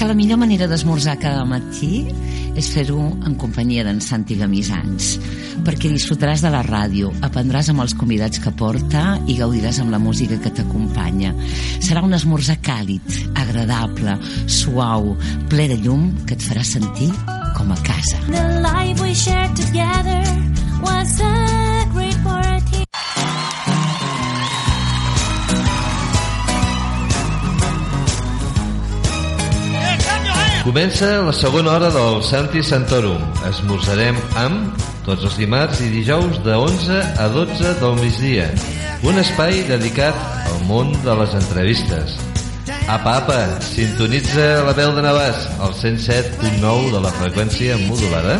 Que 0.00 0.06
la 0.08 0.14
millor 0.16 0.38
manera 0.40 0.64
d'esmorzar 0.64 1.18
cada 1.20 1.44
matí 1.44 2.06
és 2.58 2.70
fer-ho 2.74 2.98
en 3.26 3.36
companyia 3.40 3.84
d'en 3.86 4.00
Santi 4.04 4.36
Gamisans, 4.38 5.12
perquè 5.66 5.90
disfrutaràs 5.92 6.42
de 6.44 6.50
la 6.52 6.62
ràdio, 6.66 7.12
aprendràs 7.26 7.70
amb 7.72 7.84
els 7.84 7.94
convidats 7.98 8.40
que 8.42 8.52
porta 8.56 9.18
i 9.26 9.36
gaudiràs 9.38 9.80
amb 9.82 9.94
la 9.94 10.00
música 10.02 10.38
que 10.40 10.52
t'acompanya. 10.56 11.34
Serà 11.82 12.04
un 12.06 12.16
esmorzar 12.16 12.58
càlid, 12.64 13.20
agradable, 13.34 14.16
suau, 14.46 15.14
ple 15.50 15.68
de 15.70 15.80
llum 15.84 16.10
que 16.26 16.38
et 16.38 16.46
farà 16.46 16.64
sentir 16.66 17.10
com 17.56 17.72
a 17.72 17.80
casa. 17.86 18.22
The 18.30 18.60
life 18.64 19.02
we 19.02 19.14
shared 19.14 19.56
together 19.56 20.22
was 20.82 21.20
a 21.20 21.89
Comença 30.60 31.22
la 31.24 31.32
segona 31.32 31.72
hora 31.72 31.88
del 31.88 32.18
Santi 32.20 32.60
Santorum. 32.60 33.22
Esmorzarem 33.48 34.18
amb 34.36 34.82
tots 35.06 35.24
els 35.24 35.38
dimarts 35.40 35.80
i 35.80 35.88
dijous 35.88 36.36
de 36.44 36.52
11 36.52 36.98
a 37.16 37.28
12 37.32 37.72
del 37.80 37.96
migdia. 37.96 38.50
Un 39.08 39.16
espai 39.22 39.62
dedicat 39.70 40.18
al 40.50 40.60
món 40.68 40.92
de 41.06 41.16
les 41.22 41.32
entrevistes. 41.38 42.18
Apa, 42.92 43.16
apa, 43.22 43.38
sintonitza 43.64 44.60
la 44.66 44.76
veu 44.76 44.92
de 44.92 45.06
Navàs 45.06 45.48
al 45.64 45.72
107.9 45.80 46.92
de 46.92 47.04
la 47.08 47.14
freqüència 47.22 47.80
modulada. 47.86 48.36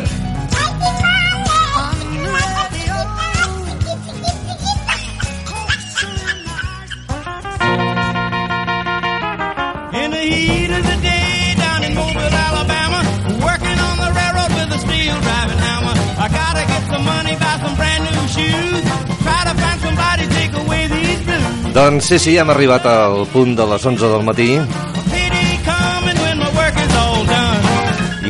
Doncs 21.71 22.09
sí, 22.11 22.19
sí, 22.19 22.37
hem 22.39 22.51
arribat 22.51 22.87
al 22.91 23.27
punt 23.31 23.55
de 23.55 23.67
les 23.71 23.85
11 23.87 24.09
del 24.11 24.25
matí 24.27 24.51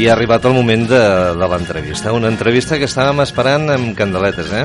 i 0.01 0.07
ha 0.09 0.13
arribat 0.15 0.45
el 0.49 0.55
moment 0.57 0.87
de, 0.89 1.01
de 1.37 1.49
l'entrevista. 1.53 2.13
Una 2.17 2.31
entrevista 2.33 2.79
que 2.81 2.89
estàvem 2.89 3.21
esperant 3.25 3.69
amb 3.75 3.93
candeletes, 3.99 4.53
eh? 4.57 4.65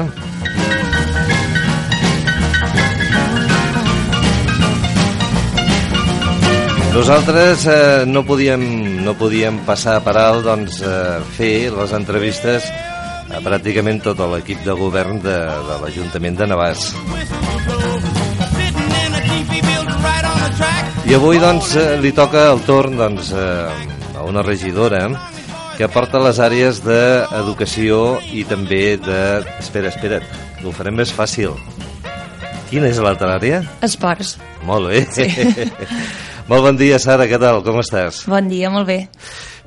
Nosaltres 6.95 7.65
eh, 7.67 8.05
no, 8.07 8.23
podíem, 8.23 8.63
no 9.03 9.17
podíem 9.19 9.59
passar 9.67 9.97
per 10.05 10.15
alt 10.21 10.47
doncs, 10.47 10.79
eh, 10.79 11.17
fer 11.35 11.55
les 11.75 11.95
entrevistes 11.97 12.69
a 13.27 13.41
pràcticament 13.43 13.99
tot 14.05 14.23
l'equip 14.31 14.63
de 14.63 14.77
govern 14.79 15.19
de, 15.19 15.35
de 15.67 15.81
l'Ajuntament 15.83 16.39
de 16.39 16.47
Navàs. 16.53 16.93
I 20.45 21.13
avui 21.17 21.39
doncs, 21.41 21.71
eh, 21.73 21.95
li 21.97 22.11
toca 22.13 22.43
el 22.51 22.59
torn 22.67 22.99
doncs, 22.99 23.31
eh, 23.33 24.17
a 24.17 24.25
una 24.29 24.43
regidora 24.45 25.07
que 25.73 25.87
porta 25.89 26.21
les 26.21 26.37
àrees 26.37 26.83
d'educació 26.85 28.19
i 28.29 28.43
també 28.45 28.97
de... 29.01 29.17
Espera, 29.57 29.89
espera't, 29.89 30.27
ho 30.61 30.73
farem 30.75 31.01
més 31.01 31.09
fàcil. 31.13 31.55
Quina 32.69 32.91
és 32.93 33.01
l'altra 33.01 33.33
àrea? 33.39 33.63
Esports. 33.85 34.35
Molt 34.69 34.91
bé. 34.93 35.01
Sí. 35.17 35.25
molt 36.51 36.67
bon 36.69 36.77
dia, 36.77 37.01
Sara, 37.01 37.25
què 37.25 37.41
tal? 37.41 37.63
Com 37.65 37.81
estàs? 37.81 38.21
Bon 38.29 38.45
dia, 38.51 38.69
molt 38.73 38.85
bé. 38.89 38.99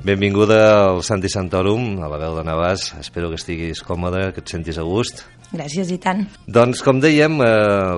Benvinguda 0.07 0.61
al 0.85 1.03
Santi 1.03 1.27
Santorum, 1.27 1.97
a 1.99 2.07
la 2.07 2.21
veu 2.23 2.39
de 2.39 2.47
Navàs. 2.47 2.93
Espero 3.03 3.27
que 3.27 3.39
estiguis 3.41 3.83
còmode, 3.83 4.29
que 4.31 4.39
et 4.45 4.55
sentis 4.55 4.79
a 4.79 4.87
gust. 4.87 5.25
Gràcies 5.49 5.89
i 5.89 5.97
tant. 5.97 6.27
Doncs, 6.45 6.83
com 6.85 6.99
dèiem, 7.01 7.39
eh, 7.41 7.49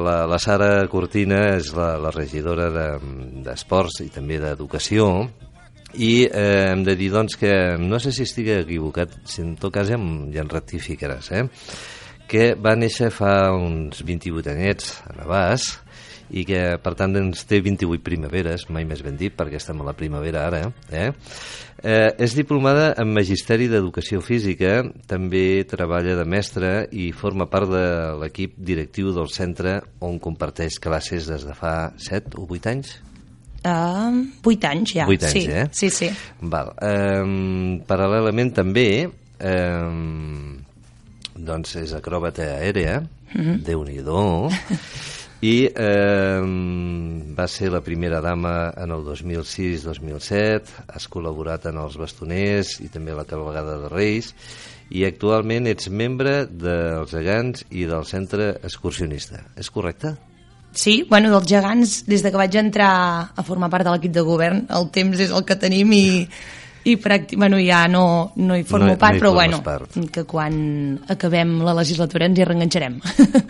la, 0.05 0.21
la 0.29 0.37
Sara 0.39 0.87
Cortina 0.91 1.57
és 1.57 1.73
la, 1.75 1.97
la 1.99 2.11
regidora 2.15 2.69
de- 2.71 3.43
d'Esports 3.43 3.99
de, 3.99 4.05
i 4.07 4.13
també 4.13 4.39
d'Educació 4.39 5.09
i 5.99 6.23
eh, 6.31 6.71
hem 6.71 6.85
de 6.87 6.95
dir 6.95 7.09
doncs, 7.11 7.35
que 7.35 7.51
no 7.77 7.99
sé 7.99 8.13
si 8.15 8.23
estigui 8.23 8.53
equivocat, 8.61 9.17
si 9.27 9.41
en 9.43 9.57
tot 9.59 9.73
cas 9.75 9.89
ja 9.91 9.97
em, 9.99 10.29
ja 10.31 10.45
em 10.45 10.51
rectificaràs, 10.53 11.31
eh? 11.35 11.43
que 12.31 12.53
va 12.55 12.77
néixer 12.79 13.09
fa 13.11 13.51
uns 13.51 13.99
28 14.07 14.53
anyets 14.53 14.93
a 15.09 15.17
Navàs 15.19 15.65
i 16.31 16.45
que 16.47 16.77
per 16.79 16.93
tant 16.95 17.11
ens 17.19 17.41
té 17.43 17.59
28 17.59 17.99
primaveres, 18.07 18.69
mai 18.71 18.85
més 18.87 19.01
ben 19.03 19.17
dit 19.19 19.35
perquè 19.35 19.59
estem 19.59 19.81
a 19.83 19.89
la 19.89 19.97
primavera 19.99 20.45
ara 20.47 20.61
eh? 20.95 21.09
Eh, 21.81 22.11
és 22.21 22.35
diplomada 22.37 22.91
en 23.01 23.09
Magisteri 23.09 23.65
d'Educació 23.71 24.21
Física 24.21 24.83
també 25.09 25.63
treballa 25.65 26.13
de 26.19 26.25
mestra 26.29 26.73
i 26.93 27.09
forma 27.11 27.47
part 27.49 27.71
de 27.71 27.85
l'equip 28.21 28.53
directiu 28.57 29.09
del 29.15 29.31
centre 29.33 29.79
on 30.05 30.19
comparteix 30.21 30.77
classes 30.83 31.25
des 31.31 31.47
de 31.47 31.55
fa 31.57 31.93
7 31.97 32.37
o 32.37 32.45
8 32.49 32.75
anys 32.75 32.99
Uh, 33.61 34.25
8 34.41 34.65
anys 34.71 34.91
ja. 34.95 35.05
8 35.05 35.25
anys, 35.27 35.33
sí. 35.35 35.41
eh? 35.53 35.65
Sí, 35.77 35.89
sí. 35.93 36.07
Val. 36.49 36.71
Um, 36.81 37.75
paral·lelament 37.85 38.49
també 38.57 39.05
um, 39.05 40.55
doncs 41.37 41.75
és 41.83 41.93
acròbata 41.93 42.41
aèrea, 42.57 43.01
mm. 43.01 43.41
-hmm. 43.41 43.61
Déu-n'hi-do, 43.67 44.49
i 45.41 45.65
eh, 45.65 46.41
va 47.37 47.47
ser 47.49 47.71
la 47.73 47.81
primera 47.81 48.21
dama 48.21 48.71
en 48.77 48.93
el 48.93 49.01
2006-2007, 49.07 50.85
has 50.93 51.07
col·laborat 51.09 51.65
en 51.71 51.79
els 51.81 51.97
bastoners 51.97 52.75
i 52.85 52.91
també 52.93 53.15
la 53.17 53.25
cabalgada 53.25 53.79
de 53.81 53.89
Reis, 53.89 54.35
i 54.91 55.05
actualment 55.07 55.69
ets 55.71 55.89
membre 55.89 56.43
dels 56.45 57.13
gegants 57.15 57.65
i 57.71 57.87
del 57.89 58.05
centre 58.05 58.51
excursionista. 58.61 59.41
És 59.57 59.71
correcte? 59.73 60.13
Sí, 60.77 61.01
bueno, 61.09 61.31
dels 61.33 61.49
gegants, 61.49 61.97
des 62.07 62.21
de 62.23 62.31
que 62.31 62.39
vaig 62.39 62.55
entrar 62.61 62.91
a 63.35 63.43
formar 63.43 63.71
part 63.73 63.87
de 63.87 63.95
l'equip 63.95 64.13
de 64.15 64.23
govern, 64.27 64.65
el 64.69 64.91
temps 64.93 65.19
és 65.19 65.33
el 65.33 65.43
que 65.47 65.57
tenim 65.59 65.91
i, 65.97 66.05
i 66.85 66.95
pràctic, 67.01 67.39
bueno, 67.41 67.57
ja 67.65 67.87
no, 67.91 68.05
no 68.37 68.55
hi 68.55 68.63
formo 68.67 68.93
No 68.93 68.99
part, 69.01 69.17
no 69.17 69.17
hi 69.17 69.25
però 69.25 69.33
bueno, 69.35 69.63
part. 69.65 69.97
que 70.13 70.23
quan 70.29 71.01
acabem 71.09 71.57
la 71.65 71.75
legislatura 71.81 72.29
ens 72.29 72.39
hi 72.39 72.47
reenganxarem. 72.47 73.01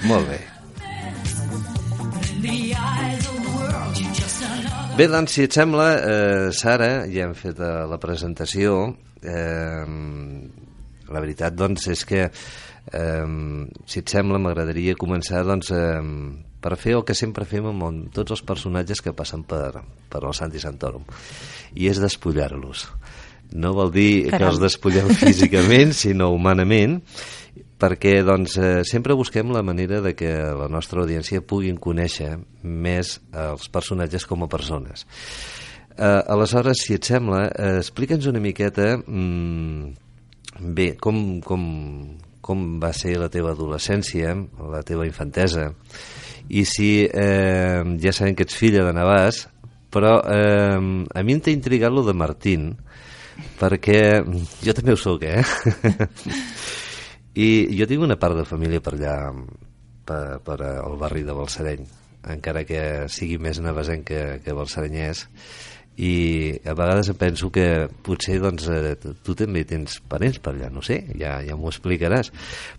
Molt 0.07 0.31
bé. 0.31 0.41
Bé, 4.97 5.05
doncs, 5.07 5.35
si 5.35 5.45
et 5.45 5.53
sembla, 5.53 5.85
eh, 5.97 6.47
Sara, 6.57 7.05
ja 7.11 7.27
hem 7.27 7.35
fet 7.37 7.59
eh, 7.61 7.69
la 7.89 7.99
presentació. 8.01 8.95
Eh, 9.21 9.85
la 11.11 11.21
veritat, 11.21 11.53
doncs, 11.57 11.87
és 11.93 12.01
que, 12.07 12.25
eh, 12.25 13.27
si 13.85 14.01
et 14.01 14.13
sembla, 14.13 14.41
m'agradaria 14.41 14.97
començar, 14.99 15.43
doncs, 15.45 15.71
eh, 15.75 16.01
per 16.61 16.77
fer 16.77 16.95
el 16.97 17.05
que 17.05 17.17
sempre 17.17 17.45
fem 17.49 17.67
amb 17.69 18.09
tots 18.13 18.33
els 18.35 18.43
personatges 18.45 19.01
que 19.01 19.13
passen 19.17 19.43
per, 19.45 19.81
per 20.09 20.23
el 20.23 20.33
Santi 20.37 20.61
Santorum, 20.61 21.05
i 21.73 21.89
és 21.91 22.01
despullar-los. 22.01 22.87
No 23.51 23.73
vol 23.75 23.91
dir 23.91 24.11
que 24.25 24.37
Caram. 24.37 24.53
els 24.53 24.61
despullem 24.63 25.09
físicament, 25.19 25.93
sinó 25.97 26.31
humanament, 26.33 27.01
perquè 27.81 28.19
doncs, 28.25 28.57
eh, 28.61 28.83
sempre 28.85 29.17
busquem 29.17 29.51
la 29.53 29.63
manera 29.65 30.01
de 30.05 30.13
que 30.15 30.29
la 30.57 30.69
nostra 30.69 31.01
audiència 31.01 31.41
puguin 31.41 31.79
conèixer 31.81 32.35
més 32.61 33.17
els 33.33 33.67
personatges 33.73 34.27
com 34.29 34.45
a 34.45 34.49
persones. 34.51 35.05
Eh, 35.97 36.05
aleshores, 36.05 36.85
si 36.85 36.95
et 36.95 37.09
sembla, 37.09 37.47
eh, 37.49 37.77
explica'ns 37.81 38.29
una 38.29 38.41
miqueta 38.43 38.93
mm, 39.01 39.91
bé, 40.77 40.91
com, 41.01 41.41
com, 41.41 41.63
com 42.41 42.67
va 42.79 42.93
ser 42.93 43.17
la 43.19 43.31
teva 43.33 43.55
adolescència, 43.55 44.35
la 44.71 44.83
teva 44.87 45.09
infantesa, 45.09 45.71
i 46.49 46.63
si 46.65 46.91
eh, 47.05 47.81
ja 48.01 48.13
sabem 48.13 48.37
que 48.37 48.45
ets 48.47 48.57
filla 48.57 48.85
de 48.85 48.93
Navàs, 48.95 49.47
Però 49.91 50.21
eh, 50.23 50.79
a 51.11 51.23
mi 51.23 51.35
em 51.35 51.41
té 51.43 51.51
intrigat 51.51 51.91
lo 51.91 52.05
de 52.07 52.15
Martín, 52.15 52.69
perquè 53.59 54.21
jo 54.63 54.75
també 54.77 54.95
ho 54.95 54.99
sóc, 54.99 55.25
eh? 55.27 55.43
I 57.35 57.49
jo 57.77 57.87
tinc 57.87 58.03
una 58.03 58.19
part 58.19 58.35
de 58.35 58.47
família 58.47 58.83
per 58.83 58.95
allà, 58.97 59.17
per, 60.07 60.23
per 60.43 60.61
al 60.67 60.97
barri 60.99 61.23
de 61.23 61.35
Balsareny, 61.35 61.85
encara 62.31 62.65
que 62.67 62.81
sigui 63.09 63.37
més 63.41 63.61
nevesenc 63.63 64.03
que, 64.09 64.23
que 64.43 64.55
balsarenyès, 64.57 65.27
i 66.01 66.11
a 66.65 66.73
vegades 66.77 67.09
em 67.11 67.17
penso 67.19 67.49
que 67.51 67.65
potser 68.05 68.37
doncs, 68.41 68.67
eh, 68.71 68.95
tu 68.95 69.35
també 69.37 69.65
tens 69.67 69.99
parents 70.09 70.39
per 70.39 70.53
allà, 70.53 70.69
no 70.71 70.81
sé, 70.85 71.01
ja, 71.19 71.35
ja 71.43 71.57
m'ho 71.59 71.67
explicaràs 71.69 72.31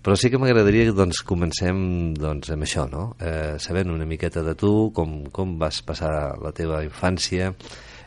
però 0.03 0.17
sí 0.17 0.31
que 0.33 0.41
m'agradaria 0.41 0.89
que 0.89 0.97
doncs, 0.97 1.21
comencem 1.29 2.15
doncs, 2.17 2.51
amb 2.55 2.65
això, 2.65 2.87
no? 2.91 3.05
eh, 3.21 3.61
sabent 3.63 3.93
una 3.93 4.09
miqueta 4.09 4.43
de 4.47 4.57
tu, 4.59 4.91
com, 4.97 5.21
com 5.31 5.59
vas 5.61 5.83
passar 5.85 6.13
la 6.41 6.55
teva 6.57 6.81
infància 6.87 7.53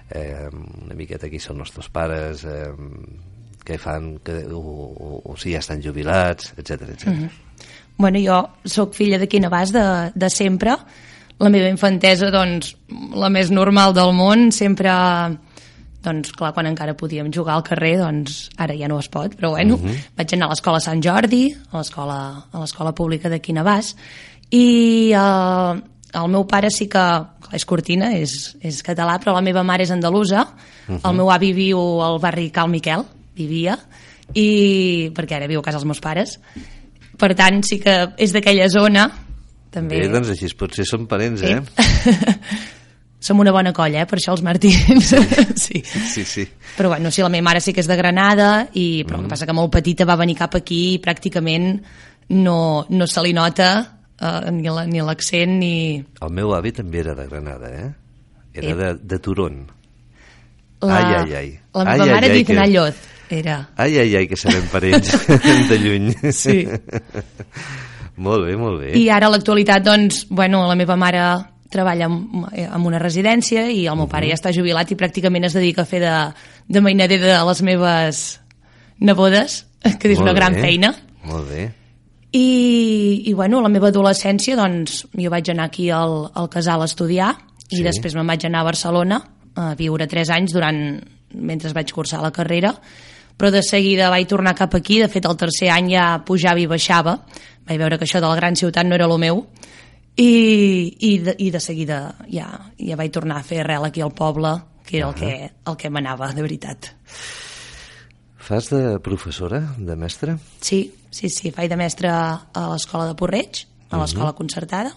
eh, 0.09 0.50
una 0.50 0.97
miqueta 0.97 1.30
qui 1.30 1.39
són 1.39 1.62
els 1.62 1.71
teus 1.77 1.92
pares 1.94 2.44
eh, 2.50 2.74
què 3.65 3.79
fan 3.81 4.15
que, 4.23 4.44
o, 4.53 4.62
o, 4.62 5.17
o 5.31 5.35
si 5.41 5.56
ja 5.56 5.63
estan 5.63 5.81
jubilats, 5.83 6.53
etc 6.57 6.89
etc. 6.89 7.07
Mm 7.07 7.17
-hmm. 7.19 7.29
Bueno, 7.97 8.19
jo 8.19 8.38
sóc 8.67 8.94
filla 8.94 9.17
de 9.17 9.27
Quinavàs 9.27 9.71
de, 9.71 10.12
de 10.15 10.29
sempre. 10.29 10.75
La 11.39 11.50
meva 11.50 11.69
infantesa, 11.71 12.29
doncs, 12.31 12.75
la 13.15 13.29
més 13.29 13.51
normal 13.51 13.94
del 13.94 14.13
món, 14.13 14.51
sempre... 14.51 14.91
Doncs, 16.06 16.31
clar, 16.38 16.51
quan 16.53 16.67
encara 16.69 16.94
podíem 16.94 17.31
jugar 17.33 17.56
al 17.56 17.63
carrer, 17.63 17.97
doncs, 17.97 18.51
ara 18.62 18.75
ja 18.77 18.88
no 18.88 19.00
es 19.00 19.07
pot, 19.09 19.33
però 19.35 19.56
bueno, 19.56 19.79
vaig 20.15 20.33
anar 20.35 20.45
a 20.45 20.50
l'escola 20.51 20.79
Sant 20.79 21.01
Jordi, 21.01 21.56
a 21.71 21.79
l'escola 21.79 22.18
a 22.51 22.59
l'escola 22.61 22.91
pública 22.94 23.27
de 23.27 23.39
Quinavàs, 23.41 23.95
i 24.53 24.68
eh, 25.18 25.81
el 26.21 26.29
meu 26.29 26.45
pare 26.45 26.69
sí 26.69 26.85
que, 26.85 27.01
clar, 27.41 27.57
és 27.57 27.65
cortina, 27.65 28.11
és, 28.13 28.56
és 28.61 28.83
català, 28.85 29.18
però 29.18 29.33
la 29.33 29.41
meva 29.41 29.63
mare 29.65 29.81
és 29.81 29.91
andalusa, 29.95 30.45
el 30.94 31.18
meu 31.18 31.31
avi 31.33 31.51
viu 31.57 31.81
al 32.06 32.19
barri 32.21 32.51
Cal 32.53 32.69
Miquel, 32.69 33.01
vivia, 33.35 33.77
i 34.33 35.11
perquè 35.15 35.35
ara 35.37 35.47
viu 35.51 35.59
a 35.59 35.63
casa 35.63 35.77
dels 35.77 35.85
meus 35.89 36.01
pares, 36.01 36.39
per 37.19 37.33
tant, 37.37 37.61
sí 37.63 37.77
que 37.79 37.93
és 38.17 38.33
d'aquella 38.35 38.67
zona, 38.71 39.05
també. 39.71 39.99
Bé, 40.01 40.07
doncs 40.11 40.29
així 40.33 40.49
potser 40.57 40.85
són 40.87 41.05
parents, 41.07 41.41
Sí. 41.43 41.51
eh? 41.53 41.61
Som 43.25 43.39
una 43.41 43.49
bona 43.51 43.71
colla, 43.73 44.03
eh, 44.03 44.05
per 44.05 44.19
això 44.19 44.35
els 44.35 44.43
Martins. 44.45 45.07
sí. 45.57 45.79
Sí, 45.81 46.23
sí. 46.23 46.43
Però 46.77 46.89
bueno, 46.91 47.09
sí, 47.09 47.23
la 47.23 47.29
meva 47.33 47.47
mare 47.47 47.61
sí 47.63 47.73
que 47.73 47.81
és 47.81 47.87
de 47.89 47.95
Granada, 47.97 48.67
i, 48.77 49.03
però 49.07 49.17
el 49.17 49.23
que 49.25 49.31
passa 49.31 49.47
que 49.49 49.55
molt 49.55 49.71
petita 49.73 50.05
va 50.05 50.17
venir 50.19 50.35
cap 50.37 50.53
aquí 50.59 50.81
i 50.93 50.99
pràcticament 51.01 51.79
no, 52.29 52.85
no 52.89 53.07
se 53.09 53.23
li 53.25 53.33
nota 53.33 53.69
eh, 54.21 54.51
ni 54.53 54.69
la- 54.69 54.85
ni 54.85 55.01
l'accent 55.01 55.57
ni... 55.57 55.71
El 56.21 56.35
meu 56.37 56.53
avi 56.53 56.71
també 56.77 57.01
era 57.01 57.15
de 57.17 57.25
Granada, 57.31 57.71
eh? 57.73 57.89
Era 58.53 58.67
Sí. 58.67 58.77
de, 58.83 58.93
de 59.15 59.19
Turón. 59.19 59.57
La, 60.85 60.97
Ai, 60.99 61.15
ai, 61.15 61.33
ai. 61.39 61.49
La 61.73 61.83
meva 61.89 62.03
Ai, 62.05 62.11
mare 62.11 62.29
ai, 62.29 62.37
dit 62.37 62.47
que- 62.47 62.53
Nalloz, 62.59 62.95
era. 63.30 63.69
Ai, 63.77 63.98
ai, 64.00 64.16
ai, 64.16 64.27
que 64.27 64.38
serem 64.38 64.66
parents 64.72 65.12
de 65.69 65.77
lluny. 65.81 66.12
Sí. 66.31 66.63
molt 68.25 68.45
bé, 68.48 68.56
molt 68.60 68.80
bé. 68.83 68.94
I 69.00 69.07
ara 69.13 69.30
l'actualitat, 69.31 69.83
doncs, 69.86 70.25
bueno, 70.30 70.63
la 70.69 70.75
meva 70.80 70.95
mare 71.00 71.24
treballa 71.72 72.06
en, 72.07 72.45
en 72.56 72.86
una 72.88 73.00
residència 73.01 73.66
i 73.74 73.86
el 73.89 73.98
meu 74.00 74.07
pare 74.07 74.30
ja 74.30 74.38
està 74.38 74.54
jubilat 74.56 74.92
i 74.94 74.98
pràcticament 75.00 75.48
es 75.50 75.56
dedica 75.57 75.83
a 75.83 75.89
fer 75.89 76.00
de, 76.04 76.13
de 76.72 76.81
mainader 76.83 77.18
de 77.19 77.33
les 77.50 77.62
meves 77.66 78.22
nebodes, 79.04 79.63
que 80.00 80.07
és 80.13 80.19
Molt 80.21 80.30
una 80.30 80.36
gran 80.38 80.56
bé, 80.56 80.62
feina. 80.63 80.94
Molt 81.25 81.50
bé. 81.50 81.66
I, 82.36 83.24
I, 83.30 83.33
bueno, 83.33 83.62
la 83.63 83.71
meva 83.71 83.89
adolescència, 83.92 84.56
doncs, 84.60 85.06
jo 85.16 85.31
vaig 85.31 85.50
anar 85.51 85.69
aquí 85.69 85.89
al, 85.94 86.25
al 86.36 86.50
casal 86.51 86.83
a 86.83 86.88
estudiar 86.89 87.33
i 87.71 87.80
Sí. 87.80 87.83
després 87.83 88.13
me'n 88.16 88.28
vaig 88.28 88.44
anar 88.45 88.62
a 88.62 88.68
Barcelona 88.69 89.19
a 89.56 89.69
viure 89.75 90.06
tres 90.07 90.30
anys 90.30 90.54
durant, 90.54 90.78
mentre 91.33 91.71
vaig 91.74 91.92
cursar 91.95 92.19
la 92.21 92.31
carrera, 92.36 92.74
però 93.37 93.51
de 93.51 93.61
seguida 93.63 94.09
vaig 94.13 94.27
tornar 94.31 94.55
cap 94.55 94.75
aquí, 94.77 94.99
de 95.03 95.09
fet 95.11 95.25
el 95.27 95.37
tercer 95.37 95.69
any 95.73 95.91
ja 95.95 96.07
pujava 96.25 96.61
i 96.61 96.67
baixava, 96.71 97.17
vaig 97.67 97.81
veure 97.81 97.97
que 97.99 98.07
això 98.07 98.21
de 98.23 98.29
la 98.29 98.37
gran 98.39 98.55
ciutat 98.55 98.87
no 98.87 98.95
era 98.95 99.07
el 99.09 99.17
meu, 99.19 99.45
i, 100.15 100.29
i, 100.99 101.17
de, 101.19 101.35
i 101.43 101.49
de 101.51 101.59
seguida 101.59 101.99
ja, 102.31 102.47
ja 102.79 102.95
vaig 102.95 103.11
tornar 103.11 103.41
a 103.41 103.47
fer 103.47 103.63
arrel 103.63 103.87
aquí 103.87 104.03
al 104.03 104.13
poble, 104.15 104.53
que 104.85 105.01
era 105.01 105.09
el 105.09 105.17
que, 105.17 105.33
el 105.51 105.77
que 105.77 105.91
m'anava, 105.91 106.31
de 106.31 106.45
veritat. 106.45 106.91
Fas 108.45 108.69
de 108.69 108.99
professora, 109.01 109.63
de 109.77 109.95
mestra? 109.97 110.37
Sí, 110.61 110.93
sí, 111.09 111.31
sí, 111.33 111.51
faig 111.51 111.71
de 111.71 111.79
mestre 111.79 112.11
a 112.13 112.67
l'escola 112.71 113.09
de 113.09 113.17
Porreig, 113.17 113.65
a 113.89 113.99
l'escola 113.99 114.35
concertada, 114.37 114.93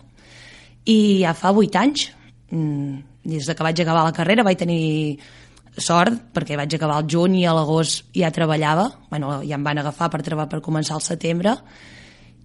i 0.88 1.24
ja 1.24 1.32
fa 1.36 1.54
vuit 1.56 1.74
anys, 1.80 2.10
mm, 2.52 3.24
des 3.32 3.48
de 3.48 3.56
que 3.56 3.64
vaig 3.64 3.80
acabar 3.80 4.04
la 4.04 4.14
carrera, 4.16 4.44
vaig 4.44 4.60
tenir 4.60 5.18
sort, 5.80 6.32
perquè 6.34 6.56
vaig 6.56 6.74
acabar 6.74 6.98
el 7.02 7.08
juny 7.10 7.40
i 7.42 7.46
a 7.46 7.52
l'agost 7.56 8.06
ja 8.16 8.30
treballava, 8.34 8.88
bueno, 9.10 9.40
ja 9.46 9.54
em 9.56 9.64
van 9.64 9.78
agafar 9.78 10.10
per 10.10 10.22
treballar 10.22 10.48
per 10.50 10.60
començar 10.64 10.94
al 10.98 11.02
setembre, 11.04 11.56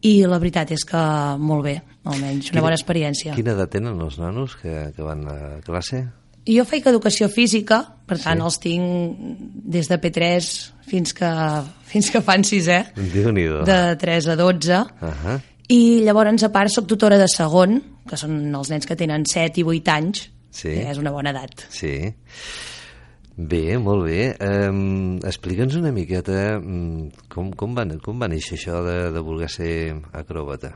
i 0.04 0.18
la 0.28 0.38
veritat 0.40 0.72
és 0.76 0.84
que 0.84 1.00
molt 1.40 1.64
bé, 1.64 1.78
almenys, 2.04 2.52
una 2.52 2.62
bona 2.66 2.76
experiència. 2.76 3.36
Quina 3.38 3.54
edat 3.56 3.72
tenen 3.78 4.02
els 4.04 4.18
nanos 4.20 4.58
que, 4.60 4.92
que 4.96 5.02
van 5.06 5.24
a 5.32 5.38
classe? 5.64 6.02
Jo 6.44 6.66
faig 6.68 6.84
educació 6.92 7.30
física, 7.32 7.78
per 8.06 8.18
tant 8.20 8.42
Sí. 8.42 8.44
els 8.44 8.58
tinc 8.60 9.16
des 9.64 9.88
de 9.88 9.96
P3 10.02 10.50
fins 10.92 11.14
que, 11.16 11.30
fins 11.88 12.10
que 12.12 12.20
fan 12.22 12.44
sisè, 12.44 12.82
Déu-n'hi-do. 13.14 13.62
de 13.64 13.96
3 13.96 14.28
a 14.28 14.36
12, 14.36 14.74
Ahà. 15.00 15.38
i 15.72 16.02
llavors 16.04 16.44
a 16.44 16.52
part 16.52 16.70
sóc 16.70 16.86
tutora 16.86 17.18
de 17.18 17.30
segon, 17.32 17.80
que 18.10 18.18
són 18.20 18.54
els 18.54 18.70
nens 18.70 18.86
que 18.86 18.98
tenen 19.00 19.24
7 19.26 19.62
i 19.62 19.64
8 19.64 19.88
anys, 19.96 20.30
Sí. 20.52 20.68
que 20.68 20.92
és 20.92 20.98
una 21.00 21.10
bona 21.16 21.32
edat. 21.32 21.64
Sí. 21.72 22.14
Bé, 23.36 23.78
molt 23.82 24.06
bé. 24.06 24.36
Um, 24.46 25.18
Explica'ns 25.26 25.76
una 25.80 25.92
miqueta 25.92 26.60
um, 26.60 27.10
com, 27.34 27.50
com, 27.58 27.74
va, 27.74 27.86
com 28.04 28.20
va 28.22 28.30
néixer 28.30 28.60
això 28.60 28.84
de, 28.86 28.98
de 29.16 29.24
voler 29.26 29.50
ser 29.50 29.72
acròbata. 30.14 30.76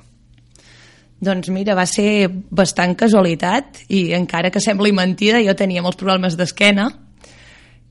Doncs 1.21 1.49
mira, 1.53 1.75
va 1.77 1.85
ser 1.89 2.29
bastant 2.29 2.95
casualitat 2.97 3.83
i 3.93 4.07
encara 4.17 4.49
que 4.53 4.61
sembli 4.61 4.91
mentida, 4.93 5.41
jo 5.45 5.53
tenia 5.57 5.85
molts 5.85 6.01
problemes 6.01 6.37
d'esquena 6.37 6.89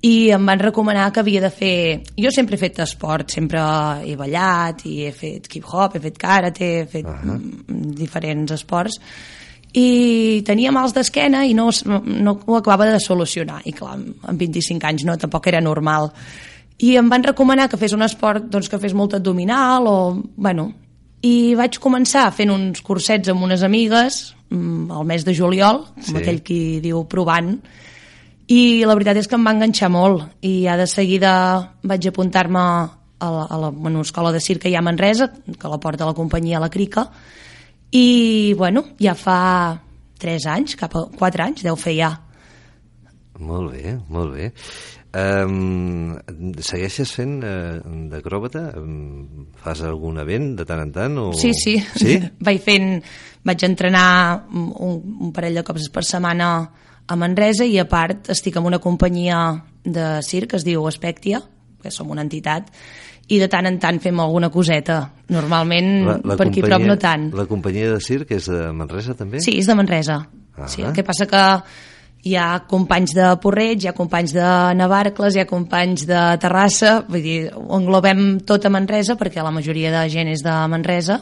i 0.07 0.31
em 0.35 0.45
van 0.47 0.61
recomanar 0.61 1.09
que 1.13 1.23
havia 1.23 1.41
de 1.43 1.51
fer... 1.51 1.79
Jo 2.19 2.31
sempre 2.35 2.59
he 2.59 2.61
fet 2.61 2.83
esport, 2.83 3.31
sempre 3.35 3.63
he 4.07 4.15
ballat 4.19 4.85
i 4.87 4.99
he 5.07 5.15
fet 5.15 5.49
hip-hop, 5.51 5.97
he 5.97 6.03
fet 6.05 6.19
karate, 6.19 6.71
he 6.83 6.87
fet 6.91 7.07
uh 7.07 7.17
-huh. 7.23 7.41
diferents 8.03 8.53
esports 8.53 9.01
i 9.77 10.41
tenia 10.47 10.73
mals 10.73 10.95
d'esquena 10.97 11.43
i 11.45 11.53
no, 11.57 11.69
no, 11.85 12.33
ho 12.47 12.57
acabava 12.57 12.89
de 12.89 13.01
solucionar. 13.03 13.61
I 13.69 13.75
clar, 13.77 13.99
amb 13.99 14.41
25 14.41 14.89
anys 14.89 15.05
no, 15.05 15.19
tampoc 15.21 15.51
era 15.51 15.61
normal. 15.61 16.09
I 16.81 16.95
em 17.01 17.09
van 17.13 17.25
recomanar 17.25 17.69
que 17.69 17.79
fes 17.81 17.93
un 17.97 18.05
esport 18.05 18.49
doncs, 18.53 18.71
que 18.73 18.81
fes 18.81 18.95
molt 18.97 19.17
abdominal 19.19 19.89
o, 19.89 19.97
bueno, 20.37 20.71
i 21.25 21.55
vaig 21.59 21.79
començar 21.83 22.29
fent 22.37 22.53
uns 22.53 22.81
cursets 22.85 23.33
amb 23.33 23.45
unes 23.45 23.65
amigues 23.67 24.35
mm, 24.49 24.91
al 24.93 25.05
mes 25.09 25.25
de 25.25 25.35
juliol, 25.37 25.85
com 25.95 26.13
Sí. 26.15 26.17
aquell 26.21 26.43
qui 26.45 26.81
diu 26.85 27.05
provant, 27.09 27.57
i 28.47 28.85
la 28.87 28.95
veritat 28.95 29.17
és 29.19 29.27
que 29.29 29.35
em 29.37 29.45
va 29.45 29.53
enganxar 29.57 29.89
molt. 29.91 30.25
I 30.41 30.63
ja 30.69 30.77
de 30.79 30.87
seguida 30.87 31.33
vaig 31.83 32.07
apuntar-me 32.09 32.61
a 32.61 33.31
la, 33.33 33.45
a 33.49 33.57
la 33.59 33.71
bueno, 33.71 34.03
escola 34.05 34.33
de 34.33 34.41
circ 34.41 34.63
que 34.63 34.71
hi 34.71 34.77
ha 34.77 34.85
a 34.85 34.87
Manresa, 34.87 35.33
que 35.33 35.69
la 35.69 35.81
porta 35.81 36.07
la 36.07 36.15
companyia 36.15 36.61
La 36.61 36.71
Crica, 36.71 37.11
i 37.93 38.55
bueno, 38.59 38.85
ja 39.01 39.15
fa 39.15 39.79
3 40.19 40.47
anys, 40.53 40.77
cap 40.81 40.97
a 40.97 41.07
4 41.19 41.45
anys, 41.45 41.65
deu 41.67 41.77
fer 41.79 41.97
ja. 41.99 42.13
Molt 43.39 43.75
bé, 43.75 43.97
molt 44.09 44.33
bé. 44.35 44.51
Um, 45.17 46.17
segueixes 46.61 47.13
fent 47.17 47.39
uh, 47.41 47.79
d'acròbata? 48.11 48.67
Um, 48.77 49.47
fas 49.63 49.81
algun 49.87 50.19
event 50.21 50.51
de 50.59 50.67
tant 50.69 50.83
en 50.83 50.93
tant? 50.93 51.17
O... 51.23 51.31
Sí, 51.37 51.53
sí. 51.57 51.79
Sí? 51.97 52.19
vaig 52.47 52.61
fent, 52.65 52.99
vaig 53.47 53.65
entrenar 53.65 54.09
un, 54.53 54.99
un 55.29 55.33
parell 55.37 55.57
de 55.57 55.65
cops 55.65 55.89
per 55.95 56.05
setmana 56.05 56.51
a 57.07 57.17
Manresa 57.17 57.65
i 57.65 57.79
a 57.79 57.87
part 57.89 58.29
estic 58.35 58.59
en 58.59 58.69
una 58.69 58.83
companyia 58.83 59.41
de 59.85 60.19
circ 60.27 60.53
que 60.53 60.61
es 60.61 60.67
diu 60.67 60.85
Aspectia, 60.91 61.41
que 61.81 61.93
som 61.95 62.11
una 62.11 62.25
entitat, 62.27 62.69
i 63.29 63.41
de 63.43 63.49
tant 63.51 63.67
en 63.67 63.81
tant 63.83 63.99
fem 64.03 64.21
alguna 64.23 64.51
coseta. 64.55 65.01
Normalment 65.35 66.23
per 66.23 66.47
aquí 66.47 66.63
prop 66.63 66.85
no 66.87 66.95
tant. 67.01 67.31
La 67.35 67.49
companyia 67.51 67.91
de 67.95 68.01
circ 68.03 68.31
és 68.37 68.47
de 68.51 68.71
Manresa 68.77 69.17
també? 69.19 69.43
Sí, 69.43 69.57
és 69.59 69.67
de 69.67 69.75
Manresa. 69.79 70.21
Ah. 70.57 70.69
Sí, 70.71 70.85
el 70.87 70.95
que 70.97 71.05
passa 71.05 71.27
que 71.29 71.43
hi 72.27 72.35
ha 72.39 72.47
companys 72.71 73.15
de 73.17 73.27
Porreig, 73.43 73.83
hi 73.83 73.91
ha 73.91 73.97
companys 73.97 74.33
de 74.35 74.47
Navarcles, 74.79 75.37
hi 75.37 75.43
ha 75.43 75.49
companys 75.51 76.07
de 76.09 76.23
Terrassa, 76.43 77.01
vull 77.09 77.23
dir, 77.23 77.41
ho 77.55 77.79
englobem 77.79 78.41
tot 78.47 78.67
a 78.67 78.73
Manresa 78.73 79.19
perquè 79.19 79.45
la 79.45 79.55
majoria 79.55 79.93
de 79.95 80.07
gent 80.13 80.31
és 80.33 80.43
de 80.47 80.55
Manresa, 80.71 81.21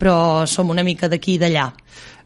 però 0.00 0.44
som 0.50 0.72
una 0.72 0.84
mica 0.84 1.08
d'aquí 1.08 1.36
i 1.36 1.42
d'allà. 1.42 1.68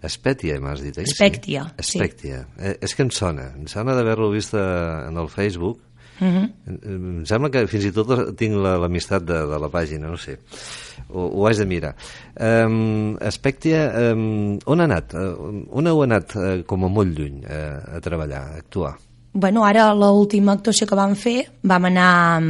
Espètia, 0.07 0.59
m'has 0.63 0.83
dit, 0.85 0.97
eh? 0.99 1.07
Espectia, 1.07 1.67
sí. 1.79 1.99
Espectia. 1.99 2.45
Eh, 2.59 2.77
és 2.85 2.95
que 2.95 3.03
em 3.07 3.11
sona, 3.15 3.51
em 3.59 3.67
sona 3.71 3.95
d'haver-lo 3.97 4.31
vist 4.33 4.55
eh, 4.55 4.63
en 5.09 5.19
el 5.19 5.31
Facebook 5.33 5.83
-huh. 6.21 6.49
Em 6.67 7.25
sembla 7.27 7.51
que 7.51 7.67
fins 7.67 7.85
i 7.85 7.93
tot 7.93 8.37
tinc 8.37 8.55
la- 8.55 8.77
l'amistat 8.79 9.23
de, 9.23 9.47
de 9.47 9.59
la 9.59 9.69
pàgina, 9.69 10.09
no 10.09 10.17
sé. 10.17 10.39
Ho, 11.09 11.27
ho 11.29 11.47
haig 11.47 11.59
de 11.59 11.67
mirar. 11.67 11.95
Um, 12.41 13.17
Aspectia, 13.21 14.13
um, 14.13 14.59
on 14.67 14.81
ha 14.81 14.85
anat? 14.85 15.15
Uh, 15.15 15.67
on 15.71 15.87
heu 15.87 16.03
anat 16.03 16.35
uh, 16.37 16.63
com 16.67 16.85
a 16.85 16.89
molt 16.89 17.19
lluny 17.19 17.43
uh, 17.45 17.97
a 17.97 18.01
treballar, 18.01 18.43
a 18.43 18.57
actuar? 18.57 18.97
Bueno, 19.33 19.65
ara 19.65 19.93
l'última 19.95 20.53
actuació 20.57 20.87
que 20.87 20.97
vam 20.97 21.15
fer 21.15 21.47
vam 21.63 21.85
anar 21.85 22.41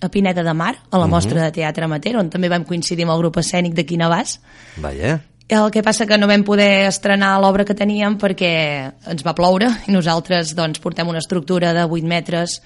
a 0.00 0.08
Pineda 0.08 0.44
de 0.44 0.52
Mar, 0.54 0.76
a 0.90 0.98
la 0.98 1.06
mostra 1.08 1.42
de 1.42 1.50
teatre 1.52 1.84
amateur, 1.84 2.16
on 2.20 2.28
també 2.30 2.48
vam 2.48 2.64
coincidir 2.64 3.02
amb 3.04 3.16
el 3.16 3.18
grup 3.24 3.38
escènic 3.40 3.74
de 3.74 3.84
Quinavàs. 3.86 4.38
Vaja, 4.76 5.20
El 5.48 5.70
que 5.72 5.82
passa 5.82 6.04
que 6.06 6.18
no 6.18 6.26
vam 6.28 6.42
poder 6.44 6.86
estrenar 6.90 7.40
l'obra 7.40 7.64
que 7.64 7.74
teníem 7.74 8.18
perquè 8.20 8.92
ens 9.08 9.24
va 9.24 9.32
ploure 9.34 9.70
i 9.88 9.90
nosaltres 9.94 10.54
doncs, 10.54 10.78
portem 10.78 11.08
una 11.08 11.22
estructura 11.22 11.72
de 11.72 11.86
8 11.88 12.04
metres 12.06 12.60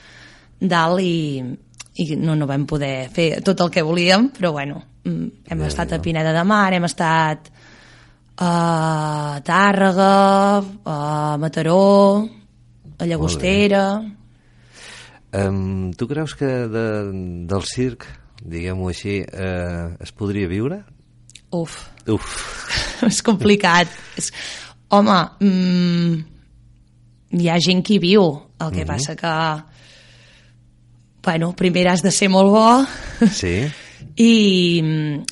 dalt 0.69 1.03
i, 1.03 1.43
i 1.43 2.07
no, 2.21 2.37
no 2.39 2.49
vam 2.49 2.67
poder 2.69 3.09
fer 3.13 3.29
tot 3.45 3.61
el 3.65 3.73
que 3.73 3.85
volíem, 3.85 4.31
però 4.35 4.53
bueno, 4.55 4.83
mm, 5.05 5.45
hem 5.49 5.63
Déu 5.65 5.69
estat 5.69 5.93
n'hi 5.93 6.01
a. 6.01 6.05
Pineda 6.05 6.33
de 6.37 6.45
Mar, 6.49 6.73
hem 6.73 6.89
estat 6.89 7.51
a 8.43 9.41
Tàrrega, 9.45 10.15
a 10.89 10.99
Mataró, 11.39 12.25
a 12.99 13.07
Llagostera... 13.07 13.85
um, 15.33 15.93
tu 15.97 16.09
creus 16.09 16.35
que 16.37 16.49
de, 16.69 16.87
del 17.49 17.65
circ, 17.69 18.07
diguem-ho 18.43 18.89
així, 18.91 19.21
uh, 19.23 19.95
es 20.03 20.13
podria 20.13 20.49
viure? 20.51 20.83
Uf, 21.53 21.79
Uf, 22.11 22.27
és 23.11 23.21
complicat. 23.23 23.91
És, 24.19 24.33
home, 24.91 25.19
mm, 25.45 26.17
hi 27.39 27.51
ha 27.51 27.61
gent 27.63 27.83
que 27.87 27.97
hi 27.97 28.03
viu, 28.03 28.27
el 28.63 28.75
que 28.75 28.89
passa 28.89 29.17
que... 29.19 29.37
Bueno, 31.23 31.53
primer 31.55 31.87
has 31.89 32.03
de 32.03 32.11
ser 32.11 32.29
molt 32.29 32.51
bo 32.51 33.29
sí? 33.31 33.63
i, 34.17 34.33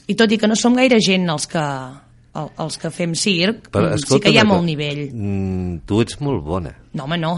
i 0.06 0.14
tot 0.14 0.30
i 0.32 0.38
que 0.38 0.48
no 0.48 0.54
som 0.56 0.76
gaire 0.78 1.00
gent 1.02 1.26
els 1.32 1.46
que, 1.50 1.62
el- 2.40 2.50
els 2.62 2.78
que 2.78 2.90
fem 2.94 3.14
circ, 3.18 3.66
Però, 3.74 3.90
mm, 3.90 4.04
sí 4.06 4.20
que 4.22 4.30
hi 4.30 4.38
ha 4.38 4.44
molt 4.46 4.62
nivell. 4.64 5.08
Mm, 5.12 5.80
tu 5.90 5.98
ets 6.04 6.20
molt 6.22 6.44
bona. 6.46 6.70
No, 6.94 7.04
home, 7.08 7.18
no. 7.18 7.32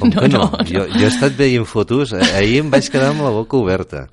Com 0.00 0.10
que 0.18 0.28
no? 0.28 0.48
Jo, 0.66 0.82
jo 0.90 1.04
he 1.06 1.10
estat 1.12 1.36
veient 1.38 1.64
fotos, 1.70 2.12
eh, 2.18 2.26
ahir 2.40 2.58
em 2.64 2.70
vaig 2.74 2.90
quedar 2.90 3.12
amb 3.14 3.22
la 3.22 3.30
boca 3.34 3.56
oberta, 3.56 4.08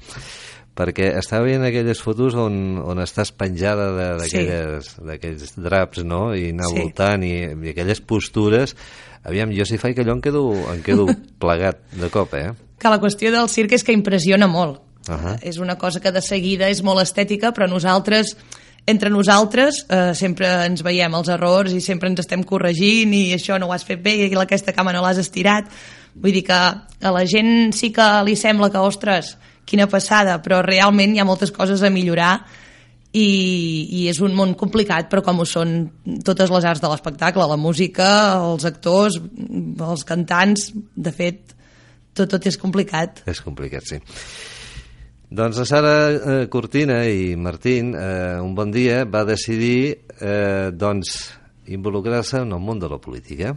perquè 0.79 1.09
estava 1.19 1.43
veient 1.49 1.65
aquelles 1.67 1.99
fotos 1.99 2.37
on, 2.39 2.77
on 2.85 3.01
estàs 3.03 3.33
penjada 3.35 3.89
d'aquells 5.01 5.57
draps, 5.57 6.05
no?, 6.05 6.29
i 6.37 6.51
anar 6.53 6.69
Sí. 6.71 6.77
voltant, 6.79 7.23
i, 7.25 7.35
i 7.65 7.73
aquelles 7.73 7.99
postures... 8.01 8.75
Aviam, 9.27 9.51
jo 9.51 9.65
si 9.67 9.75
faig 9.75 9.97
allò 9.99 10.13
em 10.15 10.21
quedo, 10.23 10.45
em 10.71 10.79
quedo 10.81 11.03
plegat 11.43 11.81
de 11.99 12.07
cop, 12.13 12.31
eh? 12.39 12.53
Que 12.79 12.91
la 12.91 13.01
qüestió 13.01 13.31
del 13.33 13.49
circ 13.51 13.75
és 13.75 13.83
que 13.83 13.95
impressiona 13.95 14.47
molt. 14.47 14.79
Ahà. 15.09 15.37
És 15.41 15.57
una 15.59 15.77
cosa 15.77 15.99
que 15.99 16.11
de 16.11 16.21
seguida 16.21 16.69
és 16.69 16.83
molt 16.85 17.01
estètica, 17.01 17.53
però 17.55 17.67
nosaltres, 17.69 18.35
entre 18.87 19.09
nosaltres, 19.09 19.83
eh, 19.89 20.13
sempre 20.15 20.49
ens 20.67 20.83
veiem 20.85 21.15
els 21.15 21.29
errors 21.29 21.73
i 21.73 21.81
sempre 21.81 22.09
ens 22.09 22.21
estem 22.23 22.43
corregint 22.43 23.13
i 23.13 23.33
això 23.35 23.59
no 23.59 23.67
ho 23.67 23.73
has 23.73 23.85
fet 23.87 24.01
bé 24.03 24.15
i 24.17 24.29
aquesta 24.29 24.73
cama 24.73 24.93
no 24.93 25.03
l'has 25.03 25.21
estirat. 25.21 25.69
Vull 26.15 26.33
dir 26.33 26.45
que 26.47 26.55
a 26.55 27.11
la 27.13 27.25
gent 27.25 27.73
sí 27.73 27.91
que 27.95 28.07
li 28.25 28.35
sembla 28.35 28.69
que, 28.69 28.79
ostres, 28.79 29.37
quina 29.65 29.87
passada, 29.87 30.39
però 30.41 30.63
realment 30.65 31.13
hi 31.13 31.21
ha 31.21 31.27
moltes 31.27 31.51
coses 31.53 31.83
a 31.83 31.91
millorar 31.93 32.39
i, 33.13 33.29
i 34.01 34.07
és 34.09 34.19
un 34.21 34.35
món 34.37 34.55
complicat, 34.57 35.09
però 35.09 35.23
com 35.25 35.41
ho 35.41 35.45
són 35.47 35.89
totes 36.25 36.51
les 36.53 36.65
arts 36.65 36.81
de 36.81 36.89
l'espectacle, 36.91 37.45
la 37.49 37.57
música, 37.57 38.09
els 38.51 38.65
actors, 38.69 39.17
els 39.19 40.05
cantants, 40.05 40.69
de 40.95 41.13
fet, 41.13 41.55
tot, 42.19 42.29
tot 42.35 42.45
és 42.51 42.57
complicat. 42.59 43.23
És 43.29 43.39
complicat, 43.45 43.87
sí. 43.87 43.99
Doncs 45.29 45.59
la 45.61 45.65
Sara 45.69 45.95
eh, 46.09 46.47
Cortina 46.49 47.03
i 47.05 47.35
Martín, 47.37 47.91
eh, 47.93 48.39
un 48.41 48.55
bon 48.57 48.71
dia, 48.73 49.03
va 49.05 49.21
decidir 49.29 49.99
eh, 50.19 50.71
doncs, 50.73 51.15
involucrar-se 51.69 52.41
en 52.41 52.55
el 52.55 52.63
món 52.65 52.79
de 52.81 52.89
la 52.89 52.97
política 52.97 53.51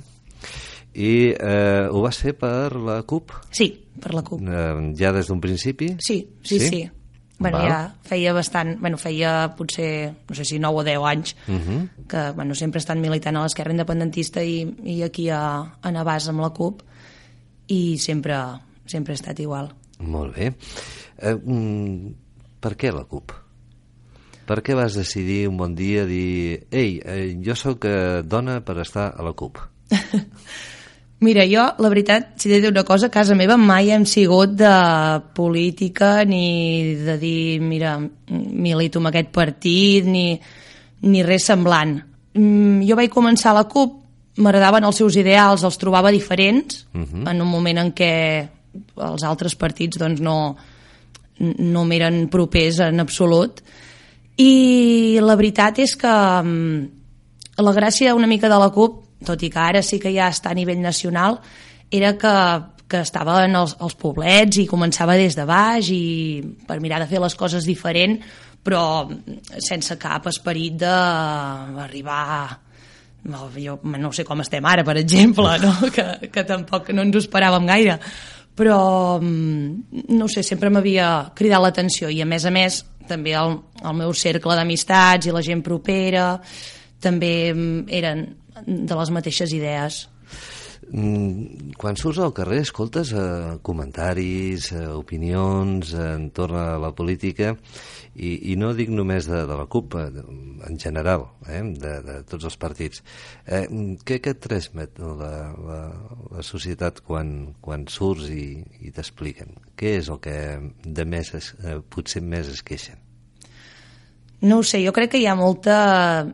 i 0.92 1.30
eh, 1.32 1.86
ho 1.88 2.02
va 2.04 2.10
ser 2.12 2.34
per 2.36 2.74
la 2.76 2.98
CUP, 3.08 3.32
Sí, 3.56 3.70
per 4.02 4.12
la 4.12 4.20
CUP. 4.20 4.42
eh, 4.44 4.92
ja 5.00 5.14
des 5.16 5.30
d'un 5.32 5.40
principi? 5.40 5.94
Sí, 5.98 6.18
sí, 6.44 6.58
sí. 6.60 6.68
sí. 6.68 6.82
Bueno, 7.42 7.58
Val. 7.58 7.70
ja 7.72 7.78
feia 8.06 8.34
bastant, 8.36 8.76
bueno, 8.78 8.98
feia 9.00 9.48
potser, 9.58 10.12
no 10.28 10.36
sé 10.36 10.44
si 10.46 10.60
9 10.60 10.76
o 10.78 10.84
10 10.84 11.00
anys, 11.08 11.32
uh 11.48 11.52
Mhm. 11.52 11.62
-huh. 11.72 12.06
que 12.06 12.30
bueno, 12.36 12.54
sempre 12.54 12.78
estan 12.78 13.00
militant 13.00 13.36
a 13.38 13.42
l'esquerra 13.42 13.72
independentista 13.72 14.44
i, 14.44 14.60
i 14.84 15.02
aquí 15.02 15.30
a, 15.30 15.72
a 15.80 15.90
Navàs 15.90 16.28
amb 16.28 16.40
la 16.40 16.50
CUP 16.50 16.82
i 17.72 17.98
sempre, 17.98 18.38
sempre 18.86 19.14
he 19.14 19.20
estat 19.20 19.40
igual. 19.40 19.70
Molt 20.02 20.36
bé. 20.36 20.50
Eh, 21.18 21.34
mm, 21.34 22.12
per 22.60 22.76
què 22.76 22.92
la 22.92 23.06
CUP? 23.08 23.32
Per 24.46 24.58
què 24.60 24.74
vas 24.76 24.98
decidir 24.98 25.46
un 25.48 25.56
bon 25.56 25.74
dia 25.78 26.04
dir 26.04 26.66
ei, 26.70 26.98
eh, 26.98 27.32
jo 27.40 27.54
sóc 27.56 27.86
eh, 27.86 28.22
dona 28.26 28.60
per 28.66 28.80
estar 28.82 29.12
a 29.16 29.24
la 29.24 29.32
CUP? 29.32 29.60
Mira, 31.22 31.44
jo, 31.46 31.62
la 31.78 31.88
veritat, 31.88 32.32
si 32.34 32.48
he 32.48 32.56
de 32.56 32.64
dir 32.64 32.70
una 32.72 32.82
cosa, 32.82 33.06
a 33.06 33.14
casa 33.14 33.36
meva 33.38 33.54
mai 33.54 33.92
hem 33.94 34.02
sigut 34.10 34.56
de 34.58 34.72
política 35.36 36.24
ni 36.26 36.96
de 36.98 37.14
dir, 37.14 37.60
mira, 37.62 37.92
milito 38.26 38.98
amb 38.98 39.12
aquest 39.12 39.30
partit, 39.30 40.08
ni, 40.10 40.34
ni 41.06 41.22
res 41.22 41.46
semblant. 41.46 41.94
Mm, 42.34 42.82
jo 42.88 42.98
vaig 42.98 43.14
començar 43.14 43.52
a 43.52 43.60
la 43.60 43.68
CUP, 43.70 44.01
m'agradaven 44.36 44.84
els 44.88 44.96
seus 44.96 45.16
ideals, 45.20 45.64
els 45.64 45.78
trobava 45.78 46.10
diferents, 46.10 46.86
uh 46.94 47.00
-huh. 47.00 47.30
en 47.30 47.42
un 47.42 47.48
moment 47.48 47.78
en 47.78 47.92
què 47.94 48.48
els 48.96 49.22
altres 49.22 49.54
partits 49.54 49.98
doncs, 49.98 50.20
no, 50.20 50.56
no 51.38 51.84
m'eren 51.84 52.28
propers 52.28 52.80
en 52.80 53.00
absolut. 53.00 53.60
I 54.36 55.18
la 55.20 55.36
veritat 55.36 55.78
és 55.78 55.96
que 55.96 56.08
mm, 56.08 56.88
la 57.58 57.72
gràcia 57.72 58.14
una 58.14 58.26
mica 58.26 58.48
de 58.48 58.58
la 58.58 58.70
CUP, 58.70 59.02
tot 59.26 59.42
i 59.42 59.50
que 59.50 59.58
ara 59.58 59.82
sí 59.82 59.98
que 59.98 60.12
ja 60.14 60.28
està 60.28 60.50
a 60.50 60.54
nivell 60.54 60.80
nacional, 60.80 61.38
era 61.90 62.16
que, 62.16 62.34
que 62.88 63.02
estava 63.04 63.44
en 63.44 63.54
els, 63.56 63.76
els 63.80 63.94
poblets 63.94 64.56
i 64.58 64.66
començava 64.66 65.18
des 65.20 65.36
de 65.36 65.44
baix 65.44 65.90
i 65.92 66.42
per 66.66 66.80
mirar 66.80 67.02
de 67.02 67.06
fer 67.06 67.20
les 67.20 67.34
coses 67.34 67.64
diferent, 67.68 68.18
però 68.64 69.10
sense 69.58 69.98
cap 69.98 70.26
esperit 70.30 70.78
d'arribar 70.80 72.26
no, 72.50 72.71
jo 73.56 73.78
no 73.84 74.12
sé 74.12 74.24
com 74.24 74.40
estem 74.42 74.64
ara, 74.66 74.84
per 74.84 74.96
exemple, 74.98 75.58
no? 75.62 75.74
que, 75.94 76.30
que 76.32 76.44
tampoc 76.48 76.90
no 76.94 77.04
ens 77.06 77.16
ho 77.16 77.22
esperàvem 77.22 77.66
gaire, 77.68 77.98
però 78.58 79.18
mm, 79.20 80.06
no 80.16 80.28
sé, 80.28 80.42
sempre 80.42 80.70
m'havia 80.70 81.32
cridat 81.34 81.62
l'atenció 81.62 82.10
i 82.10 82.20
a 82.22 82.28
més 82.28 82.46
a 82.46 82.52
més 82.54 82.82
també 83.08 83.34
el, 83.38 83.56
el 83.82 83.98
meu 83.98 84.12
cercle 84.14 84.56
d'amistats 84.56 85.26
i 85.26 85.34
la 85.34 85.42
gent 85.42 85.62
propera 85.64 86.36
també 87.02 87.52
mm, 87.52 87.84
eren 87.90 88.26
de 88.62 88.96
les 88.98 89.10
mateixes 89.10 89.52
idees. 89.54 90.06
Mm, 90.92 91.72
Quan 91.80 91.96
surts 91.96 92.18
al 92.20 92.34
carrer 92.36 92.58
escoltes 92.66 93.14
eh, 93.16 93.56
comentaris, 93.64 94.66
eh, 94.76 94.82
opinions 94.92 95.94
eh, 95.96 96.08
entorn 96.18 96.58
a 96.60 96.76
la 96.82 96.90
política 96.92 97.54
i, 98.12 98.52
i 98.52 98.56
no 98.60 98.74
dic 98.76 98.92
només 98.92 99.24
de, 99.30 99.40
de 99.48 99.56
la 99.56 99.64
CUP, 99.72 99.96
eh, 99.96 100.24
en 100.68 100.76
general, 100.82 101.24
eh, 101.48 101.62
de, 101.80 101.94
de 102.04 102.16
tots 102.28 102.44
els 102.50 102.58
partits. 102.60 103.00
Eh, 103.46 103.64
què, 104.04 104.20
què 104.20 104.34
et 104.36 104.42
transmet 104.44 105.00
la, 105.00 105.32
la, 105.56 105.80
la 106.36 106.44
societat 106.44 107.00
quan, 107.08 107.54
quan 107.64 107.88
surts 107.88 108.28
i, 108.28 108.60
i 108.84 108.92
t'expliquen? 108.92 109.56
Què 109.80 109.96
és 110.02 110.12
el 110.12 110.20
que 110.22 110.36
de 110.84 111.08
més 111.08 111.32
es, 111.40 111.54
eh, 111.64 111.80
potser 111.88 112.20
més 112.22 112.52
es 112.52 112.60
queixen? 112.62 113.01
No 114.42 114.58
ho 114.58 114.62
sé, 114.66 114.80
jo 114.82 114.90
crec 114.94 115.12
que 115.12 115.20
hi 115.22 115.26
ha 115.30 115.36
molta 115.38 115.76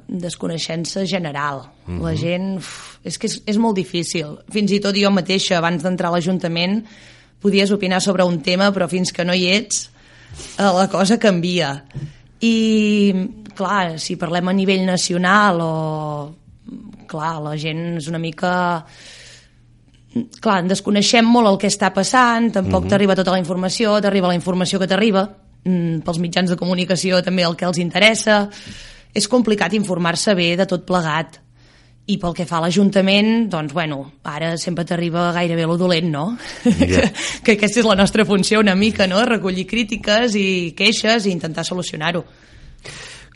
desconeixença 0.08 1.04
general. 1.08 1.66
La 2.00 2.14
gent... 2.16 2.54
Uf, 2.56 2.98
és 3.04 3.18
que 3.20 3.28
és, 3.28 3.36
és 3.52 3.58
molt 3.60 3.76
difícil. 3.76 4.38
Fins 4.52 4.72
i 4.72 4.80
tot 4.84 4.96
jo 4.96 5.10
mateixa, 5.12 5.58
abans 5.58 5.84
d'entrar 5.84 6.08
a 6.08 6.16
l'Ajuntament, 6.16 6.80
podies 7.42 7.72
opinar 7.74 8.00
sobre 8.04 8.24
un 8.24 8.40
tema, 8.44 8.70
però 8.72 8.88
fins 8.88 9.12
que 9.12 9.26
no 9.28 9.36
hi 9.36 9.46
ets, 9.52 9.84
eh, 10.56 10.64
la 10.64 10.88
cosa 10.92 11.18
canvia. 11.20 11.74
I, 12.40 13.12
clar, 13.58 13.98
si 14.00 14.16
parlem 14.16 14.48
a 14.48 14.56
nivell 14.56 14.84
nacional 14.88 15.62
o... 15.64 15.72
Clar, 17.08 17.38
la 17.40 17.54
gent 17.56 17.96
és 17.96 18.08
una 18.10 18.18
mica 18.20 18.50
clar, 20.44 20.58
en 20.60 20.68
desconeixem 20.68 21.24
molt 21.24 21.48
el 21.48 21.56
que 21.60 21.70
està 21.70 21.88
passant, 21.94 22.50
tampoc 22.52 22.88
t'arriba 22.88 23.16
tota 23.16 23.32
la 23.32 23.40
informació, 23.40 23.94
t'arriba 24.02 24.28
la 24.28 24.36
informació 24.36 24.80
que 24.80 24.88
t'arriba, 24.90 25.22
mm, 25.24 25.47
pels 25.64 26.20
mitjans 26.22 26.50
de 26.52 26.56
comunicació 26.60 27.22
també 27.24 27.44
el 27.46 27.56
que 27.58 27.66
els 27.68 27.80
interessa. 27.82 28.46
És 29.14 29.28
complicat 29.28 29.74
informar-se 29.74 30.34
bé 30.38 30.54
de 30.56 30.66
tot 30.68 30.86
plegat. 30.86 31.40
I 32.08 32.16
pel 32.16 32.32
que 32.32 32.46
fa 32.48 32.56
a 32.56 32.62
l'Ajuntament, 32.64 33.50
doncs, 33.52 33.74
bueno, 33.76 33.98
ara 34.24 34.54
sempre 34.56 34.86
t'arriba 34.88 35.26
gairebé 35.36 35.66
lo 35.68 35.76
dolent, 35.76 36.08
no? 36.08 36.24
Ja. 36.64 36.70
que, 36.80 37.02
que 37.44 37.56
aquesta 37.58 37.82
és 37.82 37.88
la 37.88 37.98
nostra 37.98 38.24
funció 38.24 38.62
una 38.64 38.76
mica, 38.78 39.06
no? 39.10 39.20
Recollir 39.28 39.66
crítiques 39.68 40.36
i 40.40 40.48
queixes 40.76 41.28
i 41.28 41.34
intentar 41.36 41.66
solucionar-ho. 41.68 42.24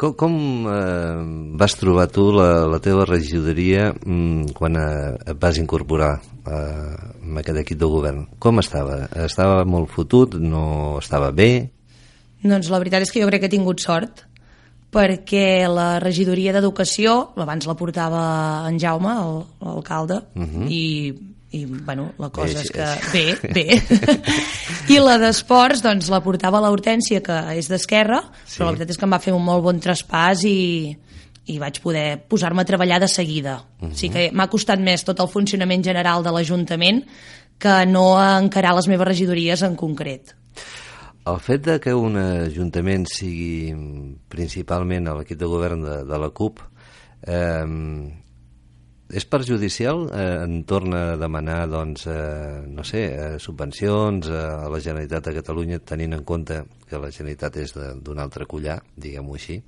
Com, 0.00 0.14
com 0.16 0.32
eh, 0.72 1.52
vas 1.60 1.76
trobar 1.76 2.08
tu 2.10 2.30
la, 2.34 2.64
la 2.66 2.80
teva 2.82 3.04
regidoria 3.06 3.90
mm, 3.92 4.54
quan 4.56 4.80
eh, 4.80 5.12
et 5.30 5.36
vas 5.38 5.60
incorporar 5.60 6.14
eh, 6.16 6.96
en 7.28 7.38
aquest 7.38 7.60
equip 7.60 7.78
de 7.78 7.90
govern? 7.92 8.24
Com 8.42 8.58
estava? 8.64 9.02
Estava 9.26 9.66
molt 9.68 9.92
fotut? 9.92 10.40
No 10.40 10.96
estava 11.02 11.28
bé? 11.30 11.68
Doncs 12.42 12.68
la 12.70 12.78
veritat 12.78 13.02
és 13.02 13.10
que 13.12 13.20
jo 13.22 13.28
crec 13.30 13.40
que 13.40 13.46
he 13.46 13.56
tingut 13.56 13.80
sort 13.80 14.24
perquè 14.92 15.64
la 15.72 15.98
regidoria 16.02 16.52
d'Educació, 16.52 17.32
abans 17.40 17.64
la 17.66 17.74
portava 17.78 18.22
en 18.68 18.76
Jaume, 18.78 19.14
l'alcalde, 19.64 20.18
uh 20.36 20.42
-huh. 20.42 20.66
i, 20.68 21.14
i 21.52 21.64
bueno, 21.64 22.12
la 22.18 22.28
cosa 22.28 22.60
És- 22.60 22.64
és, 22.64 22.70
que 22.70 22.84
bé, 23.12 23.52
bé. 23.54 23.82
I 24.88 24.98
la 24.98 25.16
d'Esports, 25.18 25.80
doncs, 25.82 26.10
la 26.10 26.20
portava 26.20 26.60
l'Hortència, 26.60 27.22
que 27.22 27.56
és 27.56 27.68
d'Esquerra, 27.68 28.20
Sí. 28.44 28.52
sí. 28.52 28.58
però 28.58 28.64
la 28.66 28.72
veritat 28.72 28.90
és 28.90 28.98
que 28.98 29.04
em 29.06 29.12
va 29.12 29.18
fer 29.18 29.32
un 29.32 29.44
molt 29.44 29.62
bon 29.62 29.80
traspàs 29.80 30.44
i, 30.44 30.94
i 31.46 31.58
vaig 31.58 31.80
poder 31.80 32.18
posar-me 32.28 32.60
a 32.62 32.64
treballar 32.64 33.00
de 33.00 33.08
seguida. 33.08 33.64
Uh 33.80 33.88
-huh. 33.88 33.94
Sigui 33.94 34.12
que 34.12 34.30
m'ha 34.32 34.48
costat 34.48 34.78
més 34.78 35.04
tot 35.04 35.18
el 35.20 35.28
funcionament 35.28 35.82
general 35.82 36.22
de 36.22 36.30
l'Ajuntament 36.32 37.04
que 37.58 37.86
no 37.86 38.18
encarar 38.38 38.74
les 38.74 38.88
meves 38.88 39.06
regidories 39.08 39.62
en 39.62 39.74
concret. 39.74 40.34
El 41.22 41.38
fet 41.38 41.62
de 41.62 41.76
que 41.78 41.92
un 41.94 42.16
ajuntament 42.18 43.04
sigui 43.06 43.70
principalment 44.32 45.06
l'equip 45.06 45.38
de 45.38 45.50
govern 45.50 45.84
de, 45.84 46.00
de 46.08 46.18
la 46.18 46.30
CUP 46.34 46.58
eh, 47.30 47.66
és 49.12 49.26
perjudicial 49.28 50.06
eh, 50.08 50.24
en 50.42 50.62
torna 50.64 51.02
a 51.12 51.16
demanar 51.20 51.60
doncs, 51.70 52.06
eh, 52.10 52.62
no 52.66 52.82
sé, 52.82 53.04
eh, 53.12 53.38
subvencions 53.38 54.32
a 54.32 54.70
la 54.72 54.80
Generalitat 54.80 55.28
de 55.28 55.36
Catalunya 55.38 55.78
tenint 55.84 56.16
en 56.16 56.24
compte 56.24 56.62
que 56.88 56.98
la 56.98 57.12
Generalitat 57.12 57.60
és 57.60 57.76
d'un 57.76 58.18
altre 58.18 58.48
collar, 58.48 58.80
diguem-ho 58.96 59.36
així. 59.36 59.60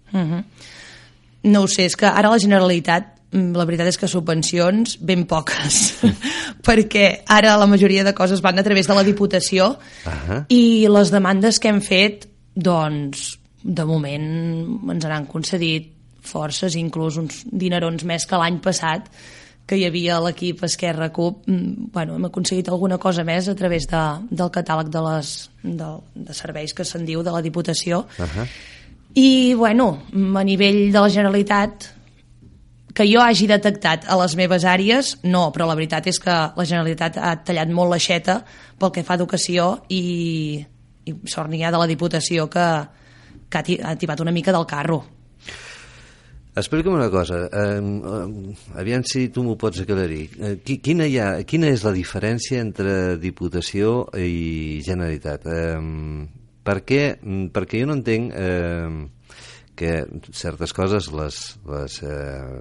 No 1.44 1.64
ho 1.64 1.68
sé, 1.68 1.88
és 1.90 1.96
que 2.00 2.08
ara 2.08 2.30
la 2.32 2.40
Generalitat, 2.40 3.10
mm, 3.32 3.52
la 3.56 3.66
veritat 3.68 3.90
és 3.90 4.00
que 4.00 4.08
subvencions 4.08 4.96
ben 5.00 5.26
poques, 5.28 5.80
perquè 6.66 7.06
ara 7.28 7.56
la 7.60 7.68
majoria 7.70 8.04
de 8.04 8.14
coses 8.16 8.42
van 8.44 8.58
a 8.58 8.66
través 8.66 8.88
de 8.88 8.96
la 8.96 9.04
Diputació 9.04 9.74
Ahà. 10.08 10.44
i 10.48 10.86
les 10.88 11.12
demandes 11.12 11.60
que 11.60 11.72
hem 11.72 11.82
fet, 11.84 12.28
doncs, 12.54 13.34
de 13.64 13.84
moment 13.88 14.26
ens 14.92 15.06
n'han 15.08 15.26
concedit 15.26 15.90
forces, 16.24 16.76
inclús 16.76 17.18
uns 17.20 17.42
dinerons 17.52 18.04
més 18.08 18.24
que 18.28 18.38
l'any 18.40 18.60
passat, 18.64 19.08
que 19.64 19.78
hi 19.80 19.86
havia 19.88 20.18
l'equip 20.20 20.62
Esquerra 20.66 21.08
CUP, 21.12 21.46
mm, 21.48 21.90
bueno, 21.92 22.16
hem 22.16 22.28
aconseguit 22.28 22.68
alguna 22.68 22.98
cosa 22.98 23.24
més 23.24 23.48
a 23.48 23.54
través 23.56 23.88
de, 23.88 24.02
del 24.30 24.52
catàleg 24.52 24.90
de, 24.92 25.02
les, 25.08 25.34
de, 25.62 25.90
de 26.14 26.36
serveis 26.36 26.76
que 26.76 26.84
se'n 26.84 27.06
diu 27.08 27.22
de 27.24 27.32
la 27.32 27.40
Diputació. 27.44 28.04
Ahà. 28.20 28.48
I, 29.14 29.54
bueno, 29.54 30.02
a 30.12 30.42
nivell 30.44 30.90
de 30.92 30.98
la 31.00 31.08
Generalitat, 31.10 31.84
que 32.94 33.06
jo 33.10 33.20
hagi 33.22 33.46
detectat 33.50 34.04
a 34.10 34.16
les 34.20 34.34
meves 34.38 34.64
àrees, 34.66 35.16
no, 35.26 35.48
però 35.54 35.66
la 35.66 35.74
veritat 35.78 36.06
és 36.10 36.18
que 36.22 36.34
la 36.34 36.66
Generalitat 36.66 37.16
ha 37.18 37.32
tallat 37.46 37.70
molt 37.74 37.90
l'aixeta 37.94 38.40
pel 38.78 38.92
que 38.94 39.02
fa 39.06 39.14
a 39.14 39.18
educació 39.20 39.68
i, 39.90 40.64
i 41.06 41.14
sort 41.30 41.50
n'hi 41.50 41.62
ha 41.66 41.72
de 41.74 41.78
la 41.82 41.88
Diputació 41.90 42.46
que, 42.50 42.66
que 43.50 43.58
ha, 43.58 43.62
ti- 43.66 43.80
ha 43.82 43.94
tipat 43.98 44.22
una 44.22 44.34
mica 44.34 44.54
del 44.54 44.66
carro. 44.66 45.00
Explica'm 46.54 46.94
una 46.94 47.08
cosa, 47.10 47.48
eh, 47.50 47.80
eh, 47.82 48.78
aviam 48.78 49.02
si 49.02 49.24
tu 49.34 49.42
m'ho 49.42 49.56
pots 49.58 49.80
aclarir. 49.82 50.28
Eh, 50.38 50.52
qui- 50.62 50.78
quina, 50.78 51.06
hi 51.10 51.18
ha, 51.18 51.32
quina 51.42 51.66
és 51.66 51.82
la 51.82 51.90
diferència 51.94 52.60
entre 52.62 53.16
Diputació 53.18 54.04
i 54.14 54.78
Generalitat? 54.86 55.46
Eh, 55.50 55.74
per 56.64 56.80
què? 56.86 57.02
Mm, 57.20 57.50
Perquè 57.54 57.80
jo 57.82 57.86
no 57.90 57.96
entenc 57.98 58.32
eh, 58.34 59.08
que 59.76 59.92
certes 60.32 60.72
coses 60.72 61.10
les, 61.12 61.38
les 61.68 61.96
eh, 62.02 62.60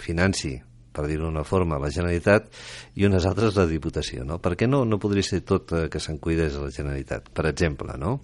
financi, 0.00 0.54
per 0.94 1.06
dir-ho 1.10 1.26
d'una 1.26 1.42
forma, 1.44 1.78
la 1.82 1.90
Generalitat 1.90 2.46
i 2.94 3.06
unes 3.08 3.24
altres 3.26 3.56
la 3.58 3.66
Diputació, 3.66 4.22
no? 4.24 4.38
Per 4.42 4.54
què 4.56 4.68
no, 4.70 4.84
no 4.86 4.98
podria 5.02 5.26
ser 5.26 5.42
tot 5.46 5.72
eh, 5.74 5.86
que 5.90 6.00
se'n 6.00 6.18
cuidés 6.22 6.54
a 6.56 6.62
la 6.66 6.70
Generalitat, 6.74 7.30
per 7.34 7.48
exemple, 7.50 7.96
no? 7.98 8.20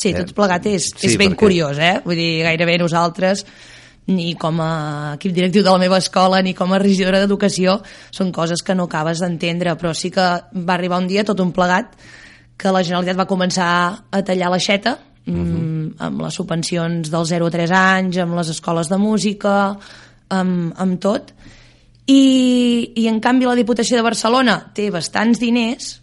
Sí, 0.00 0.10
Eh, 0.14 0.16
tot 0.22 0.32
plegat 0.34 0.64
és, 0.66 0.88
sí, 0.96 1.10
és 1.10 1.18
ben 1.20 1.34
perquè- 1.34 1.42
curiós, 1.44 1.78
eh? 1.78 2.00
Vull 2.04 2.16
dir, 2.16 2.42
gairebé 2.46 2.78
nosaltres 2.80 3.44
ni 4.10 4.32
com 4.34 4.56
a 4.64 5.12
equip 5.14 5.34
directiu 5.36 5.62
de 5.62 5.70
la 5.70 5.78
meva 5.78 5.98
escola 6.00 6.40
ni 6.42 6.54
com 6.56 6.72
a 6.72 6.78
regidora 6.80 7.20
d'educació 7.20 7.76
són 8.10 8.32
coses 8.32 8.62
que 8.64 8.74
no 8.74 8.88
acabes 8.88 9.20
d'entendre 9.20 9.76
però 9.78 9.92
sí 9.94 10.10
que 10.10 10.24
va 10.56 10.74
arribar 10.74 10.98
un 10.98 11.06
dia 11.06 11.22
tot 11.22 11.38
un 11.44 11.52
plegat 11.54 11.92
que 12.60 12.72
la 12.74 12.82
Generalitat 12.84 13.18
va 13.18 13.28
començar 13.28 13.70
a 14.10 14.22
tallar 14.26 14.50
l'aixeta 14.52 14.98
uh 15.26 15.32
-huh. 15.32 15.94
amb 15.98 16.20
les 16.20 16.34
subvencions 16.34 17.10
dels 17.10 17.28
0 17.28 17.46
a 17.46 17.50
3 17.50 17.70
anys, 17.70 18.18
amb 18.18 18.36
les 18.36 18.48
escoles 18.48 18.88
de 18.88 18.98
música, 18.98 19.76
amb, 20.28 20.74
amb 20.76 21.00
tot. 21.00 21.32
I, 22.06 22.92
I 22.96 23.06
en 23.08 23.20
canvi 23.20 23.46
la 23.46 23.54
Diputació 23.54 23.96
de 23.96 24.02
Barcelona 24.02 24.72
té 24.74 24.90
bastants 24.90 25.38
diners 25.38 26.00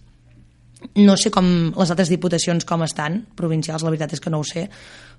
no 0.96 1.18
sé 1.18 1.32
com 1.34 1.74
les 1.76 1.92
altres 1.92 2.10
diputacions 2.10 2.66
com 2.66 2.84
estan, 2.84 3.26
provincials, 3.36 3.84
la 3.84 3.90
veritat 3.90 4.14
és 4.14 4.20
que 4.20 4.30
no 4.30 4.40
ho 4.40 4.44
sé, 4.44 4.70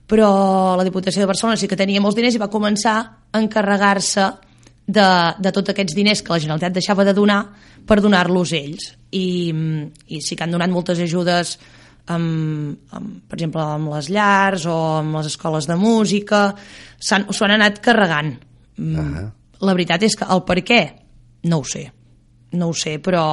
però 0.07 0.77
la 0.77 0.85
Diputació 0.85 1.23
de 1.23 1.27
Barcelona 1.27 1.57
sí 1.57 1.69
que 1.69 1.77
tenia 1.77 2.01
molts 2.01 2.17
diners 2.17 2.35
i 2.35 2.39
va 2.39 2.51
començar 2.51 2.97
a 3.31 3.39
encarregar-se 3.39 4.31
de, 4.87 5.09
de 5.39 5.53
tots 5.53 5.75
aquests 5.75 5.95
diners 5.95 6.23
que 6.23 6.33
la 6.33 6.41
Generalitat 6.41 6.79
deixava 6.79 7.05
de 7.05 7.13
donar 7.13 7.43
per 7.89 8.01
donar-los 8.05 8.53
ells. 8.57 8.93
I, 9.17 9.27
I 10.13 10.21
sí 10.21 10.37
que 10.37 10.45
han 10.45 10.53
donat 10.53 10.73
moltes 10.73 11.01
ajudes 11.01 11.57
amb, 12.13 12.79
amb, 12.97 13.13
per 13.29 13.39
exemple, 13.39 13.65
amb 13.65 13.93
les 13.95 14.09
llars 14.13 14.67
o 14.69 14.77
amb 15.01 15.19
les 15.19 15.31
escoles 15.33 15.69
de 15.69 15.77
música, 15.81 16.43
s'ho 17.01 17.45
han 17.47 17.57
anat 17.59 17.81
carregant. 17.85 18.35
Mm, 18.79 19.05
Ahà. 19.05 19.27
La 19.65 19.75
veritat 19.75 20.05
és 20.07 20.15
que 20.17 20.29
el 20.31 20.45
per 20.47 20.61
què, 20.63 20.83
no 21.51 21.61
ho 21.61 21.67
sé. 21.67 21.89
No 22.59 22.71
ho 22.71 22.77
sé, 22.77 22.97
però 23.03 23.25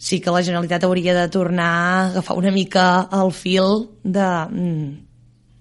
sí 0.00 0.18
que 0.20 0.32
la 0.32 0.42
Generalitat 0.42 0.86
hauria 0.86 1.14
de 1.14 1.28
tornar 1.28 1.70
a 1.70 2.06
agafar 2.08 2.38
una 2.40 2.50
mica 2.50 3.08
el 3.12 3.32
fil 3.36 3.90
de, 4.02 4.28
mm, 4.48 4.86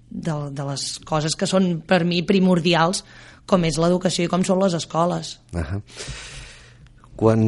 de, 0.09 0.37
de 0.55 0.69
les 0.71 0.85
coses 1.05 1.35
que 1.35 1.49
són 1.49 1.81
per 1.85 2.05
mi 2.07 2.23
primordials, 2.23 3.03
com 3.45 3.65
és 3.65 3.77
l'educació 3.81 4.25
i 4.25 4.31
com 4.31 4.45
són 4.45 4.61
les 4.63 4.77
escoles. 4.77 5.37
Ahà. 5.53 5.81
Quan, 7.19 7.41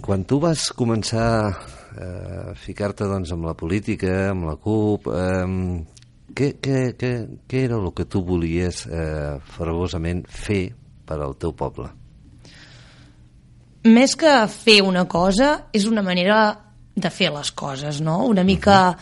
quan 0.00 0.24
tu 0.24 0.38
vas 0.40 0.70
començar 0.72 1.28
eh, 1.52 2.48
a 2.48 2.54
ficar-te 2.56 3.04
doncs, 3.04 3.34
amb 3.34 3.44
la 3.50 3.52
política, 3.58 4.30
amb 4.30 4.48
la 4.48 4.56
CUP, 4.56 5.10
eh, 5.12 5.98
què, 6.32 6.54
què, 6.64 6.78
què, 6.96 7.12
què 7.44 7.64
era 7.66 7.76
el 7.76 7.90
que 7.92 8.06
tu 8.08 8.22
volies 8.24 8.86
eh, 8.88 9.36
fervosament 9.56 10.24
fer 10.32 10.70
per 11.04 11.20
al 11.20 11.36
teu 11.36 11.52
poble? 11.52 11.90
Més 13.88 14.16
que 14.18 14.32
fer 14.52 14.80
una 14.84 15.04
cosa, 15.08 15.68
és 15.76 15.84
una 15.88 16.02
manera 16.04 16.40
de 16.98 17.10
fer 17.12 17.28
les 17.34 17.52
coses, 17.52 18.02
no? 18.04 18.22
Una 18.26 18.44
mica... 18.44 18.96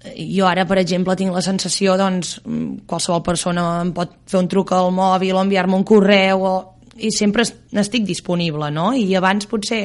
Jo 0.00 0.46
ara, 0.48 0.64
per 0.64 0.78
exemple, 0.80 1.12
tinc 1.12 1.34
la 1.34 1.42
sensació, 1.44 1.92
doncs, 2.00 2.38
mm, 2.40 2.86
qualsevol 2.88 3.20
persona 3.20 3.64
em 3.82 3.90
pot 3.92 4.14
fer 4.32 4.38
un 4.40 4.48
truc 4.48 4.72
al 4.72 4.88
mòbil 4.96 5.36
o 5.36 5.42
enviar-me 5.44 5.76
un 5.76 5.84
correu 5.84 6.46
o... 6.48 6.54
i 7.06 7.10
sempre 7.14 7.42
est- 7.46 7.72
n'estic 7.72 8.04
disponible, 8.06 8.70
no? 8.70 8.92
I 8.94 9.14
abans 9.18 9.46
potser 9.50 9.84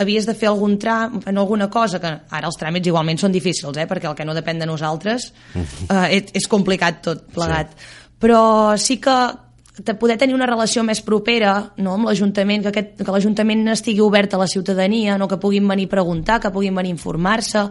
havies 0.00 0.24
de 0.26 0.34
fer 0.34 0.48
algun 0.48 0.78
tram, 0.80 1.20
en 1.26 1.38
alguna 1.38 1.68
cosa, 1.70 2.00
que 2.00 2.08
ara 2.08 2.48
els 2.48 2.56
tràmits 2.58 2.88
igualment 2.88 3.18
són 3.20 3.32
difícils, 3.34 3.76
eh? 3.76 3.84
perquè 3.86 4.08
el 4.08 4.14
que 4.16 4.24
no 4.24 4.32
depèn 4.34 4.58
de 4.62 4.66
nosaltres 4.66 5.32
eh, 5.54 6.06
és, 6.16 6.30
és 6.32 6.48
complicat 6.48 7.02
tot 7.04 7.26
plegat. 7.34 7.74
Sí. 7.76 7.90
Però 8.22 8.40
sí 8.80 8.96
que 9.02 9.16
de 9.82 9.94
poder 9.96 10.16
tenir 10.20 10.34
una 10.36 10.46
relació 10.46 10.82
més 10.84 11.00
propera 11.04 11.72
no, 11.80 11.94
amb 11.96 12.08
l'Ajuntament, 12.08 12.62
que, 12.64 12.72
aquest, 12.72 13.04
que 13.04 13.12
l'Ajuntament 13.14 13.66
estigui 13.72 14.00
obert 14.04 14.34
a 14.34 14.40
la 14.40 14.46
ciutadania, 14.48 15.18
no, 15.18 15.28
que 15.28 15.38
puguin 15.40 15.68
venir 15.68 15.86
a 15.88 15.94
preguntar, 15.94 16.40
que 16.40 16.50
puguin 16.52 16.74
venir 16.76 16.92
a 16.92 16.96
informar-se, 16.96 17.62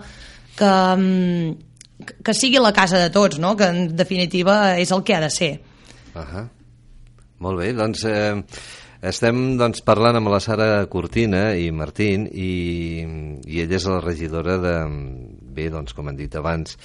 que, 0.58 0.71
mm, 0.97 2.08
que 2.25 2.34
sigui 2.34 2.58
la 2.62 2.73
casa 2.73 2.97
de 3.01 3.10
tots, 3.13 3.38
no? 3.39 3.56
que 3.58 3.69
en 3.69 3.95
definitiva 3.95 4.77
és 4.82 4.91
el 4.91 5.04
que 5.06 5.15
ha 5.15 5.21
de 5.21 5.30
ser. 5.30 5.51
Ahà. 6.17 6.47
Molt 7.41 7.58
bé, 7.62 7.71
doncs 7.73 8.04
eh, 8.06 8.36
estem 9.01 9.57
doncs, 9.57 9.81
parlant 9.85 10.19
amb 10.19 10.29
la 10.29 10.39
Sara 10.43 10.85
Cortina 10.91 11.51
i 11.57 11.71
Martín 11.73 12.27
i, 12.29 13.01
i 13.47 13.61
ella 13.63 13.79
és 13.79 13.87
la 13.89 13.99
regidora 14.03 14.57
de, 14.61 14.75
bé, 15.55 15.69
doncs, 15.73 15.95
com 15.97 16.07
han 16.11 16.19
dit 16.19 16.35
abans, 16.37 16.77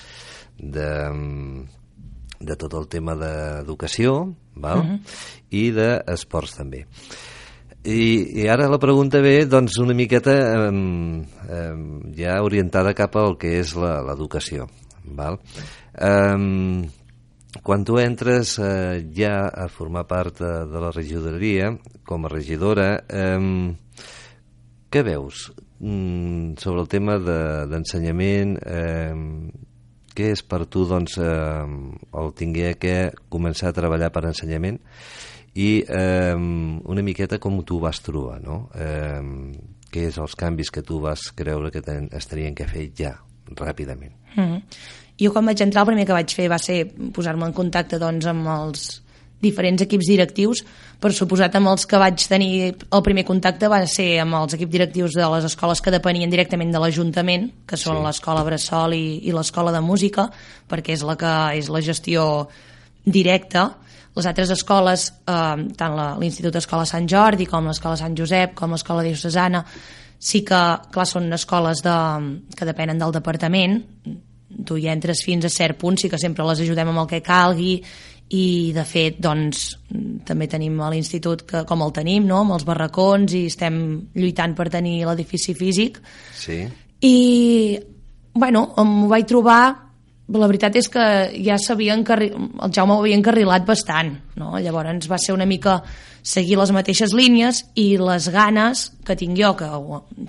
de, 0.56 0.90
de 2.40 2.56
tot 2.56 2.74
el 2.80 2.88
tema 2.88 3.16
d'educació 3.20 4.34
val? 4.56 4.78
Uh 4.80 4.84
-huh. 4.86 5.00
i 5.50 5.70
d'esports 5.70 6.56
també. 6.56 6.86
I, 7.84 8.42
I 8.42 8.48
ara 8.48 8.68
la 8.68 8.78
pregunta 8.78 9.20
ve 9.20 9.46
doncs, 9.46 9.78
una 9.78 9.94
miqueta 9.94 10.32
eh, 10.32 10.72
eh, 11.48 11.76
ja 12.16 12.42
orientada 12.42 12.94
cap 12.94 13.14
al 13.16 13.36
que 13.38 13.60
és 13.60 13.74
la- 13.76 14.02
l'educació. 14.02 14.66
val? 15.04 15.38
Eh, 15.94 16.88
quan 17.62 17.84
tu 17.84 17.98
entres 17.98 18.58
eh, 18.58 19.04
ja 19.16 19.46
a 19.48 19.68
formar 19.68 20.06
part 20.08 20.40
de, 20.40 20.52
de 20.70 20.80
la 20.82 20.90
regidoria, 20.94 21.70
com 22.06 22.24
a 22.26 22.28
regidora, 22.32 23.04
eh, 23.08 23.74
què 24.90 25.02
veus 25.06 25.52
mm, 25.80 26.56
sobre 26.62 26.80
el 26.84 26.88
tema 26.88 27.18
de- 27.18 27.66
d'ensenyament? 27.70 28.56
Eh, 28.64 29.14
què 30.16 30.30
és 30.32 30.42
per 30.48 30.64
tu 30.66 30.86
doncs, 30.88 31.18
eh, 31.20 31.66
el 32.16 32.32
tinguer 32.38 32.76
que 32.80 33.12
començar 33.28 33.68
a 33.68 33.76
treballar 33.76 34.08
per 34.14 34.24
ensenyament 34.30 34.78
i 35.56 35.82
eh, 35.84 36.34
una 36.36 37.02
miqueta 37.04 37.38
com 37.38 37.58
tu 37.64 37.80
vas 37.80 38.00
trobar, 38.00 38.40
no? 38.40 38.70
Eh, 38.74 39.20
què 39.92 40.06
és 40.08 40.16
els 40.18 40.34
canvis 40.36 40.70
que 40.72 40.82
tu 40.82 41.00
vas 41.00 41.30
creure 41.36 41.70
que 41.72 41.82
ten, 41.84 42.08
es 42.12 42.26
tenien 42.28 42.54
que 42.56 42.66
fer 42.68 42.90
ja, 42.96 43.14
ràpidament? 43.56 44.12
Mm 44.36 44.44
-hmm. 44.44 44.62
Jo 45.20 45.32
quan 45.32 45.46
vaig 45.48 45.60
entrar 45.64 45.82
el 45.84 45.92
primer 45.92 46.06
que 46.06 46.12
vaig 46.16 46.32
fer 46.36 46.48
va 46.52 46.58
ser 46.60 46.84
posar-me 47.16 47.46
en 47.48 47.54
contacte 47.56 47.98
doncs, 47.98 48.26
amb 48.28 48.48
els 48.52 49.02
diferents 49.40 49.82
equips 49.84 50.08
directius. 50.08 50.62
Per 51.00 51.12
suposat, 51.12 51.54
amb 51.56 51.68
els 51.68 51.84
que 51.88 51.98
vaig 52.00 52.20
tenir 52.28 52.50
el 52.72 53.02
primer 53.04 53.24
contacte 53.28 53.68
va 53.68 53.82
ser 53.86 54.18
amb 54.22 54.34
els 54.38 54.56
equips 54.56 54.72
directius 54.72 55.16
de 55.16 55.26
les 55.34 55.44
escoles 55.44 55.80
que 55.84 55.92
depenien 55.92 56.32
directament 56.32 56.72
de 56.72 56.80
l'Ajuntament, 56.80 57.50
que 57.68 57.76
són 57.76 57.98
Sí. 58.00 58.04
l'escola 58.04 58.44
Bressol 58.44 58.94
i, 58.96 59.20
i 59.28 59.32
l'escola 59.32 59.72
de 59.72 59.80
música, 59.80 60.30
perquè 60.68 60.96
és 60.96 61.02
la 61.02 61.16
que 61.16 61.34
és 61.58 61.68
la 61.68 61.80
gestió 61.80 62.48
directa. 63.04 63.70
Les 64.16 64.26
altres 64.26 64.50
escoles, 64.50 65.12
eh, 65.28 65.56
tant 65.76 65.96
l'Institut 66.20 66.56
Escola 66.56 66.86
Sant 66.88 67.06
Jordi 67.06 67.44
com 67.46 67.66
l'Escola 67.68 67.96
Sant 67.96 68.16
Josep, 68.16 68.54
com 68.54 68.72
l'Escola 68.72 69.02
Diocesana, 69.04 69.64
sí 70.18 70.40
que, 70.42 70.60
clar, 70.90 71.06
són 71.06 71.30
escoles 71.36 71.82
de, 71.84 71.96
que 72.56 72.64
depenen 72.64 72.98
del 72.98 73.12
departament, 73.12 73.82
tu 74.64 74.78
hi 74.78 74.88
entres 74.88 75.24
fins 75.26 75.44
a 75.44 75.52
cert 75.52 75.78
punt, 75.80 75.98
sí 76.00 76.08
que 76.08 76.20
sempre 76.20 76.46
les 76.48 76.62
ajudem 76.64 76.92
amb 76.92 77.04
el 77.04 77.10
que 77.10 77.24
calgui 77.24 77.80
i 78.34 78.72
de 78.74 78.82
fet 78.82 79.20
doncs 79.22 79.68
també 80.26 80.48
tenim 80.50 80.80
a 80.82 80.90
l'institut 80.90 81.44
que, 81.46 81.62
com 81.68 81.84
el 81.84 81.92
tenim 81.94 82.26
no? 82.26 82.40
amb 82.42 82.56
els 82.56 82.64
barracons 82.66 83.36
i 83.38 83.44
estem 83.46 83.76
lluitant 84.16 84.56
per 84.58 84.66
tenir 84.72 85.04
l'edifici 85.06 85.54
físic 85.54 86.00
Sí? 86.34 86.64
i 87.06 87.78
bueno, 88.34 88.66
m'ho 88.82 89.06
vaig 89.08 89.28
trobar 89.30 89.85
la 90.28 90.48
veritat 90.50 90.74
és 90.76 90.88
que 90.90 91.04
ja 91.44 91.58
s'havia 91.58 91.94
encarri... 91.94 92.32
el 92.34 92.72
Jaume 92.74 92.96
ho 92.96 93.02
havia 93.04 93.18
encarrilat 93.18 93.66
bastant 93.66 94.16
no? 94.36 94.56
llavors 94.58 95.08
va 95.10 95.18
ser 95.22 95.34
una 95.36 95.46
mica 95.46 95.82
seguir 96.26 96.56
les 96.58 96.72
mateixes 96.74 97.14
línies 97.14 97.62
i 97.78 97.94
les 98.00 98.26
ganes 98.34 98.88
que 99.06 99.14
tinc 99.16 99.38
jo 99.38 99.52
que 99.58 99.68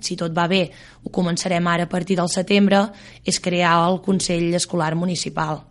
si 0.06 0.16
tot 0.20 0.36
va 0.38 0.46
bé 0.48 0.68
ho 1.04 1.10
començarem 1.10 1.66
ara 1.68 1.88
a 1.88 1.90
partir 1.90 2.20
del 2.20 2.30
setembre 2.30 2.84
és 3.26 3.42
crear 3.42 3.74
el 3.88 4.02
Consell 4.06 4.54
Escolar 4.54 4.94
Municipal 4.96 5.64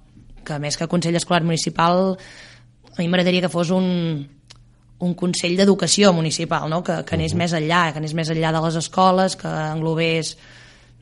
que 0.47 0.59
més 0.59 0.77
que 0.77 0.91
Consell 0.91 1.19
Escolar 1.19 1.45
Municipal 1.45 2.17
a 2.97 3.03
mi 3.03 3.07
m'agradaria 3.09 3.45
que 3.45 3.53
fos 3.53 3.71
un, 3.71 3.87
un 4.99 5.15
Consell 5.15 5.57
d'Educació 5.59 6.13
Municipal, 6.17 6.71
no? 6.71 6.83
que, 6.83 7.03
que 7.05 7.17
anés 7.17 7.35
més 7.37 7.53
enllà, 7.57 7.91
que 7.93 8.01
anés 8.01 8.15
més 8.17 8.31
enllà 8.33 8.53
de 8.55 8.63
les 8.65 8.79
escoles, 8.81 9.37
que 9.37 9.49
englobés 9.49 10.37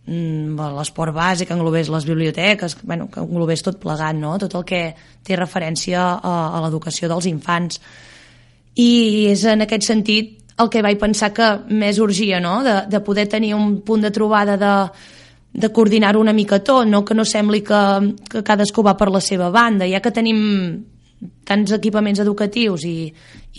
l'esport 0.06 1.14
bàsic, 1.16 1.48
que 1.48 1.54
englobés 1.56 1.88
les 1.88 2.04
biblioteques, 2.04 2.74
que, 2.76 2.86
bueno, 2.86 3.08
que 3.10 3.20
englobés 3.20 3.62
tot 3.64 3.78
plegat, 3.80 4.16
no? 4.16 4.36
tot 4.38 4.54
el 4.54 4.64
que 4.64 4.82
té 5.24 5.36
referència 5.36 6.02
a, 6.20 6.34
a 6.58 6.60
l'educació 6.64 7.08
dels 7.08 7.26
infants. 7.30 7.80
I 8.76 9.30
és 9.30 9.44
en 9.48 9.64
aquest 9.64 9.86
sentit 9.88 10.40
el 10.60 10.70
que 10.70 10.82
vaig 10.84 11.00
pensar 11.00 11.32
que 11.34 11.48
més 11.72 11.98
urgia, 11.98 12.40
no? 12.40 12.62
de, 12.62 12.82
de 12.90 13.00
poder 13.00 13.26
tenir 13.28 13.54
un 13.54 13.80
punt 13.82 14.04
de 14.04 14.12
trobada 14.14 14.56
de, 14.60 14.74
de 15.54 15.70
coordinar-ho 15.72 16.20
una 16.20 16.34
mica 16.36 16.60
tot, 16.62 16.86
no? 16.86 17.04
que 17.04 17.14
no 17.14 17.24
sembli 17.24 17.62
que, 17.64 17.80
que 18.30 18.44
cadascú 18.44 18.84
va 18.84 18.96
per 18.98 19.10
la 19.10 19.22
seva 19.24 19.50
banda, 19.50 19.88
ja 19.88 20.02
que 20.04 20.12
tenim 20.12 20.84
tants 21.48 21.72
equipaments 21.72 22.20
educatius 22.20 22.84
i, 22.84 23.08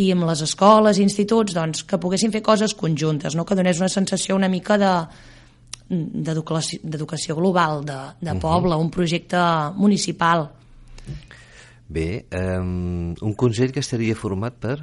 i 0.04 0.12
amb 0.14 0.28
les 0.30 0.44
escoles 0.46 1.00
i 1.00 1.04
instituts, 1.04 1.56
doncs, 1.56 1.84
que 1.90 1.98
poguessin 1.98 2.32
fer 2.32 2.44
coses 2.46 2.76
conjuntes, 2.78 3.36
no? 3.36 3.46
que 3.46 3.58
donés 3.58 3.82
una 3.82 3.90
sensació 3.90 4.36
una 4.36 4.52
mica 4.52 4.78
de 4.78 4.92
d'educació 5.90 7.36
global, 7.38 7.84
de, 7.86 8.00
de 8.26 8.36
poble, 8.42 8.76
un 8.76 8.90
projecte 8.90 9.38
municipal. 9.78 10.48
Bé, 11.88 12.26
eh, 12.32 12.58
un 12.60 13.34
consell 13.38 13.72
que 13.72 13.84
estaria 13.86 14.16
format 14.18 14.58
per... 14.58 14.80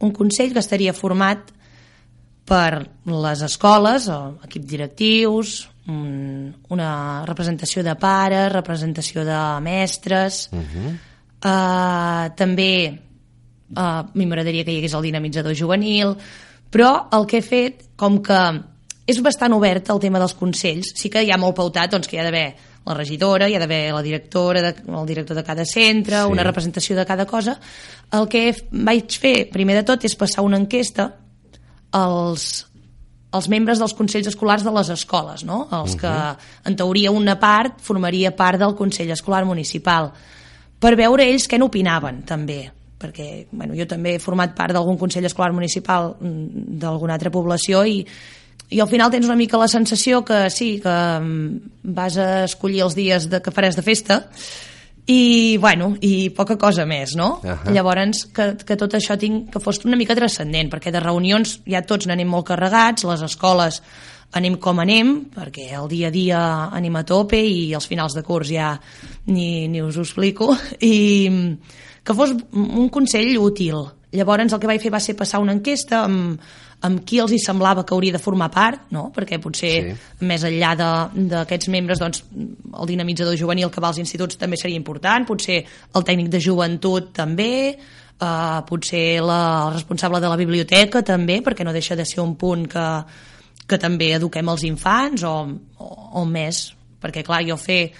un 0.00 0.12
consell 0.12 0.52
que 0.52 0.60
estaria 0.60 0.92
format 0.96 1.52
per 2.46 2.86
les 3.10 3.42
escoles, 3.42 4.06
equips 4.46 4.68
directius, 4.70 5.54
un, 5.88 6.54
una 6.70 7.24
representació 7.26 7.82
de 7.82 7.94
pares, 7.98 8.52
representació 8.52 9.24
de 9.26 9.40
mestres, 9.60 10.48
uh 10.52 10.58
-huh. 10.58 10.92
uh, 11.42 12.34
també 12.36 13.00
uh, 13.76 14.02
m'agradaria 14.14 14.64
que 14.64 14.72
hi 14.72 14.78
hagués 14.78 14.94
el 14.94 15.02
dinamitzador 15.02 15.54
juvenil, 15.54 16.16
però 16.70 17.08
el 17.12 17.26
que 17.26 17.38
he 17.38 17.42
fet, 17.42 17.84
com 17.96 18.22
que 18.22 18.40
és 19.06 19.20
bastant 19.22 19.54
obert 19.54 19.90
el 19.94 20.00
tema 20.02 20.18
dels 20.18 20.34
consells, 20.34 20.92
sí 20.98 21.10
que 21.12 21.22
hi 21.22 21.30
ha 21.30 21.38
molt 21.38 21.56
pautat 21.56 21.92
doncs, 21.92 22.08
que 22.10 22.16
hi 22.16 22.20
ha 22.20 22.26
d'haver 22.26 22.46
la 22.86 22.94
regidora, 22.94 23.48
hi 23.48 23.54
ha 23.54 23.60
d'haver 23.62 23.92
la 23.94 24.02
directora, 24.02 24.62
de, 24.62 24.74
el 24.86 25.06
director 25.06 25.36
de 25.36 25.44
cada 25.44 25.64
centre, 25.64 26.22
Sí. 26.22 26.30
una 26.30 26.44
representació 26.44 26.96
de 26.96 27.06
cada 27.06 27.26
cosa. 27.26 27.58
El 28.12 28.28
que 28.28 28.54
vaig 28.70 29.18
fer, 29.18 29.50
primer 29.50 29.76
de 29.76 29.82
tot, 29.82 30.04
és 30.04 30.14
passar 30.14 30.42
una 30.42 30.58
enquesta 30.58 31.12
als, 31.90 32.66
als 33.32 33.48
membres 33.48 33.78
dels 33.78 33.94
consells 33.94 34.30
escolars 34.30 34.64
de 34.64 34.72
les 34.72 34.88
escoles, 34.90 35.44
no? 35.44 35.68
els 35.70 35.94
uh 35.94 35.96
-huh. 35.96 36.00
que, 36.00 36.68
en 36.68 36.76
teoria, 36.76 37.10
una 37.10 37.38
part 37.38 37.80
formaria 37.80 38.34
part 38.34 38.58
del 38.58 38.74
Consell 38.74 39.10
Escolar 39.10 39.44
Municipal, 39.44 40.12
per 40.78 40.96
veure 40.96 41.24
ells 41.24 41.48
què 41.48 41.58
n'opinaven, 41.58 42.24
també 42.24 42.72
perquè 42.98 43.46
bueno, 43.50 43.74
jo 43.74 43.86
també 43.86 44.14
he 44.14 44.18
format 44.18 44.54
part 44.56 44.72
d'algun 44.72 44.96
Consell 44.96 45.24
Escolar 45.24 45.52
Municipal 45.52 46.16
mm, 46.18 46.78
d'alguna 46.80 47.14
altra 47.14 47.30
població 47.30 47.84
i, 47.84 48.06
i 48.70 48.80
al 48.82 48.88
final 48.90 49.10
tens 49.12 49.28
una 49.28 49.38
mica 49.38 49.60
la 49.60 49.68
sensació 49.70 50.24
que 50.26 50.46
sí, 50.50 50.76
que 50.82 50.94
mm, 51.20 51.92
vas 51.96 52.16
a 52.18 52.30
escollir 52.46 52.82
els 52.86 52.96
dies 52.98 53.28
de, 53.30 53.42
que 53.42 53.54
faràs 53.54 53.78
de 53.78 53.84
festa 53.86 54.24
i, 55.06 55.56
bueno, 55.62 55.92
i 56.02 56.30
poca 56.34 56.56
cosa 56.58 56.82
més, 56.86 57.14
no? 57.14 57.36
Ahà. 57.46 57.70
Llavors, 57.70 58.24
que, 58.34 58.48
que 58.66 58.76
tot 58.78 58.96
això 58.98 59.14
tinc, 59.18 59.52
que 59.54 59.62
fos 59.62 59.78
una 59.86 59.98
mica 59.98 60.16
transcendent, 60.18 60.70
perquè 60.72 60.90
de 60.90 61.02
reunions 61.02 61.60
ja 61.62 61.84
tots 61.86 62.08
n'anem 62.10 62.28
molt 62.28 62.48
carregats, 62.50 63.06
les 63.06 63.22
escoles 63.22 63.80
anem 64.36 64.56
com 64.58 64.82
anem, 64.82 65.12
perquè 65.30 65.68
el 65.78 65.86
dia 65.88 66.10
a 66.10 66.14
dia 66.14 66.40
anem 66.74 66.98
a 66.98 67.04
tope 67.06 67.38
i 67.38 67.70
els 67.78 67.86
finals 67.86 68.16
de 68.18 68.24
curs 68.26 68.50
ja 68.50 68.74
ni, 69.30 69.68
ni 69.70 69.82
us 69.82 69.96
ho 69.96 70.02
explico, 70.02 70.50
i 70.82 71.30
que 72.06 72.14
fos 72.14 72.34
un 72.52 72.90
consell 72.90 73.36
útil. 73.38 73.84
Llavors 74.14 74.52
el 74.52 74.60
que 74.62 74.68
vaig 74.70 74.82
fer 74.82 74.92
va 74.94 75.00
ser 75.02 75.16
passar 75.18 75.40
una 75.42 75.52
enquesta 75.56 76.04
amb, 76.06 76.40
amb 76.86 77.02
qui 77.08 77.18
els 77.18 77.32
hi 77.32 77.40
semblava 77.42 77.84
que 77.84 77.94
hauria 77.96 78.14
de 78.14 78.20
formar 78.22 78.48
part, 78.54 78.86
no? 78.94 79.10
perquè 79.14 79.40
potser 79.42 79.72
Sí. 79.82 79.94
més 80.20 80.44
enllà 80.44 80.74
d'aquests 80.76 81.68
membres 81.68 81.98
doncs, 81.98 82.24
el 82.30 82.86
dinamitzador 82.86 83.36
juvenil 83.36 83.70
que 83.70 83.80
va 83.80 83.88
als 83.88 83.98
instituts 83.98 84.36
també 84.36 84.56
seria 84.56 84.76
important, 84.76 85.26
potser 85.26 85.64
el 85.94 86.04
tècnic 86.04 86.28
de 86.28 86.40
joventut 86.40 87.12
també, 87.12 87.76
uh, 88.20 88.62
potser 88.68 89.20
la, 89.22 89.68
el 89.68 89.74
responsable 89.74 90.20
de 90.20 90.28
la 90.28 90.36
biblioteca 90.36 91.02
també, 91.02 91.40
perquè 91.42 91.64
no 91.64 91.72
deixa 91.72 91.96
de 91.96 92.04
ser 92.04 92.20
un 92.22 92.36
punt 92.36 92.66
que, 92.68 92.88
que 93.66 93.78
també 93.78 94.12
eduquem 94.14 94.48
els 94.48 94.62
infants 94.64 95.24
o, 95.24 95.34
o, 95.78 95.88
o 96.20 96.24
més, 96.24 96.74
perquè 97.02 97.24
clar, 97.24 97.42
jo 97.48 97.56
fer 97.56 97.90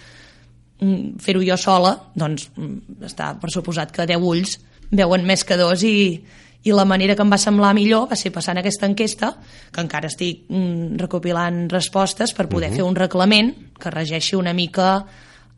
fer-ho 0.77 1.40
jo 1.40 1.57
sola, 1.57 1.95
doncs 2.12 2.51
mm, 2.53 3.01
està 3.09 3.31
per 3.40 3.49
suposat 3.49 3.92
que 3.97 4.05
10 4.05 4.21
ulls 4.21 4.59
veuen 4.90 5.25
més 5.27 5.44
que 5.44 5.57
dos 5.57 5.83
i, 5.87 6.22
i 6.66 6.75
la 6.75 6.85
manera 6.85 7.14
que 7.14 7.22
em 7.22 7.31
va 7.31 7.38
semblar 7.38 7.75
millor 7.75 8.09
va 8.11 8.18
ser 8.18 8.33
passant 8.35 8.59
aquesta 8.59 8.88
enquesta, 8.88 9.33
que 9.72 9.85
encara 9.85 10.11
estic 10.11 10.44
mm, 10.49 10.99
recopilant 11.03 11.66
respostes 11.70 12.35
per 12.35 12.49
poder 12.49 12.70
uh 12.70 12.72
-huh. 12.72 12.77
fer 12.77 12.85
un 12.85 12.96
reglament 12.96 13.55
que 13.79 13.90
regeixi 13.90 14.37
una 14.37 14.53
mica 14.53 15.07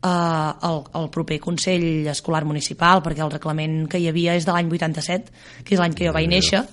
eh, 0.03 0.51
el, 0.69 0.83
el 0.93 1.09
proper 1.09 1.39
Consell 1.39 2.07
Escolar 2.07 2.45
Municipal, 2.45 3.01
perquè 3.01 3.23
el 3.23 3.31
reglament 3.31 3.87
que 3.87 3.99
hi 3.99 4.07
havia 4.07 4.35
és 4.35 4.45
de 4.45 4.51
l'any 4.51 4.69
87, 4.69 5.31
que 5.63 5.75
és 5.75 5.79
l'any 5.79 5.93
que 5.93 6.07
jo 6.07 6.13
vaig 6.13 6.27
néixer, 6.27 6.63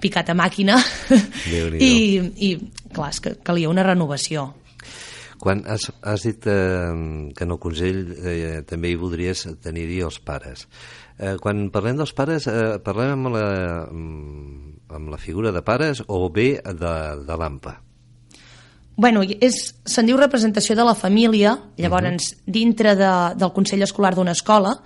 picat 0.00 0.30
a 0.30 0.34
màquina, 0.34 0.78
i, 1.90 2.20
i 2.36 2.58
clar, 2.92 3.10
és 3.10 3.20
que 3.20 3.34
calia 3.42 3.68
una 3.68 3.82
renovació. 3.82 4.54
Quan 5.40 5.64
has, 5.66 5.90
has 6.04 6.22
dit 6.22 6.46
eh, 6.46 7.32
que 7.34 7.44
en 7.44 7.50
el 7.50 7.58
Consell 7.58 8.00
eh, 8.20 8.62
també 8.68 8.90
hi 8.90 8.98
voldries 9.00 9.46
tenir-hi 9.64 10.02
els 10.04 10.18
pares. 10.20 10.66
Eh, 11.20 11.36
quan 11.36 11.66
parlem 11.68 11.98
dels 12.00 12.14
pares, 12.16 12.46
eh, 12.48 12.78
parlem 12.80 13.12
amb 13.12 13.34
la, 13.34 13.44
amb, 13.84 14.88
amb 14.88 15.10
la 15.12 15.18
figura 15.20 15.52
de 15.52 15.60
pares 15.60 16.00
o 16.08 16.30
bé 16.32 16.54
de, 16.64 16.94
de 17.28 17.36
l'AMPA? 17.36 17.74
Bueno, 19.00 19.20
és, 19.24 19.58
se'n 19.84 20.08
diu 20.08 20.16
representació 20.16 20.74
de 20.76 20.84
la 20.84 20.96
família, 20.96 21.52
llavors 21.76 22.32
uh 22.32 22.36
-huh. 22.36 22.42
dintre 22.46 22.96
de, 22.96 23.12
del 23.36 23.52
Consell 23.52 23.82
Escolar 23.82 24.14
d'una 24.14 24.32
escola 24.32 24.80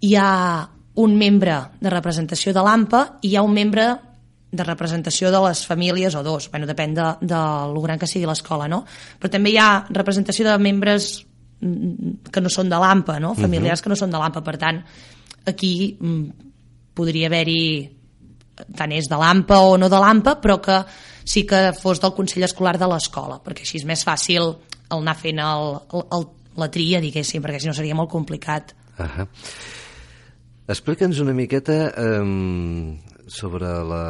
hi 0.00 0.16
ha 0.16 0.68
un 0.94 1.16
membre 1.16 1.54
de 1.80 1.90
representació 1.90 2.52
de 2.52 2.62
l'AMPA 2.62 3.18
i 3.22 3.28
hi 3.28 3.36
ha 3.36 3.42
un 3.42 3.52
membre 3.52 3.96
de 4.54 4.64
representació 4.64 5.30
de 5.30 5.40
les 5.48 5.66
famílies 5.66 6.14
o 6.14 6.22
dos, 6.22 6.50
bueno, 6.50 6.66
depèn 6.66 6.94
de, 6.94 7.06
de 7.20 7.40
lo 7.74 7.80
gran 7.82 7.98
que 7.98 8.06
sigui 8.06 8.26
l'escola, 8.26 8.68
no? 8.68 8.84
Però 9.18 9.30
també 9.30 9.50
hi 9.50 9.58
ha 9.58 9.86
representació 9.90 10.46
de 10.46 10.58
membres 10.58 11.26
mm, 11.60 12.30
que 12.30 12.40
no 12.40 12.48
són 12.48 12.68
de 12.68 12.78
l'AMPA, 12.78 13.18
no? 13.20 13.34
Familiars 13.34 13.80
uh 13.80 13.80
-huh. 13.80 13.82
que 13.82 13.88
no 13.90 13.96
són 13.96 14.10
de 14.10 14.18
l'AMPA, 14.18 14.42
per 14.42 14.56
tant, 14.56 14.84
aquí 15.48 15.96
mm, 16.00 16.48
podria 16.94 17.28
haver-hi 17.30 17.64
tant 18.78 18.94
és 18.94 19.08
de 19.10 19.18
l'AMPA 19.18 19.58
o 19.66 19.76
no 19.80 19.90
de 19.90 20.00
l'AMPA, 20.00 20.38
però 20.42 20.60
que 20.62 20.78
sí 21.24 21.44
que 21.48 21.72
fos 21.80 22.00
del 22.02 22.14
Consell 22.14 22.46
Escolar 22.46 22.76
de 22.78 22.88
l'escola, 22.90 23.40
perquè 23.42 23.64
així 23.66 23.80
és 23.80 23.86
més 23.88 24.04
fàcil 24.06 24.52
el 24.92 25.00
anar 25.00 25.16
fent 25.18 25.40
el, 25.42 25.70
el, 25.96 26.04
el, 26.18 26.28
la 26.60 26.70
tria, 26.70 27.00
diguéssim, 27.02 27.42
perquè 27.42 27.62
si 27.62 27.70
no 27.70 27.74
seria 27.76 27.96
molt 27.98 28.12
complicat. 28.12 28.74
Ahà. 29.00 29.26
Explica'ns 30.70 31.18
una 31.20 31.34
miqueta 31.36 31.90
um, 32.00 32.94
sobre 33.28 33.68
la 33.84 34.04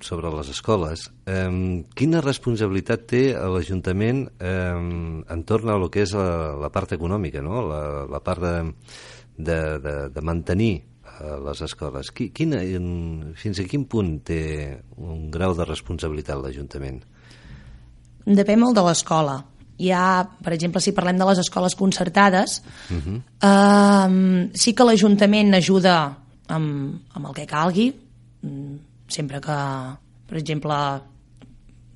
sobre 0.00 0.30
les 0.32 0.48
escoles. 0.48 1.08
Um, 1.28 1.82
quina 1.96 2.22
responsabilitat 2.24 3.02
té 3.10 3.22
l'Ajuntament 3.36 4.22
um, 4.40 5.20
entorn 5.28 5.68
a 5.68 5.76
lo 5.80 5.90
que 5.92 6.06
és 6.06 6.14
la, 6.16 6.56
la 6.60 6.70
part 6.72 6.94
econòmica, 6.96 7.42
no? 7.44 7.60
la, 7.68 7.80
la 8.08 8.20
part 8.24 8.40
de, 8.40 8.54
de, 9.44 9.60
de, 9.82 9.94
de 10.14 10.24
mantenir 10.24 10.72
uh, 10.80 11.38
les 11.46 11.62
escoles? 11.66 12.12
Qui, 12.14 12.30
quina, 12.36 12.62
fins 13.40 13.60
a 13.60 13.66
quin 13.68 13.86
punt 13.90 14.18
té 14.26 14.42
un 14.98 15.28
grau 15.32 15.54
de 15.58 15.66
responsabilitat 15.68 16.40
l'Ajuntament? 16.40 17.00
Depèn 18.26 18.60
molt 18.60 18.76
de 18.76 18.84
l'escola. 18.86 19.38
Hi 19.80 19.92
ha, 19.96 20.04
per 20.44 20.52
exemple, 20.52 20.82
si 20.84 20.92
parlem 20.92 21.16
de 21.16 21.28
les 21.30 21.40
escoles 21.40 21.74
concertades, 21.74 22.60
uh 22.90 22.96
-huh. 22.96 23.20
eh, 23.48 24.50
sí 24.52 24.74
que 24.74 24.84
l'Ajuntament 24.84 25.54
ajuda 25.54 26.16
amb, 26.48 27.00
amb 27.14 27.26
el 27.26 27.34
que 27.34 27.46
calgui, 27.46 27.92
mm, 28.42 28.76
sempre 29.08 29.40
que, 29.40 29.58
per 30.26 30.38
exemple, 30.38 30.74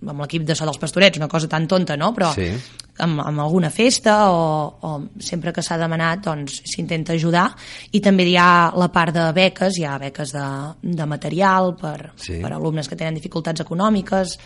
amb 0.06 0.20
l'equip 0.20 0.44
de 0.44 0.54
so 0.54 0.64
dels 0.64 0.78
pastorets, 0.78 1.18
una 1.18 1.28
cosa 1.28 1.48
tan 1.48 1.68
tonta, 1.68 1.96
no? 1.96 2.12
Però 2.14 2.32
Sí. 2.34 2.50
Amb, 2.98 3.20
amb 3.20 3.40
alguna 3.40 3.70
festa 3.70 4.30
o, 4.30 4.42
o 4.80 4.90
sempre 5.18 5.52
que 5.52 5.62
s'ha 5.62 5.78
demanat 5.80 6.22
doncs 6.26 6.60
s'intenta 6.70 7.14
ajudar 7.14 7.48
i 7.92 8.00
també 8.00 8.26
hi 8.30 8.36
ha 8.38 8.70
la 8.76 8.88
part 8.94 9.14
de 9.14 9.24
beques, 9.34 9.78
hi 9.78 9.84
ha 9.84 9.98
beques 9.98 10.32
de, 10.34 10.46
de 10.82 11.06
material 11.06 11.74
per, 11.80 12.12
Sí. 12.16 12.40
per 12.42 12.52
alumnes 12.52 12.88
que 12.88 12.96
tenen 12.96 13.14
dificultats 13.18 13.60
econòmiques 13.64 14.38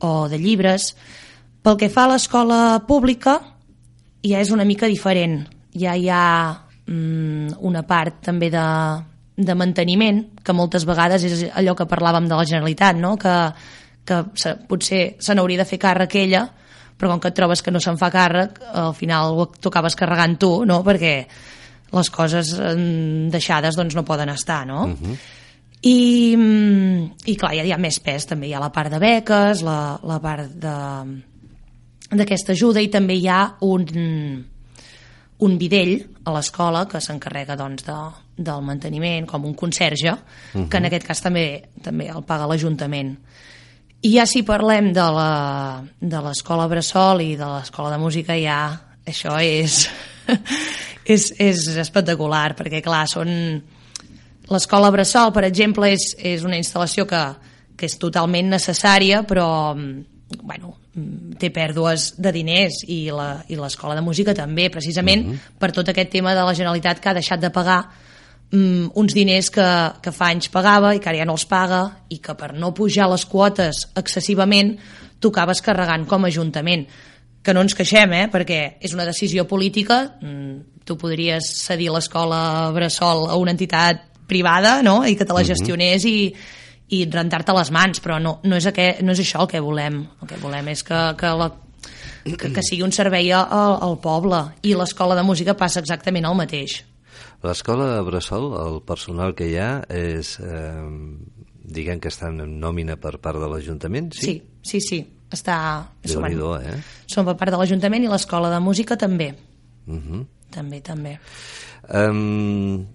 o 0.00 0.28
de 0.28 0.38
llibres. 0.38 0.94
Pel 1.62 1.78
que 1.80 1.88
fa 1.88 2.04
a 2.04 2.12
l'escola 2.14 2.82
pública 2.86 3.38
ja 4.24 4.40
és 4.40 4.50
una 4.50 4.64
mica 4.64 4.86
diferent. 4.90 5.44
Ja 5.74 5.94
hi 5.96 6.08
ha 6.10 6.24
mm, 6.86 7.60
una 7.64 7.82
part 7.86 8.20
també 8.26 8.50
de, 8.52 8.64
de 9.36 9.54
manteniment, 9.54 10.20
que 10.44 10.52
moltes 10.52 10.84
vegades 10.84 11.24
és 11.24 11.46
allò 11.54 11.74
que 11.78 11.88
parlàvem 11.88 12.28
de 12.28 12.36
la 12.36 12.44
Generalitat, 12.44 12.96
no? 12.96 13.16
que, 13.16 13.32
que 14.04 14.20
se, 14.34 14.54
potser 14.68 15.16
se 15.20 15.34
n'hauria 15.34 15.62
de 15.62 15.68
fer 15.68 15.78
càrrec 15.82 16.18
ella, 16.20 16.44
però 17.04 17.12
com 17.12 17.20
que 17.20 17.28
et 17.28 17.36
trobes 17.36 17.60
que 17.60 17.72
no 17.74 17.82
se'n 17.84 17.98
fa 18.00 18.08
càrrec, 18.08 18.62
al 18.80 18.94
final 18.96 19.36
ho 19.36 19.44
tocaves 19.60 19.92
carregant 19.92 20.38
tu, 20.40 20.48
no? 20.64 20.78
perquè 20.86 21.18
les 21.92 22.10
coses 22.10 22.54
eh, 22.56 22.70
deixades 23.28 23.76
doncs, 23.76 23.92
no 23.92 24.06
poden 24.08 24.32
estar, 24.32 24.64
no? 24.66 24.86
Uh 24.86 24.94
-huh. 24.96 25.16
I, 25.84 26.34
mm, 26.36 27.10
I 27.26 27.36
clar, 27.36 27.52
ja 27.54 27.62
hi 27.62 27.72
ha 27.72 27.78
més 27.78 28.00
pes, 28.00 28.24
també 28.24 28.48
hi 28.48 28.54
ha 28.54 28.60
la 28.60 28.72
part 28.72 28.90
de 28.90 28.98
beques, 28.98 29.60
la, 29.62 30.00
la 30.02 30.18
part 30.18 30.48
de 30.48 30.76
d'aquesta 32.10 32.52
ajuda 32.52 32.80
i 32.80 32.88
també 32.88 33.14
hi 33.14 33.28
ha 33.28 33.56
un, 33.60 34.44
un 35.38 35.58
videll 35.58 36.06
a 36.24 36.32
l'escola 36.32 36.86
que 36.86 37.00
s'encarrega 37.00 37.56
doncs, 37.56 37.84
de, 37.84 37.96
del 38.36 38.62
manteniment, 38.62 39.26
com 39.26 39.44
un 39.44 39.54
conserge, 39.54 40.12
uh 40.12 40.18
-huh. 40.54 40.68
que 40.68 40.76
en 40.76 40.84
aquest 40.84 41.06
cas 41.06 41.20
també 41.20 41.64
també 41.82 42.08
el 42.08 42.22
paga 42.22 42.46
l'Ajuntament. 42.46 43.18
I 44.04 44.10
ja 44.18 44.26
si 44.28 44.42
parlem 44.44 44.92
de 44.92 45.04
la- 45.16 45.82
de 46.00 46.20
l'escola 46.20 46.66
Bressol 46.68 47.22
i 47.24 47.36
de 47.40 47.46
l'escola 47.48 47.90
de 47.94 47.98
música, 48.02 48.36
ja 48.36 48.58
això 49.06 49.38
és, 49.40 49.86
és, 51.14 51.30
és 51.40 51.66
espectacular, 51.80 52.54
perquè 52.58 52.82
clar, 52.84 53.06
són... 53.08 53.30
L'escola 54.52 54.90
Bressol, 54.92 55.30
per 55.32 55.46
exemple, 55.48 55.88
és, 55.88 56.10
és 56.20 56.42
una 56.44 56.58
instal·lació 56.60 57.06
que, 57.08 57.20
que 57.80 57.86
és 57.88 57.94
totalment 57.96 58.50
necessària, 58.52 59.22
però 59.24 59.46
bueno, 59.72 60.74
té 61.40 61.48
pèrdues 61.50 62.10
de 62.20 62.30
diners 62.36 62.82
i 62.92 63.06
la- 63.10 63.40
i 63.48 63.56
l'escola 63.56 63.96
de 63.96 64.04
música 64.04 64.34
també, 64.36 64.68
precisament 64.70 65.30
per 65.58 65.72
tot 65.72 65.88
aquest 65.88 66.12
tema 66.12 66.34
de 66.36 66.44
la 66.44 66.52
Generalitat 66.54 67.00
que 67.00 67.08
ha 67.08 67.16
deixat 67.16 67.40
de 67.40 67.50
pagar 67.50 67.80
mm, 68.52 68.92
uns 69.00 69.16
diners 69.16 69.50
que, 69.54 69.68
que 70.02 70.12
fa 70.12 70.32
anys 70.34 70.50
pagava 70.52 70.94
i 70.94 71.00
que 71.00 71.10
ara 71.12 71.22
ja 71.22 71.28
no 71.28 71.38
els 71.38 71.46
paga 71.48 71.82
i 72.10 72.20
que 72.22 72.36
per 72.38 72.52
no 72.54 72.74
pujar 72.74 73.08
les 73.12 73.24
quotes 73.30 73.88
excessivament 73.96 74.76
tocaves 75.24 75.62
carregant 75.64 76.06
com 76.06 76.24
a 76.24 76.32
Ajuntament 76.32 76.86
que 77.44 77.52
no 77.52 77.60
ens 77.60 77.76
queixem, 77.76 78.12
eh? 78.16 78.26
perquè 78.32 78.60
és 78.80 78.94
una 78.96 79.04
decisió 79.04 79.44
política 79.48 80.16
mm, 80.20 80.84
tu 80.84 80.96
podries 81.00 81.44
cedir 81.64 81.90
l'escola 81.92 82.70
Bressol 82.74 83.28
a 83.28 83.36
una 83.40 83.52
entitat 83.52 84.04
privada 84.28 84.78
no? 84.82 85.02
i 85.04 85.16
que 85.16 85.26
te 85.28 85.36
la 85.36 85.44
gestionés 85.44 86.04
i, 86.08 86.32
i 86.96 87.04
rentar-te 87.10 87.54
les 87.56 87.70
mans, 87.74 88.00
però 88.04 88.18
no, 88.20 88.38
no, 88.44 88.56
és 88.56 88.68
aquest, 88.70 89.02
no 89.04 89.12
és 89.12 89.20
això 89.24 89.44
el 89.44 89.50
que 89.52 89.60
volem. 89.64 90.00
El 90.22 90.30
que 90.30 90.40
volem 90.40 90.72
és 90.72 90.84
que, 90.86 91.00
que, 91.20 91.32
la, 91.40 91.50
que, 92.24 92.50
que 92.56 92.64
sigui 92.64 92.84
un 92.86 92.92
servei 92.96 93.32
al, 93.36 93.76
al 93.84 93.98
poble 94.00 94.40
i 94.64 94.74
l'escola 94.76 95.16
de 95.18 95.24
música 95.26 95.56
passa 95.58 95.84
exactament 95.84 96.28
el 96.28 96.38
mateix. 96.38 96.82
L'escola 97.44 97.90
de 97.92 98.00
Bressol, 98.06 98.54
el 98.56 98.78
personal 98.88 99.34
que 99.36 99.44
hi 99.50 99.56
ha 99.60 99.84
és, 99.92 100.38
eh, 100.40 100.84
diguem 101.76 102.00
que 102.00 102.08
està 102.08 102.30
en 102.32 102.40
nòmina 102.60 102.96
per 102.96 103.18
part 103.20 103.36
de 103.40 103.48
l'Ajuntament, 103.52 104.12
sí? 104.16 104.24
Sí, 104.24 104.42
sí, 104.62 104.80
sí. 104.80 105.04
Està... 105.34 105.56
Déu-n'hi-do, 106.04 106.60
eh? 106.62 106.78
Som 107.10 107.24
per 107.28 107.36
part 107.40 107.50
de 107.52 107.58
l'Ajuntament 107.60 108.04
i 108.06 108.08
l'escola 108.08 108.48
de 108.52 108.60
música 108.64 108.96
també. 108.96 109.34
Uh 109.86 109.98
-huh. 109.98 110.26
També, 110.54 110.80
també. 110.80 111.18
Um, 111.90 112.86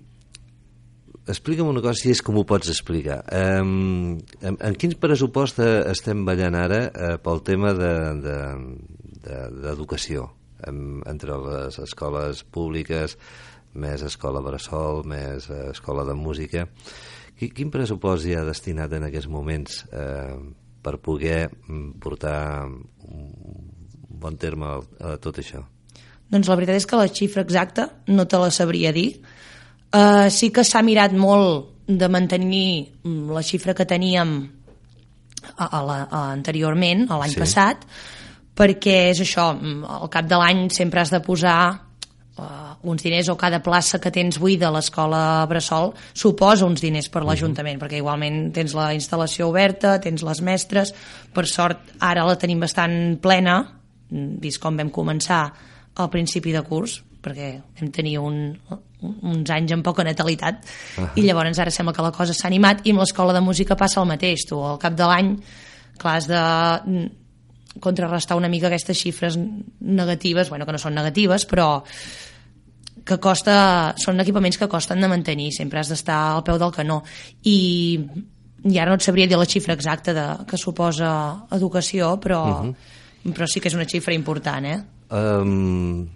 explica'm 1.28 1.68
una 1.68 1.82
cosa, 1.82 2.02
si 2.02 2.10
és 2.10 2.22
com 2.22 2.38
ho 2.40 2.46
pots 2.48 2.70
explicar. 2.70 3.24
Um, 3.32 4.18
en, 4.42 4.58
en 4.60 4.76
quin 4.76 4.94
pressupost 5.00 5.60
eh, 5.60 5.92
estem 5.92 6.26
ballant 6.26 6.56
ara 6.56 6.90
uh, 6.90 7.18
pel 7.22 7.42
tema 7.44 7.74
d'educació? 7.74 10.22
De, 10.22 10.28
de, 10.30 10.34
um, 10.72 11.02
entre 11.06 11.38
les 11.38 11.80
escoles 11.80 12.44
públiques, 12.44 13.18
més 13.74 14.04
escola 14.06 14.42
Bressol, 14.42 15.04
més 15.08 15.50
eh, 15.50 15.70
escola 15.74 16.06
de 16.08 16.16
música. 16.18 16.66
Qui, 17.38 17.52
quin 17.56 17.72
pressupost 17.72 18.26
hi 18.28 18.36
ha 18.36 18.46
destinat 18.48 18.94
en 18.98 19.06
aquests 19.08 19.30
moments 19.32 19.84
eh, 19.92 20.36
per 20.84 20.98
poder 21.04 21.50
mm, 21.50 22.00
portar 22.02 22.66
un 22.66 23.28
bon 24.20 24.38
terme 24.38 24.78
a, 25.00 25.16
tot 25.22 25.40
això? 25.40 25.64
Doncs 26.30 26.50
la 26.50 26.58
veritat 26.60 26.78
és 26.78 26.86
que 26.86 27.00
la 27.00 27.10
xifra 27.10 27.44
exacta 27.46 27.88
no 28.12 28.28
te 28.30 28.38
la 28.38 28.52
sabria 28.54 28.92
dir. 28.94 29.22
Uh, 29.90 30.28
sí 30.30 30.52
que 30.54 30.62
s'ha 30.62 30.84
mirat 30.86 31.16
molt 31.18 31.88
de 31.90 32.06
mantenir 32.12 33.00
mm, 33.02 33.32
la 33.34 33.42
xifra 33.42 33.74
que 33.74 33.88
teníem 33.90 34.36
a, 35.56 35.66
a 35.66 35.80
la, 35.82 35.96
a, 36.04 36.20
anteriorment, 36.36 37.08
a 37.10 37.18
l'any 37.18 37.34
Sí. 37.34 37.40
passat, 37.42 37.88
perquè 38.54 39.10
és 39.10 39.22
això, 39.24 39.54
mm, 39.56 39.88
al 39.90 40.12
cap 40.14 40.28
de 40.30 40.38
l'any 40.38 40.68
sempre 40.70 41.02
has 41.02 41.10
de 41.10 41.22
posar 41.26 41.89
uh, 42.40 42.90
uns 42.90 43.04
diners 43.04 43.30
o 43.30 43.36
cada 43.38 43.62
plaça 43.64 44.00
que 44.00 44.12
tens 44.12 44.40
buida 44.40 44.70
a 44.70 44.74
l'escola 44.74 45.46
Bressol 45.50 45.94
suposa 46.14 46.66
uns 46.66 46.82
diners 46.82 47.10
per 47.12 47.26
l'Ajuntament, 47.28 47.80
perquè 47.82 48.00
igualment 48.00 48.50
tens 48.56 48.74
la 48.78 48.90
instal·lació 48.96 49.50
oberta, 49.52 49.98
tens 50.02 50.24
les 50.26 50.42
mestres, 50.42 50.94
per 51.36 51.46
sort 51.48 51.94
ara 52.00 52.26
la 52.28 52.38
tenim 52.40 52.60
bastant 52.64 53.20
plena, 53.22 53.60
mm, 54.10 54.40
vist 54.40 54.62
com 54.64 54.78
vam 54.78 54.90
començar 54.90 55.44
al 56.00 56.10
principi 56.10 56.56
de 56.56 56.64
curs, 56.64 57.02
perquè 57.22 57.54
vam 57.80 57.92
tenir 57.92 58.18
un, 58.24 58.56
un, 58.72 59.16
uns 59.34 59.50
anys 59.52 59.76
amb 59.76 59.84
poca 59.84 60.04
natalitat. 60.04 60.64
Uh 60.98 61.04
-huh. 61.04 61.10
i 61.16 61.22
llavors 61.22 61.60
ara 61.60 61.72
sembla 61.72 61.94
que 61.94 62.02
la 62.02 62.12
cosa 62.12 62.34
s'ha 62.34 62.48
animat 62.48 62.86
i 62.88 62.92
amb 62.92 63.00
l'escola 63.00 63.34
de 63.34 63.42
música 63.42 63.76
passa 63.76 64.00
el 64.02 64.08
mateix. 64.08 64.46
Tu 64.48 64.56
al 64.64 64.80
cap 64.80 64.94
de 64.94 65.04
l'any 65.04 65.38
clar, 65.98 66.16
has 66.16 66.28
de 66.28 66.42
mm, 66.86 67.10
contrarrestar 67.80 68.38
una 68.38 68.50
mica 68.50 68.68
aquestes 68.68 68.98
xifres 68.98 69.38
negatives, 69.80 70.50
bueno, 70.50 70.66
que 70.66 70.72
no 70.72 70.82
són 70.82 70.96
negatives 70.96 71.46
però 71.46 71.84
que 73.06 73.18
costa, 73.22 73.94
són 74.02 74.20
equipaments 74.24 74.58
que 74.58 74.70
costen 74.72 75.02
de 75.02 75.10
mantenir, 75.12 75.52
sempre 75.56 75.80
has 75.80 75.90
d'estar 75.92 76.20
al 76.36 76.44
peu 76.48 76.60
del 76.62 76.74
canó 76.76 77.02
i, 77.44 78.00
i 78.66 78.80
ara 78.80 78.92
no 78.92 79.00
et 79.00 79.06
sabria 79.06 79.28
dir 79.28 79.40
la 79.40 79.48
xifra 79.50 79.76
exacta 79.78 80.14
de, 80.14 80.28
que 80.50 80.58
suposa 80.58 81.12
educació 81.56 82.16
però, 82.20 82.42
uh 82.46 82.66
-huh. 82.66 83.34
però 83.34 83.48
sí 83.48 83.60
que 83.60 83.70
és 83.70 83.76
una 83.76 83.88
xifra 83.88 84.14
important 84.14 84.66
eh? 84.66 84.80
Um, 85.10 86.08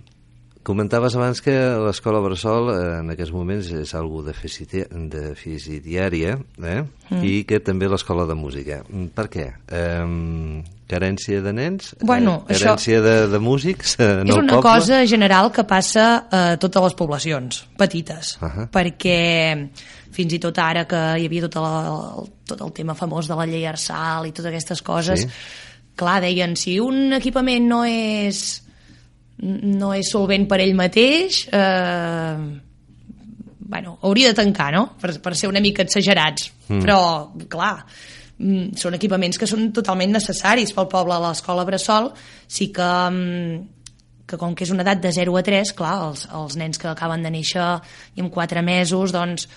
comentaves 0.64 1.16
abans 1.16 1.42
que 1.44 1.54
l'escola 1.84 2.22
Bressol 2.24 2.72
eh, 2.72 3.00
en 3.02 3.12
aquests 3.14 3.34
moments 3.36 3.70
és 3.76 3.94
algo 4.00 4.24
deficitària 4.26 6.38
eh? 6.40 6.84
mm. 7.10 7.22
i 7.22 7.44
que 7.48 7.60
també 7.64 7.90
l'escola 7.92 8.26
de 8.30 8.38
música. 8.40 8.80
Per 8.88 9.28
què? 9.32 9.48
Um, 9.76 10.64
carència 10.90 11.42
de 11.44 11.54
nens? 11.56 11.94
Bueno, 12.02 12.44
eh, 12.48 12.56
això- 12.56 12.74
carència 12.74 13.02
de, 13.04 13.16
de 13.32 13.40
músics 13.44 13.98
eh, 14.00 14.24
és 14.24 14.36
una 14.36 14.56
poble? 14.56 14.70
cosa 14.70 15.04
general 15.10 15.52
que 15.52 15.68
passa 15.68 16.08
a 16.30 16.44
totes 16.62 16.90
les 16.90 16.98
poblacions 17.00 17.66
petites, 17.78 18.38
uh. 18.40 18.48
-huh. 18.48 18.70
perquè 18.72 19.70
fins 20.14 20.34
i 20.34 20.40
tot 20.40 20.58
ara 20.58 20.86
que 20.86 21.20
hi 21.20 21.28
havia 21.28 21.50
tot 21.50 21.58
el, 21.58 22.30
tot 22.48 22.62
el 22.62 22.72
tema 22.72 22.96
famós 22.96 23.28
de 23.28 23.36
la 23.36 23.46
llei 23.46 23.66
Arsal 23.66 24.28
i 24.28 24.32
totes 24.32 24.52
aquestes 24.52 24.82
coses, 24.82 25.22
sí. 25.22 25.28
clar, 25.96 26.22
deien, 26.22 26.56
si 26.56 26.80
un 26.80 27.14
equipament 27.14 27.68
no 27.68 27.84
és 27.84 28.63
no 29.42 29.94
és 29.98 30.12
solvent 30.14 30.46
per 30.48 30.60
ell 30.62 30.76
mateix 30.78 31.48
eh, 31.52 32.38
bueno, 33.74 33.98
hauria 34.04 34.30
de 34.30 34.38
tancar, 34.38 34.72
no? 34.76 34.84
Per, 35.02 35.16
per 35.24 35.34
ser 35.36 35.50
una 35.50 35.62
mica 35.64 35.82
exagerats. 35.82 36.52
Mm. 36.68 36.82
Però, 36.84 36.98
clar, 37.50 37.80
mm, 38.38 38.76
són 38.78 38.98
equipaments 39.00 39.40
que 39.42 39.50
són 39.50 39.72
totalment 39.74 40.14
necessaris 40.14 40.76
pel 40.78 40.90
poble. 40.92 41.16
A 41.16 41.24
l'escola 41.24 41.66
Bressol 41.66 42.12
sí 42.46 42.70
que, 42.76 42.90
mm, 43.10 43.64
que 44.30 44.38
com 44.38 44.54
que 44.54 44.68
és 44.68 44.74
una 44.76 44.86
edat 44.86 45.02
de 45.02 45.12
0 45.12 45.38
a 45.40 45.44
3, 45.44 45.74
clar, 45.74 45.96
els, 46.08 46.28
els 46.30 46.58
nens 46.62 46.78
que 46.78 46.92
acaben 46.92 47.26
de 47.26 47.32
néixer 47.34 47.66
i 48.14 48.22
amb 48.22 48.32
4 48.32 48.62
mesos, 48.62 49.12
doncs 49.12 49.48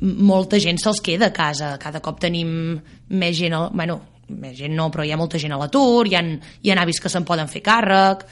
molta 0.00 0.60
gent 0.62 0.78
se'ls 0.78 1.00
queda 1.00 1.26
a 1.26 1.34
casa. 1.34 1.76
Cada 1.82 2.00
cop 2.00 2.20
tenim 2.20 2.78
més 3.08 3.36
gent, 3.36 3.52
al, 3.56 3.70
bueno, 3.74 4.00
més 4.28 4.56
gent 4.58 4.74
no, 4.74 4.88
però 4.90 5.04
hi 5.06 5.12
ha 5.14 5.18
molta 5.20 5.38
gent 5.38 5.54
a 5.54 5.58
l'atur, 5.60 6.08
hi, 6.08 6.16
ha, 6.18 6.22
hi 6.62 6.72
ha 6.72 6.78
avis 6.82 6.98
que 7.00 7.10
se'n 7.12 7.24
poden 7.24 7.46
fer 7.46 7.62
càrrec, 7.62 8.26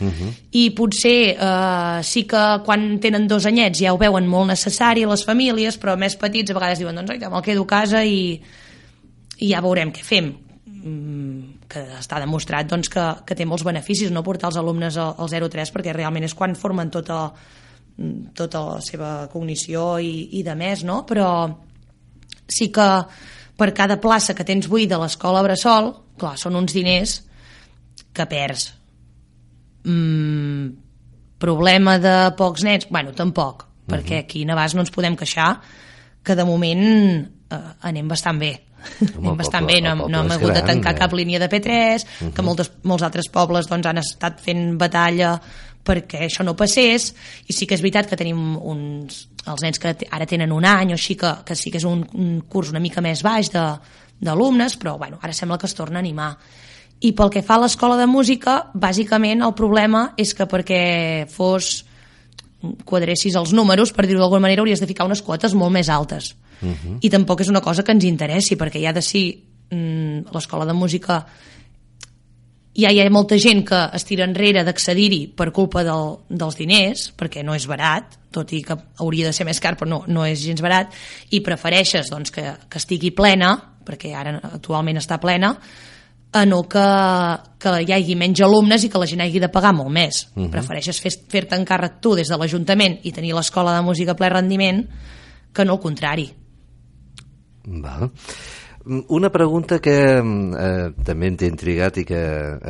i 0.58 0.64
potser 0.74 1.18
eh, 1.34 1.98
sí 2.02 2.24
que 2.26 2.44
quan 2.66 2.98
tenen 3.00 3.28
dos 3.30 3.46
anyets 3.46 3.78
ja 3.84 3.94
ho 3.94 4.00
veuen 4.00 4.26
molt 4.26 4.50
necessari 4.50 5.06
les 5.06 5.24
famílies, 5.24 5.78
però 5.78 5.94
més 5.96 6.16
petits 6.16 6.50
a 6.50 6.58
vegades 6.58 6.82
diuen, 6.82 6.98
doncs 6.98 7.14
oita, 7.14 7.30
me'l 7.30 7.46
quedo 7.46 7.62
a 7.62 7.72
casa 7.76 8.02
i, 8.02 8.40
i 9.38 9.52
ja 9.52 9.62
veurem 9.62 9.94
què 9.94 10.02
fem 10.02 10.34
Mm, 10.84 11.64
que 11.64 11.80
està 11.96 12.18
demostrat 12.20 12.68
doncs, 12.68 12.90
que, 12.92 13.02
que 13.24 13.36
té 13.38 13.46
molts 13.48 13.64
beneficis 13.64 14.10
no 14.12 14.20
portar 14.26 14.50
els 14.50 14.58
alumnes 14.60 14.98
al, 15.00 15.14
al 15.16 15.30
0-3 15.32 15.70
perquè 15.72 15.94
realment 15.96 16.26
és 16.26 16.34
quan 16.36 16.52
formen 16.60 16.90
tota, 16.92 17.22
tota 18.36 18.60
la 18.66 18.82
seva 18.84 19.12
cognició 19.32 19.94
i, 19.96 20.10
i 20.36 20.42
de 20.44 20.52
més, 20.60 20.82
no? 20.84 20.98
però 21.08 21.28
sí 22.44 22.68
que 22.68 22.88
per 23.56 23.70
cada 23.74 24.00
plaça 24.02 24.34
que 24.34 24.44
tens 24.46 24.66
buida 24.70 24.96
a 24.96 25.02
l'escola 25.04 25.42
Bressol, 25.46 25.92
clar, 26.18 26.34
són 26.40 26.56
uns 26.58 26.74
diners 26.74 27.20
que 28.14 28.26
perds. 28.30 28.72
Mm, 29.84 30.68
problema 31.38 31.98
de 32.00 32.14
pocs 32.38 32.64
nens? 32.64 32.86
Bueno, 32.90 33.12
tampoc, 33.16 33.66
perquè 33.90 34.22
aquí 34.24 34.44
a 34.44 34.52
Navàs 34.52 34.74
no 34.74 34.84
ens 34.84 34.92
podem 34.94 35.16
queixar 35.18 35.58
que 36.24 36.36
de 36.38 36.46
moment 36.48 36.84
eh, 37.52 37.58
anem 37.84 38.08
bastant 38.08 38.40
bé. 38.40 38.54
Home, 38.84 39.10
anem 39.20 39.36
bastant 39.42 39.66
el 39.66 39.70
bé, 39.74 39.80
no, 39.84 39.92
poble- 39.98 40.12
no 40.12 40.22
hem 40.22 40.30
poble 40.30 40.38
hagut 40.38 40.54
de 40.54 40.62
gran, 40.62 40.70
tancar 40.72 40.94
eh? 40.94 40.98
cap 41.02 41.12
línia 41.16 41.40
de 41.42 41.50
P3, 41.52 42.06
que 42.34 42.44
moltes, 42.46 42.72
molts 42.88 43.04
altres 43.06 43.28
pobles 43.32 43.68
doncs, 43.70 43.86
han 43.90 44.00
estat 44.00 44.40
fent 44.44 44.74
batalla 44.80 45.34
perquè 45.84 46.24
això 46.26 46.44
no 46.44 46.56
passés, 46.56 47.12
i 47.46 47.52
sí 47.52 47.66
que 47.66 47.76
és 47.76 47.82
veritat 47.84 48.08
que 48.08 48.16
tenim 48.16 48.56
uns, 48.56 49.28
els 49.46 49.62
nens 49.62 49.78
que 49.78 49.94
ara 50.10 50.26
tenen 50.26 50.52
un 50.52 50.64
any 50.64 50.94
o 50.94 50.98
així, 50.98 51.16
que, 51.20 51.30
que 51.44 51.54
sí 51.54 51.70
que 51.70 51.78
és 51.78 51.84
un, 51.84 52.06
un 52.14 52.40
curs 52.48 52.72
una 52.72 52.80
mica 52.80 53.04
més 53.04 53.22
baix 53.22 53.52
de- 53.52 53.78
d'alumnes, 54.24 54.78
però 54.80 54.96
bueno, 54.98 55.18
ara 55.22 55.32
sembla 55.36 55.58
que 55.58 55.66
es 55.66 55.74
torna 55.74 55.98
a 55.98 56.04
animar. 56.04 56.36
I 57.04 57.12
pel 57.12 57.30
que 57.30 57.42
fa 57.42 57.58
a 57.58 57.64
l'escola 57.64 57.98
de 58.00 58.06
música, 58.08 58.70
bàsicament 58.72 59.42
el 59.44 59.52
problema 59.52 60.14
és 60.16 60.32
que 60.34 60.46
perquè 60.48 61.26
fos 61.28 61.84
quadressis 62.88 63.34
els 63.36 63.52
números, 63.52 63.92
per 63.92 64.06
dir-ho 64.06 64.22
d'alguna 64.22 64.46
manera, 64.46 64.62
hauries 64.62 64.80
de 64.80 64.88
ficar 64.88 65.04
unes 65.04 65.20
quotes 65.22 65.52
molt 65.52 65.72
més 65.74 65.90
altes. 65.92 66.34
Uh 66.62 66.68
-huh. 66.70 66.98
I 67.02 67.10
tampoc 67.10 67.40
és 67.40 67.48
una 67.48 67.60
cosa 67.60 67.82
que 67.82 67.92
ens 67.92 68.04
interessi, 68.04 68.56
perquè 68.56 68.86
ha 68.88 68.92
de 68.92 69.02
ser 69.02 69.36
mm, 69.70 70.32
l'escola 70.32 70.64
de 70.64 70.72
música 70.72 71.26
ja 72.74 72.90
hi 72.90 73.00
ha 73.00 73.10
molta 73.10 73.38
gent 73.38 73.64
que 73.68 73.78
es 73.94 74.04
tira 74.04 74.24
enrere 74.24 74.64
d'accedir-hi 74.66 75.28
per 75.36 75.52
culpa 75.52 75.84
del, 75.86 76.18
dels 76.28 76.56
diners, 76.58 77.12
perquè 77.16 77.44
no 77.44 77.54
és 77.54 77.66
barat, 77.70 78.18
tot 78.34 78.50
i 78.52 78.62
que 78.66 78.76
hauria 78.98 79.26
de 79.28 79.32
ser 79.32 79.46
més 79.46 79.60
car, 79.62 79.76
però 79.78 79.88
no, 79.88 80.02
no 80.08 80.24
és 80.26 80.42
gens 80.42 80.60
barat, 80.62 80.92
i 81.30 81.40
prefereixes 81.40 82.10
doncs, 82.10 82.30
que, 82.34 82.42
que 82.68 82.78
estigui 82.82 83.12
plena, 83.14 83.54
perquè 83.84 84.14
ara 84.16 84.40
actualment 84.52 84.98
està 84.98 85.20
plena, 85.22 85.54
a 86.34 86.40
no 86.50 86.64
que, 86.66 86.82
que 87.62 87.74
hi 87.86 87.92
hagi 87.94 88.16
menys 88.18 88.40
alumnes 88.42 88.82
i 88.82 88.88
que 88.90 88.98
la 88.98 89.06
gent 89.06 89.20
hagi 89.22 89.38
de 89.38 89.48
pagar 89.54 89.70
molt 89.72 89.90
més. 89.94 90.24
Uh 90.34 90.42
-huh. 90.42 90.50
Prefereixes 90.50 90.98
fer- 91.00 91.14
fer-te 91.28 91.54
encàrrec 91.54 92.00
tu 92.00 92.16
des 92.16 92.26
de 92.28 92.36
l'Ajuntament 92.36 92.98
i 93.04 93.12
tenir 93.12 93.34
l'escola 93.34 93.76
de 93.76 93.82
música 93.82 94.12
a 94.12 94.16
ple 94.16 94.28
rendiment 94.28 94.88
que 95.52 95.64
no 95.64 95.74
el 95.74 95.78
contrari. 95.80 96.34
Val. 97.66 98.10
Una 98.86 99.30
pregunta 99.32 99.78
que 99.80 99.96
mm, 100.20 100.54
eh, 100.60 100.88
també 101.04 101.30
em 101.30 101.36
té 101.40 101.48
intrigat 101.48 102.02
i 102.02 102.04
que 102.08 102.22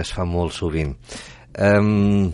es 0.02 0.12
fa 0.14 0.26
molt 0.28 0.54
sovint. 0.54 0.94
Um, 1.54 2.30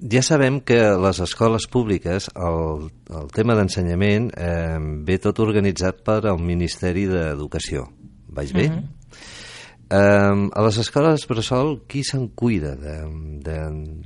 ja 0.00 0.20
sabem 0.24 0.60
que 0.60 0.78
les 1.00 1.20
escoles 1.24 1.66
públiques 1.72 2.28
el, 2.36 2.90
el 3.16 3.30
tema 3.32 3.56
d'ensenyament 3.56 4.28
eh, 4.36 4.76
ve 5.08 5.16
tot 5.24 5.40
organitzat 5.40 6.02
per 6.04 6.20
al 6.26 6.42
Ministeri 6.42 7.06
d'Educació. 7.08 7.86
Vaig 8.28 8.52
bé? 8.52 8.68
Mm 8.68 8.76
-hmm. 8.76 8.92
Um, 9.86 10.50
a 10.52 10.62
les 10.66 10.78
escoles 10.78 11.28
bressol, 11.28 11.84
qui 11.86 12.02
se'n 12.02 12.28
cuida 12.34 12.74
de, 12.74 13.06
de, 13.38 13.56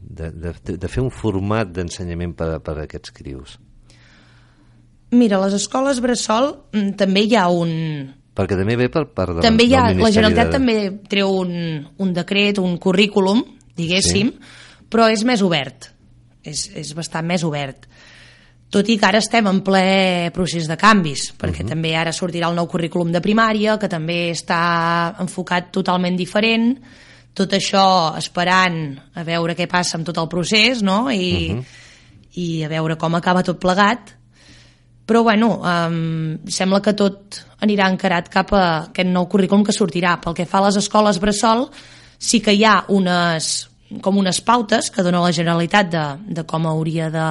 de, 0.02 0.30
de, 0.30 0.76
de 0.76 0.88
fer 0.88 1.02
un 1.02 1.10
format 1.10 1.66
d'ensenyament 1.72 2.34
per, 2.36 2.60
per 2.60 2.74
a 2.78 2.82
aquests 2.82 3.10
crius? 3.10 3.58
Mira, 5.10 5.38
a 5.38 5.46
les 5.46 5.54
escoles 5.58 5.98
Bressol 6.04 6.52
mm, 6.70 6.90
també 7.00 7.24
hi 7.26 7.34
ha 7.34 7.48
un, 7.48 7.70
Perquè 8.34 8.56
també 8.56 8.76
ve 8.78 8.88
per 8.92 9.06
part 9.10 9.36
de, 9.36 9.42
també 9.44 9.66
hi 9.66 9.74
ha, 9.74 9.88
la 9.96 10.10
Generalitat 10.14 10.52
de... 10.52 10.58
també 10.58 10.76
treu 11.10 11.32
un, 11.42 11.54
un 11.98 12.12
decret, 12.14 12.60
un 12.62 12.76
currículum, 12.78 13.42
diguéssim, 13.76 14.30
sí. 14.30 14.84
però 14.90 15.08
és 15.10 15.24
més 15.26 15.42
obert, 15.42 15.90
és, 16.46 16.68
és 16.78 16.94
bastant 16.96 17.26
més 17.26 17.44
obert. 17.46 17.88
Tot 18.70 18.86
i 18.86 18.94
que 19.00 19.06
ara 19.08 19.18
estem 19.18 19.48
en 19.50 19.64
ple 19.66 20.30
procés 20.34 20.68
de 20.70 20.76
canvis, 20.78 21.32
perquè 21.34 21.64
uh 21.64 21.66
-huh. 21.66 21.72
també 21.74 21.96
ara 21.96 22.12
sortirà 22.12 22.48
el 22.48 22.54
nou 22.54 22.68
currículum 22.68 23.10
de 23.10 23.20
primària, 23.20 23.78
que 23.78 23.88
també 23.88 24.30
està 24.30 25.16
enfocat 25.18 25.72
totalment 25.72 26.16
diferent, 26.16 26.78
tot 27.34 27.52
això 27.52 28.16
esperant 28.16 28.98
a 29.14 29.24
veure 29.24 29.56
què 29.56 29.66
passa 29.66 29.96
amb 29.96 30.06
tot 30.06 30.18
el 30.18 30.28
procés, 30.28 30.82
no?, 30.82 31.10
i, 31.10 31.50
uh 31.50 31.56
-huh. 31.56 31.64
i 32.34 32.62
a 32.62 32.68
veure 32.68 32.96
com 32.96 33.14
acaba 33.14 33.42
tot 33.42 33.58
plegat, 33.58 34.19
però 35.10 35.24
bueno, 35.26 35.56
um, 35.58 36.36
sembla 36.46 36.78
que 36.78 36.92
tot 36.94 37.40
anirà 37.66 37.88
encarat 37.90 38.28
cap 38.30 38.52
a 38.54 38.64
aquest 38.92 39.08
nou 39.10 39.24
currículum 39.26 39.64
que 39.66 39.74
sortirà. 39.74 40.12
Pel 40.22 40.36
que 40.38 40.46
fa 40.46 40.60
a 40.60 40.68
les 40.68 40.76
escoles 40.78 41.18
Bressol, 41.18 41.64
sí 42.14 42.38
que 42.38 42.54
hi 42.54 42.62
ha 42.62 42.76
unes, 42.94 43.48
com 44.06 44.20
unes 44.20 44.38
pautes 44.46 44.92
que 44.94 45.02
dona 45.02 45.24
la 45.24 45.32
Generalitat 45.34 45.90
de, 45.90 46.04
de 46.38 46.44
com 46.46 46.68
hauria 46.70 47.08
de 47.10 47.26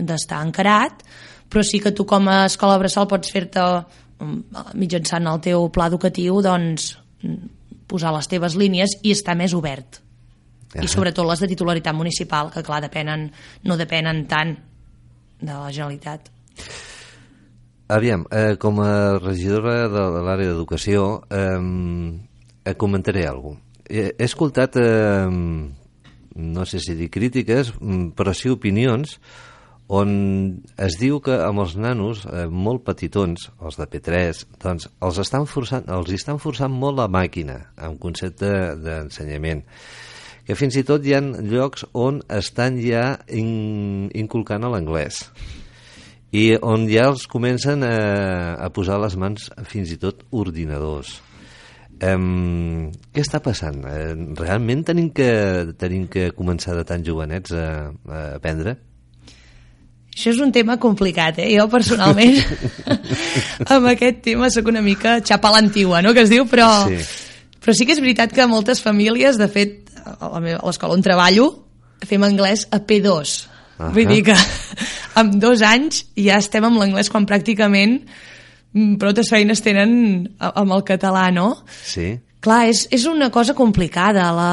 d'estar 0.00 0.42
encarat, 0.44 1.00
però 1.48 1.64
sí 1.64 1.80
que 1.80 1.94
tu 1.96 2.04
com 2.08 2.28
a 2.28 2.44
escola 2.50 2.76
Bressol 2.82 3.08
pots 3.08 3.32
fer-te 3.32 3.64
um, 4.20 4.36
mitjançant 4.76 5.30
el 5.32 5.40
teu 5.44 5.70
pla 5.72 5.88
educatiu 5.88 6.42
doncs 6.44 6.90
posar 7.88 8.12
les 8.18 8.28
teves 8.28 8.58
línies 8.60 8.98
i 9.00 9.14
estar 9.16 9.38
més 9.40 9.56
obert. 9.56 10.02
I 10.76 10.84
sobretot 10.84 11.24
les 11.26 11.40
de 11.40 11.48
titularitat 11.48 11.96
municipal, 11.96 12.52
que 12.52 12.60
clar, 12.62 12.82
depenen, 12.84 13.26
no 13.64 13.80
depenen 13.80 14.26
tant 14.28 14.52
de 15.40 15.50
la 15.50 15.72
Generalitat. 15.72 16.28
Aviam, 17.90 18.24
eh, 18.30 18.54
com 18.62 18.78
a 18.84 19.18
regidora 19.18 19.88
de, 19.90 20.02
l'àrea 20.22 20.52
d'educació, 20.52 21.24
eh, 21.34 22.74
comentaré 22.78 23.26
alguna 23.26 23.58
cosa. 23.58 23.66
He, 23.90 24.04
he 24.14 24.26
escoltat, 24.28 24.76
eh, 24.78 25.26
no 25.28 26.66
sé 26.70 26.78
si 26.78 26.94
dir 26.94 27.08
crítiques, 27.10 27.72
mm, 27.80 28.12
però 28.14 28.30
sí 28.30 28.52
opinions, 28.52 29.16
on 29.90 30.62
es 30.78 31.00
diu 31.00 31.18
que 31.18 31.34
amb 31.42 31.64
els 31.64 31.74
nanos 31.74 32.22
eh, 32.30 32.46
molt 32.46 32.84
petitons, 32.86 33.48
els 33.58 33.80
de 33.80 33.88
P3, 33.90 34.44
doncs 34.62 34.86
els 35.02 35.18
estan 35.18 35.48
forçant, 35.50 35.90
els 35.90 36.12
estan 36.14 36.38
forçant 36.38 36.70
molt 36.70 37.00
la 37.00 37.08
màquina 37.10 37.58
en 37.74 37.98
concepte 37.98 38.52
d'ensenyament 38.78 39.64
que 40.46 40.54
fins 40.54 40.78
i 40.78 40.84
tot 40.86 41.02
hi 41.02 41.16
ha 41.18 41.20
llocs 41.22 41.84
on 41.92 42.22
estan 42.30 42.78
ja 42.82 43.18
in, 43.26 44.06
inculcant 44.14 44.62
l'anglès 44.70 45.24
i 46.32 46.44
on 46.62 46.86
ja 46.90 47.08
els 47.10 47.26
comencen 47.30 47.82
a, 47.86 47.94
a 48.62 48.68
posar 48.74 49.00
les 49.02 49.16
mans 49.18 49.48
fins 49.66 49.90
i 49.90 49.98
tot 49.98 50.22
ordinadors. 50.30 51.16
Um, 52.00 52.86
què 53.12 53.20
està 53.20 53.42
passant? 53.44 53.82
Uh, 53.84 54.14
realment 54.38 54.84
tenim 54.88 55.10
que, 55.12 55.26
tenim 55.76 56.06
que 56.08 56.30
començar 56.32 56.72
de 56.78 56.84
tan 56.88 57.02
jovenets 57.04 57.52
a, 57.52 57.66
a 58.08 58.20
aprendre? 58.38 58.76
Això 60.10 60.32
és 60.32 60.40
un 60.42 60.50
tema 60.52 60.78
complicat, 60.80 61.38
eh? 61.42 61.50
Jo 61.54 61.68
personalment 61.70 62.38
amb 63.74 63.90
aquest 63.92 64.22
tema 64.24 64.48
sóc 64.50 64.70
una 64.72 64.82
mica 64.82 65.18
xapa 65.24 65.52
l'antigua, 65.54 66.00
no?, 66.02 66.14
que 66.16 66.24
es 66.24 66.32
diu, 66.32 66.46
però 66.50 66.70
Sí. 66.88 66.98
però 67.60 67.74
sí 67.76 67.86
que 67.86 67.94
és 67.94 68.00
veritat 68.02 68.32
que 68.32 68.46
moltes 68.48 68.80
famílies, 68.82 69.38
de 69.38 69.46
fet, 69.52 69.92
a 70.00 70.40
l'escola 70.40 70.96
on 70.96 71.04
treballo, 71.04 71.50
fem 72.08 72.24
anglès 72.24 72.66
a 72.72 72.80
P2. 72.80 73.36
Ahà. 73.80 73.92
Vull 73.96 74.10
dir 74.10 74.20
que 74.28 74.36
amb 75.20 75.38
dos 75.40 75.64
anys 75.64 76.04
ja 76.18 76.36
estem 76.40 76.66
amb 76.68 76.80
l'anglès 76.80 77.08
quan 77.12 77.26
pràcticament 77.28 77.96
mm, 78.76 78.98
prou 79.00 79.16
feines 79.28 79.64
tenen 79.64 79.92
amb 80.38 80.76
el 80.76 80.84
català, 80.84 81.30
no? 81.32 81.54
Sí. 81.84 82.12
Clar, 82.44 82.66
és, 82.72 82.86
és 82.92 83.06
una 83.08 83.30
cosa 83.32 83.56
complicada. 83.56 84.30
La... 84.36 84.52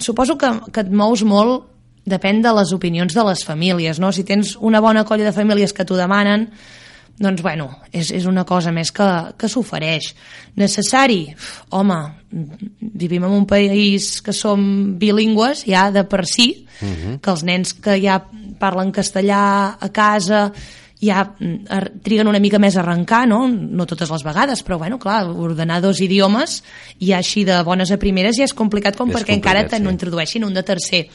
Suposo 0.00 0.36
que, 0.40 0.50
que 0.72 0.84
et 0.84 0.92
mous 0.92 1.22
molt 1.24 1.70
depèn 2.04 2.42
de 2.44 2.52
les 2.52 2.72
opinions 2.76 3.14
de 3.16 3.24
les 3.24 3.44
famílies, 3.44 4.00
no? 4.00 4.12
Si 4.12 4.24
tens 4.28 4.56
una 4.60 4.82
bona 4.84 5.04
colla 5.08 5.24
de 5.24 5.36
famílies 5.36 5.72
que 5.72 5.86
t'ho 5.88 5.96
demanen, 5.96 6.50
doncs, 7.18 7.42
bueno, 7.42 7.68
és, 7.92 8.10
és 8.10 8.26
una 8.26 8.44
cosa 8.44 8.72
més 8.74 8.90
que, 8.94 9.06
que 9.38 9.48
s'ofereix. 9.48 10.12
Necessari? 10.58 11.28
Home, 11.70 11.98
vivim 12.80 13.26
en 13.26 13.36
un 13.36 13.46
país 13.46 14.18
que 14.24 14.34
som 14.34 14.64
bilingües 14.98 15.64
ja 15.68 15.90
de 15.94 16.04
per 16.04 16.24
si, 16.26 16.66
uh 16.80 16.86
-huh. 16.86 17.20
que 17.20 17.30
els 17.30 17.44
nens 17.44 17.74
que 17.74 18.00
ja 18.00 18.22
parlen 18.58 18.92
castellà 18.92 19.76
a 19.80 19.88
casa 19.92 20.52
ja 21.04 21.34
triguen 22.02 22.28
una 22.28 22.40
mica 22.40 22.58
més 22.58 22.76
a 22.76 22.80
arrencar, 22.80 23.26
no? 23.28 23.48
no 23.48 23.86
totes 23.86 24.10
les 24.10 24.24
vegades, 24.24 24.64
però 24.64 24.78
bueno, 24.78 24.98
clar, 24.98 25.26
ordenar 25.28 25.80
dos 25.82 26.00
idiomes 26.00 26.62
ja 27.00 27.18
així 27.18 27.44
de 27.44 27.62
bones 27.62 27.92
a 27.92 27.98
primeres 28.00 28.36
ja 28.36 28.44
és 28.44 28.54
complicat 28.54 28.96
com 28.96 29.10
És 29.10 29.16
perquè 29.16 29.34
encara 29.34 29.60
complicat, 29.60 29.70
te 29.70 29.82
sí. 29.82 29.82
n'introdueixin 29.82 30.44
un 30.44 30.54
de 30.54 30.62
tercer. 30.62 31.08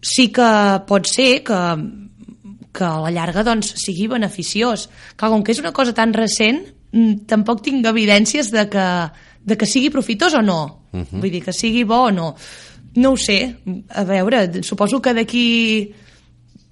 Sí 0.00 0.28
que 0.32 0.50
pot 0.86 1.06
ser 1.06 1.42
que, 1.44 1.60
que 2.76 2.84
a 2.84 3.00
la 3.00 3.12
llarga 3.14 3.44
doncs, 3.46 3.72
sigui 3.80 4.08
beneficiós. 4.12 4.88
Clar, 5.16 5.32
com 5.32 5.44
que 5.44 5.54
és 5.54 5.62
una 5.62 5.72
cosa 5.72 5.94
tan 5.96 6.12
recent, 6.14 6.60
mm, 6.92 7.26
tampoc 7.30 7.62
tinc 7.64 7.86
evidències 7.88 8.52
de 8.52 8.66
que, 8.68 8.86
de 9.46 9.56
que 9.56 9.66
sigui 9.66 9.90
profitós 9.90 10.34
o 10.34 10.42
no. 10.42 10.86
Uh 10.92 11.00
-huh. 11.00 11.20
Vull 11.20 11.30
dir, 11.30 11.44
que 11.44 11.52
sigui 11.52 11.84
bo 11.84 12.06
o 12.06 12.10
no. 12.10 12.34
No 12.96 13.12
ho 13.12 13.16
sé. 13.16 13.56
A 13.88 14.04
veure, 14.04 14.62
suposo 14.62 15.00
que 15.00 15.14
d'aquí 15.14 15.94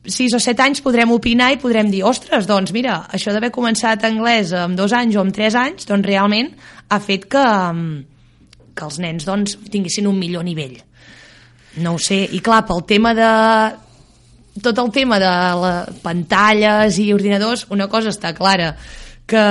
6 0.07 0.35
o 0.35 0.41
7 0.41 0.63
anys 0.63 0.81
podrem 0.81 1.11
opinar 1.11 1.53
i 1.53 1.59
podrem 1.61 1.91
dir, 1.91 2.05
ostres, 2.05 2.47
doncs 2.47 2.73
mira, 2.73 3.07
això 3.13 3.33
d'haver 3.33 3.51
començat 3.51 4.05
anglès 4.05 4.53
amb 4.53 4.77
dos 4.77 4.93
anys 4.93 5.17
o 5.17 5.21
amb 5.21 5.33
tres 5.33 5.55
anys, 5.55 5.87
doncs 5.87 6.07
realment 6.07 6.51
ha 6.89 7.01
fet 7.01 7.25
que, 7.25 7.45
mm, 7.73 8.05
que 8.75 8.85
els 8.85 8.99
nens 8.99 9.25
doncs, 9.25 9.59
tinguessin 9.71 10.07
un 10.07 10.19
millor 10.19 10.45
nivell. 10.45 10.83
No 11.77 11.95
ho 11.95 11.99
sé, 11.99 12.29
i 12.31 12.41
clar, 12.41 12.67
pel 12.67 12.85
tema 12.87 13.15
de 13.15 13.31
tot 14.63 14.79
el 14.79 14.91
tema 14.95 15.19
de 15.19 15.31
la, 15.61 15.73
pantalles 16.03 16.99
i 17.03 17.13
ordinadors, 17.15 17.67
una 17.75 17.89
cosa 17.91 18.13
està 18.15 18.35
clara, 18.37 18.75
que, 19.27 19.45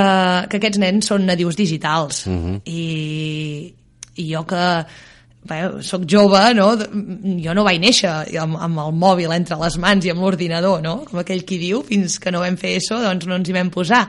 que 0.49 0.59
aquests 0.59 0.79
nens 0.79 1.09
són 1.11 1.25
nadius 1.27 1.57
digitals. 1.59 2.23
I, 2.69 3.73
I 4.15 4.27
jo 4.29 4.43
que 4.47 4.67
bé, 5.49 5.59
soc 5.83 6.05
jove, 6.09 6.41
no? 6.55 6.69
jo 7.43 7.57
no 7.57 7.65
vaig 7.67 7.81
néixer 7.83 8.13
amb, 8.39 8.57
amb 8.61 8.85
el 8.85 8.95
mòbil 8.95 9.33
entre 9.35 9.57
les 9.59 9.77
mans 9.81 10.05
i 10.05 10.13
amb 10.13 10.23
l'ordinador, 10.23 10.81
no? 10.85 11.01
com 11.09 11.19
aquell 11.23 11.43
qui 11.47 11.59
diu, 11.61 11.83
fins 11.87 12.19
que 12.21 12.31
no 12.31 12.43
vam 12.45 12.57
fer 12.59 12.77
això 12.79 13.01
doncs 13.03 13.27
no 13.27 13.39
ens 13.39 13.49
hi 13.49 13.57
vam 13.57 13.73
posar. 13.73 14.05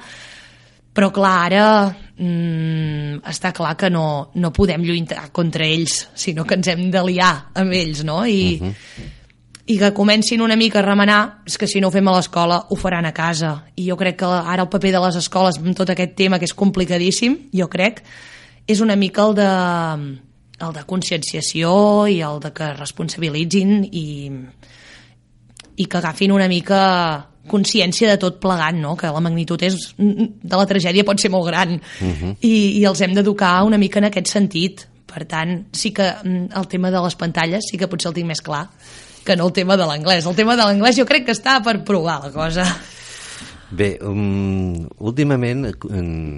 Però 0.94 1.08
clar, 1.10 1.34
ara 1.48 1.64
mm, 1.90 3.24
està 3.26 3.50
clar 3.56 3.72
que 3.74 3.90
no, 3.90 4.30
no 4.38 4.52
podem 4.54 4.84
lluitar 4.86 5.26
contra 5.34 5.66
ells, 5.66 6.04
sinó 6.14 6.44
que 6.46 6.54
ens 6.54 6.70
hem 6.70 6.86
d'aliar 6.94 7.32
amb 7.58 7.74
ells, 7.74 8.04
no? 8.06 8.20
I, 8.22 8.60
uh 8.60 8.68
-huh. 8.68 9.23
I 9.66 9.78
que 9.80 9.92
comencin 9.96 10.42
una 10.44 10.56
mica 10.60 10.80
a 10.80 10.84
remenar, 10.84 11.40
és 11.48 11.56
que 11.56 11.66
si 11.66 11.80
no 11.80 11.88
ho 11.88 11.94
fem 11.94 12.08
a 12.08 12.12
l'escola 12.18 12.58
ho 12.68 12.76
faran 12.76 13.06
a 13.08 13.14
casa. 13.16 13.54
I 13.80 13.88
jo 13.88 13.96
crec 13.96 14.18
que 14.20 14.28
ara 14.28 14.66
el 14.66 14.68
paper 14.68 14.92
de 14.92 15.00
les 15.06 15.16
escoles 15.16 15.58
amb 15.60 15.72
tot 15.76 15.90
aquest 15.90 16.12
tema, 16.18 16.38
que 16.38 16.44
és 16.44 16.52
complicadíssim, 16.52 17.38
jo 17.56 17.68
crec, 17.72 18.02
és 18.68 18.80
una 18.84 18.96
mica 18.96 19.24
el 19.24 19.36
de, 19.38 19.50
el 20.60 20.74
de 20.76 20.84
conscienciació 20.88 21.72
i 22.12 22.20
el 22.20 22.42
de 22.44 22.52
que 22.52 22.66
es 22.72 22.80
responsabilitzin 22.80 23.86
i, 23.88 24.08
i 25.76 25.86
que 25.86 26.00
agafin 26.00 26.32
una 26.32 26.48
mica 26.48 26.80
consciència 27.48 28.08
de 28.08 28.20
tot 28.20 28.36
plegat, 28.40 28.76
no? 28.76 28.94
que 28.96 29.08
la 29.12 29.20
magnitud 29.20 29.60
és, 29.64 29.94
de 29.96 30.56
la 30.56 30.68
tragèdia 30.68 31.04
pot 31.04 31.20
ser 31.20 31.32
molt 31.32 31.48
gran 31.50 31.76
I, 32.40 32.80
i 32.80 32.84
els 32.88 33.00
hem 33.04 33.16
d'educar 33.16 33.62
una 33.64 33.80
mica 33.80 34.00
en 34.00 34.08
aquest 34.08 34.32
sentit. 34.32 34.86
Per 35.08 35.24
tant, 35.30 35.68
sí 35.76 35.92
que 35.94 36.04
mm, 36.10 36.52
el 36.56 36.68
tema 36.68 36.90
de 36.90 37.00
les 37.04 37.16
pantalles 37.16 37.68
sí 37.70 37.78
que 37.78 37.88
potser 37.88 38.10
el 38.10 38.16
tinc 38.16 38.28
més 38.28 38.40
clar 38.44 38.64
que 39.24 39.36
no 39.36 39.48
el 39.48 39.56
tema 39.56 39.78
de 39.80 39.88
l'anglès. 39.88 40.26
El 40.28 40.36
tema 40.36 40.56
de 40.56 40.66
l'anglès 40.66 40.98
jo 41.00 41.08
crec 41.08 41.26
que 41.28 41.36
està 41.36 41.58
per 41.64 41.80
provar 41.86 42.20
la 42.26 42.30
cosa. 42.34 42.66
Bé, 43.74 43.94
um, 44.04 44.84
últimament 45.02 45.66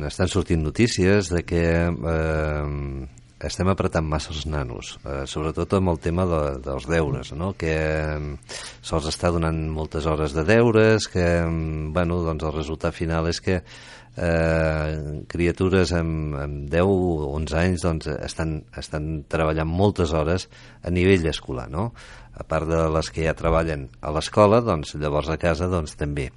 estan 0.09 0.30
sortint 0.32 0.62
notícies 0.64 1.28
de 1.28 1.43
que 1.45 1.64
eh, 1.91 3.07
estem 3.45 3.68
apretant 3.68 4.07
massa 4.09 4.32
els 4.32 4.47
nanos, 4.49 4.95
eh, 5.05 5.24
sobretot 5.28 5.76
amb 5.76 5.93
el 5.93 6.01
tema 6.01 6.24
de, 6.28 6.41
dels 6.64 6.87
deures, 6.89 7.34
no? 7.37 7.53
que 7.59 7.74
eh, 7.74 8.57
se'ls 8.80 9.11
està 9.11 9.32
donant 9.34 9.59
moltes 9.68 10.09
hores 10.09 10.32
de 10.37 10.47
deures, 10.49 11.11
que 11.12 11.26
mm, 11.45 11.93
bueno, 11.93 12.22
doncs 12.24 12.47
el 12.49 12.57
resultat 12.57 12.97
final 12.97 13.28
és 13.28 13.43
que 13.45 13.61
eh, 13.61 15.22
criatures 15.28 15.93
amb, 15.97 16.39
amb 16.41 16.70
10 16.72 16.89
o 16.89 17.28
11 17.34 17.59
anys 17.61 17.84
doncs, 17.84 18.09
estan, 18.16 18.57
estan 18.76 19.11
treballant 19.28 19.68
moltes 19.68 20.16
hores 20.16 20.49
a 20.82 20.95
nivell 20.95 21.28
escolar, 21.28 21.68
no? 21.68 21.91
A 22.37 22.45
part 22.45 22.68
de 22.68 22.84
les 22.93 23.09
que 23.11 23.24
ja 23.26 23.34
treballen 23.34 23.89
a 24.05 24.12
l'escola, 24.14 24.61
doncs 24.61 24.95
llavors 25.01 25.28
a 25.32 25.39
casa 25.41 25.68
doncs 25.72 25.97
també. 25.97 26.30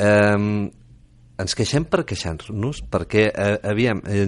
Eh, 0.00 0.70
ens 1.40 1.54
queixem 1.56 1.86
per 1.88 2.02
queixar-nos 2.04 2.82
perquè, 2.92 3.22
eh, 3.32 3.58
aviam, 3.70 4.00
eh, 4.04 4.26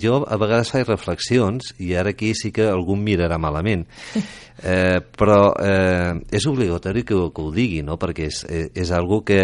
jo 0.00 0.22
a 0.24 0.36
vegades 0.40 0.70
faig 0.72 0.86
reflexions 0.88 1.74
i 1.84 1.90
ara 1.94 2.14
aquí 2.14 2.30
sí 2.34 2.52
que 2.56 2.64
algú 2.68 2.96
mirarà 2.96 3.36
malament 3.38 3.84
eh, 4.64 5.00
però 5.12 5.52
eh, 5.60 6.14
és 6.32 6.46
obligatori 6.48 7.04
que, 7.04 7.12
ho- 7.14 7.28
que 7.36 7.42
ho 7.44 7.52
digui 7.52 7.82
no? 7.84 7.98
perquè 8.00 8.30
és, 8.30 8.40
eh, 8.48 8.70
és 8.74 8.90
algo 8.96 9.20
que 9.28 9.42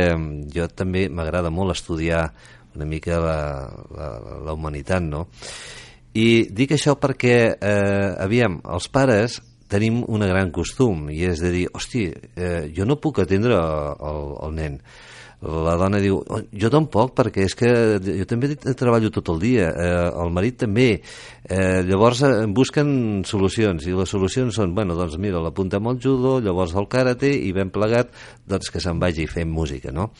jo 0.48 0.68
també 0.72 1.10
m'agrada 1.12 1.50
molt 1.52 1.76
estudiar 1.76 2.30
una 2.74 2.88
mica 2.88 3.20
la, 3.20 3.38
la, 3.92 4.08
la 4.48 4.54
humanitat 4.56 5.04
no? 5.04 5.26
i 6.16 6.46
dic 6.48 6.72
això 6.78 6.96
perquè 6.96 7.36
eh, 7.52 8.16
aviam, 8.16 8.62
els 8.64 8.88
pares 8.88 9.42
tenim 9.72 10.02
un 10.04 10.26
gran 10.28 10.52
costum 10.52 11.08
i 11.10 11.24
és 11.30 11.40
de 11.40 11.50
dir, 11.54 11.66
hosti, 11.72 12.06
eh, 12.36 12.68
jo 12.76 12.84
no 12.88 13.00
puc 13.00 13.24
atendre 13.24 13.56
el, 13.56 14.30
el 14.44 14.54
nen 14.60 14.78
la 15.42 15.74
dona 15.76 15.98
diu, 15.98 16.20
"Oh, 16.22 16.40
jo 16.54 16.70
tampoc, 16.70 17.14
perquè 17.18 17.42
és 17.44 17.54
que 17.54 17.98
jo 17.98 18.24
també 18.26 18.54
treballo 18.54 19.10
tot 19.10 19.28
el 19.28 19.40
dia, 19.40 19.70
eh, 19.70 20.10
el 20.22 20.30
marit 20.30 20.56
també. 20.58 21.02
Eh, 21.48 21.82
llavors 21.82 22.22
eh, 22.22 22.46
busquen 22.46 23.24
solucions, 23.24 23.84
i 23.86 23.90
les 23.90 24.08
solucions 24.08 24.54
són, 24.54 24.74
bueno, 24.74 24.94
doncs 24.94 25.18
mira, 25.18 25.42
l'apuntem 25.42 25.84
al 25.86 25.98
judo, 25.98 26.40
llavors 26.40 26.74
al 26.76 26.86
karate, 26.88 27.26
i 27.26 27.52
ben 27.52 27.70
plegat, 27.70 28.12
doncs 28.46 28.70
que 28.70 28.80
se'n 28.80 29.00
vagi 29.00 29.26
fent 29.26 29.50
música, 29.50 29.90
no? 29.90 30.12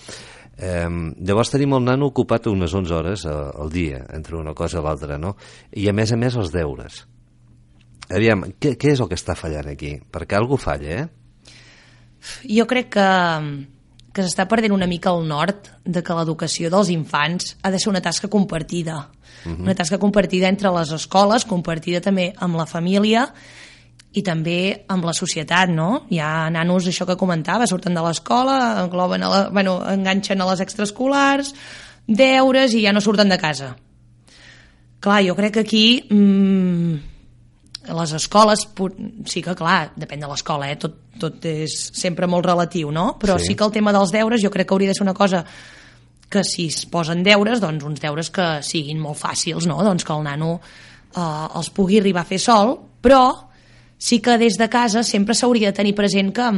Eh, 0.59 0.89
llavors 1.21 1.51
tenim 1.51 1.73
el 1.75 1.85
nano 1.85 2.07
ocupat 2.07 2.47
unes 2.49 2.75
11 2.75 2.95
hores 2.95 3.25
eh, 3.25 3.31
al 3.31 3.71
dia, 3.71 4.05
entre 4.13 4.37
una 4.37 4.55
cosa 4.55 4.81
i 4.81 4.83
l'altra, 4.83 5.19
no? 5.19 5.37
I 5.71 5.89
a 5.89 5.93
més 5.93 6.13
a 6.13 6.17
més 6.17 6.35
els 6.35 6.51
deures. 6.51 7.12
Aviam, 8.13 8.45
què, 8.61 8.75
què 8.77 8.93
és 8.93 9.01
el 9.01 9.09
que 9.09 9.17
està 9.19 9.37
fallant 9.39 9.71
aquí? 9.73 9.97
Perquè 10.13 10.37
algú 10.37 10.59
falla, 10.61 11.03
eh? 11.03 11.07
Jo 12.47 12.67
crec 12.71 12.93
que, 12.95 13.09
que 14.15 14.25
s'està 14.25 14.47
perdent 14.51 14.75
una 14.77 14.89
mica 14.91 15.11
el 15.11 15.25
nord 15.27 15.71
de 15.85 16.03
que 16.05 16.17
l'educació 16.17 16.71
dels 16.71 16.93
infants 16.93 17.57
ha 17.63 17.73
de 17.73 17.81
ser 17.83 17.91
una 17.91 18.03
tasca 18.05 18.31
compartida. 18.31 19.01
Una 19.49 19.75
tasca 19.75 19.99
compartida 19.99 20.47
entre 20.47 20.71
les 20.77 20.93
escoles, 20.95 21.47
compartida 21.49 22.03
també 22.05 22.29
amb 22.39 22.61
la 22.61 22.67
família 22.69 23.27
i 24.13 24.23
també 24.23 24.85
amb 24.93 25.09
la 25.09 25.15
societat, 25.17 25.73
no? 25.73 26.05
Hi 26.13 26.21
ha 26.23 26.51
nanos, 26.53 26.87
això 26.87 27.07
que 27.09 27.17
comentava, 27.19 27.67
surten 27.67 27.97
de 27.97 28.05
l'escola, 28.05 28.59
engloben 28.85 29.25
a 29.25 29.31
la, 29.33 29.41
bueno, 29.51 29.79
enganxen 29.89 30.41
a 30.41 30.51
les 30.51 30.61
extraescolars, 30.63 31.55
deures 32.07 32.77
i 32.77 32.85
ja 32.85 32.93
no 32.93 33.03
surten 33.03 33.33
de 33.33 33.41
casa. 33.41 33.73
Clar, 35.03 35.23
jo 35.27 35.35
crec 35.35 35.57
que 35.57 35.65
aquí 35.65 35.87
mmm, 36.07 37.12
les 37.89 38.13
escoles, 38.15 38.67
sí 39.27 39.43
que 39.43 39.55
clar, 39.59 39.93
depèn 39.99 40.21
de 40.23 40.29
l'escola, 40.31 40.69
eh? 40.71 40.77
tot, 40.79 40.95
tot 41.19 41.45
és 41.51 41.73
sempre 41.99 42.29
molt 42.31 42.47
relatiu, 42.47 42.93
no? 42.95 43.17
Però 43.19 43.39
Sí. 43.39 43.47
sí. 43.53 43.55
que 43.57 43.65
el 43.65 43.73
tema 43.73 43.93
dels 43.93 44.13
deures 44.13 44.43
jo 44.43 44.51
crec 44.51 44.69
que 44.69 44.75
hauria 44.75 44.89
de 44.89 44.95
ser 44.95 45.03
una 45.03 45.15
cosa 45.15 45.45
que 46.31 46.45
si 46.45 46.69
es 46.69 46.87
posen 46.87 47.23
deures, 47.23 47.61
doncs 47.61 47.85
uns 47.85 48.01
deures 48.01 48.31
que 48.31 48.63
siguin 48.63 48.99
molt 49.03 49.19
fàcils, 49.19 49.67
no? 49.67 49.83
Doncs 49.85 50.05
que 50.05 50.13
el 50.15 50.23
nano 50.25 50.61
eh, 51.15 51.47
els 51.57 51.69
pugui 51.71 51.99
arribar 52.01 52.23
a 52.23 52.31
fer 52.31 52.39
sol, 52.41 52.79
però 53.03 53.49
sí 53.99 54.21
que 54.21 54.39
des 54.39 54.57
de 54.59 54.69
casa 54.71 55.03
sempre 55.03 55.35
s'hauria 55.35 55.71
de 55.73 55.77
tenir 55.77 55.95
present 55.95 56.33
que, 56.33 56.49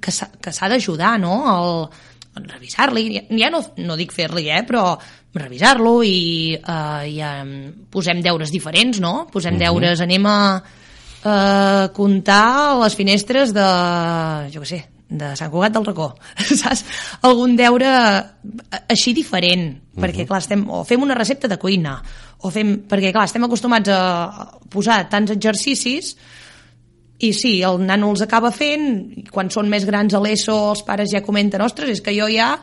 que 0.00 0.10
s'ha 0.12 0.30
que 0.40 0.52
s'ha 0.52 0.68
d'ajudar, 0.72 1.18
no? 1.20 1.34
El 1.52 1.88
revisar-li, 2.36 3.06
ja, 3.14 3.22
ja 3.44 3.50
no, 3.52 3.62
no 3.82 3.96
dic 3.98 4.12
fer-li, 4.14 4.48
eh? 4.52 4.62
però 4.68 4.90
revisar-lo 5.36 6.00
i, 6.04 6.56
eh, 6.56 7.06
eh, 7.20 7.46
posem 7.92 8.20
deures 8.24 8.52
diferents, 8.52 9.00
no? 9.02 9.26
Posem 9.32 9.58
deures, 9.60 10.02
anem 10.04 10.28
a 10.28 10.36
eh, 10.56 11.86
comptar 11.96 12.76
les 12.82 12.98
finestres 12.98 13.54
de, 13.56 13.66
jo 14.52 14.62
què 14.62 14.70
sé, 14.70 14.82
de 15.06 15.32
Sant 15.38 15.52
Cugat 15.52 15.74
del 15.76 15.86
Racó, 15.86 16.10
saps? 16.62 16.84
Algun 17.26 17.56
deure 17.58 17.90
eh, 17.90 18.80
així 18.92 19.14
diferent, 19.16 19.68
perquè 19.96 20.26
clar, 20.26 20.42
estem, 20.44 20.66
o 20.68 20.82
fem 20.88 21.02
una 21.02 21.16
recepta 21.18 21.50
de 21.50 21.60
cuina, 21.62 21.98
o 22.44 22.52
fem, 22.52 22.80
perquè 22.88 23.12
clar, 23.14 23.28
estem 23.30 23.46
acostumats 23.46 23.92
a 23.92 24.00
posar 24.72 25.04
tants 25.12 25.32
exercicis 25.32 26.16
i 27.18 27.32
sí, 27.32 27.58
el 27.64 27.80
nano 27.86 28.10
els 28.12 28.22
acaba 28.26 28.50
fent, 28.52 29.26
quan 29.32 29.48
són 29.52 29.70
més 29.72 29.86
grans 29.88 30.14
a 30.14 30.20
l'ESO 30.20 30.56
els 30.74 30.82
pares 30.84 31.12
ja 31.14 31.24
comenten, 31.24 31.64
ostres, 31.64 31.94
és 31.96 32.02
que 32.04 32.14
jo 32.16 32.28
ja 32.28 32.54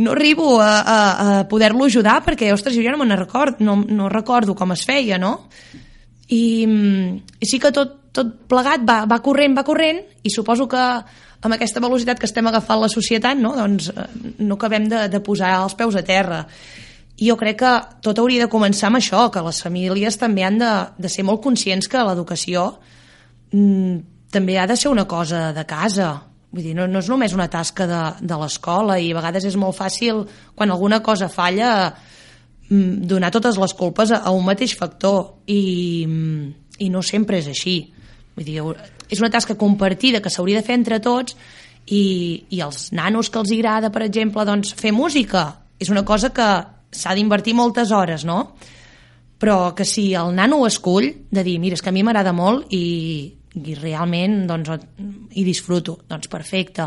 no 0.00 0.12
arribo 0.14 0.60
a, 0.62 0.80
a, 0.80 0.98
a 1.40 1.48
poder-lo 1.50 1.88
ajudar 1.88 2.20
perquè, 2.24 2.52
ostres, 2.54 2.76
jo 2.76 2.84
ja 2.86 2.94
no 2.94 3.00
me'n 3.02 3.18
record, 3.18 3.58
no, 3.60 3.80
no 3.82 4.08
recordo 4.08 4.54
com 4.54 4.72
es 4.76 4.84
feia, 4.86 5.18
no? 5.18 5.34
I, 6.30 6.66
mm, 6.66 7.40
i 7.42 7.48
sí 7.50 7.58
que 7.58 7.72
tot, 7.74 7.96
tot 8.14 8.30
plegat 8.48 8.86
va, 8.86 9.02
va 9.10 9.18
corrent, 9.24 9.56
va 9.58 9.66
corrent, 9.66 9.98
i 10.22 10.30
suposo 10.30 10.68
que 10.70 10.84
amb 11.40 11.56
aquesta 11.56 11.82
velocitat 11.82 12.20
que 12.20 12.28
estem 12.28 12.46
agafant 12.46 12.80
la 12.82 12.92
societat, 12.92 13.38
no, 13.40 13.54
doncs 13.56 13.90
eh, 13.90 14.06
no 14.44 14.54
acabem 14.58 14.86
de, 14.90 15.06
de 15.10 15.20
posar 15.24 15.56
els 15.64 15.74
peus 15.74 15.98
a 15.98 16.04
terra. 16.06 16.44
I 17.20 17.28
jo 17.28 17.36
crec 17.36 17.58
que 17.60 17.72
tot 18.06 18.22
hauria 18.22 18.46
de 18.46 18.52
començar 18.52 18.88
amb 18.88 19.00
això, 19.00 19.26
que 19.32 19.42
les 19.44 19.60
famílies 19.64 20.16
també 20.20 20.46
han 20.46 20.60
de, 20.60 20.70
de 20.96 21.10
ser 21.12 21.26
molt 21.26 21.42
conscients 21.44 21.88
que 21.90 22.06
l'educació 22.06 22.70
mm, 23.52 23.98
també 24.30 24.58
ha 24.58 24.66
de 24.66 24.76
ser 24.76 24.90
una 24.90 25.06
cosa 25.08 25.50
de 25.52 25.64
casa. 25.66 26.12
Vull 26.50 26.64
dir, 26.64 26.74
no, 26.74 26.86
no 26.90 26.98
és 26.98 27.08
només 27.10 27.34
una 27.34 27.48
tasca 27.50 27.86
de, 27.86 28.00
de 28.26 28.38
l'escola 28.40 28.98
i 28.98 29.12
a 29.12 29.18
vegades 29.20 29.46
és 29.46 29.58
molt 29.58 29.76
fàcil, 29.78 30.24
quan 30.54 30.70
alguna 30.70 31.00
cosa 31.02 31.28
falla, 31.30 31.92
mm, 32.68 33.06
donar 33.10 33.30
totes 33.30 33.58
les 33.58 33.74
culpes 33.74 34.10
a, 34.10 34.22
a 34.24 34.34
un 34.34 34.44
mateix 34.46 34.74
factor 34.78 35.44
i, 35.46 36.06
mm, 36.06 36.50
i 36.86 36.90
no 36.90 37.02
sempre 37.02 37.38
és 37.38 37.50
així. 37.50 37.78
Vull 38.34 38.46
dir, 38.46 38.60
és 39.10 39.20
una 39.20 39.30
tasca 39.30 39.58
compartida 39.58 40.22
que 40.22 40.30
s'hauria 40.30 40.60
de 40.60 40.66
fer 40.66 40.78
entre 40.78 41.00
tots 41.02 41.36
i, 41.86 42.46
i 42.50 42.60
els 42.62 42.90
nanos 42.92 43.30
que 43.30 43.40
els 43.42 43.52
agrada, 43.54 43.90
per 43.90 44.04
exemple, 44.06 44.44
doncs, 44.46 44.74
fer 44.78 44.92
música 44.94 45.48
és 45.80 45.90
una 45.90 46.04
cosa 46.04 46.30
que 46.34 46.48
s'ha 46.90 47.14
d'invertir 47.16 47.54
moltes 47.54 47.90
hores, 47.90 48.24
no? 48.26 48.54
Però 49.40 49.72
que 49.74 49.86
si 49.88 50.10
el 50.14 50.34
nano 50.36 50.60
ho 50.60 50.66
escull, 50.68 51.08
de 51.30 51.44
dir, 51.46 51.58
mira, 51.58 51.78
és 51.78 51.82
que 51.82 51.88
a 51.88 51.94
mi 51.94 52.02
m'agrada 52.04 52.34
molt 52.36 52.68
i, 52.76 52.82
i 53.58 53.74
realment 53.74 54.44
doncs, 54.46 54.70
hi 55.34 55.44
disfruto, 55.46 55.98
doncs 56.08 56.30
perfecte. 56.30 56.86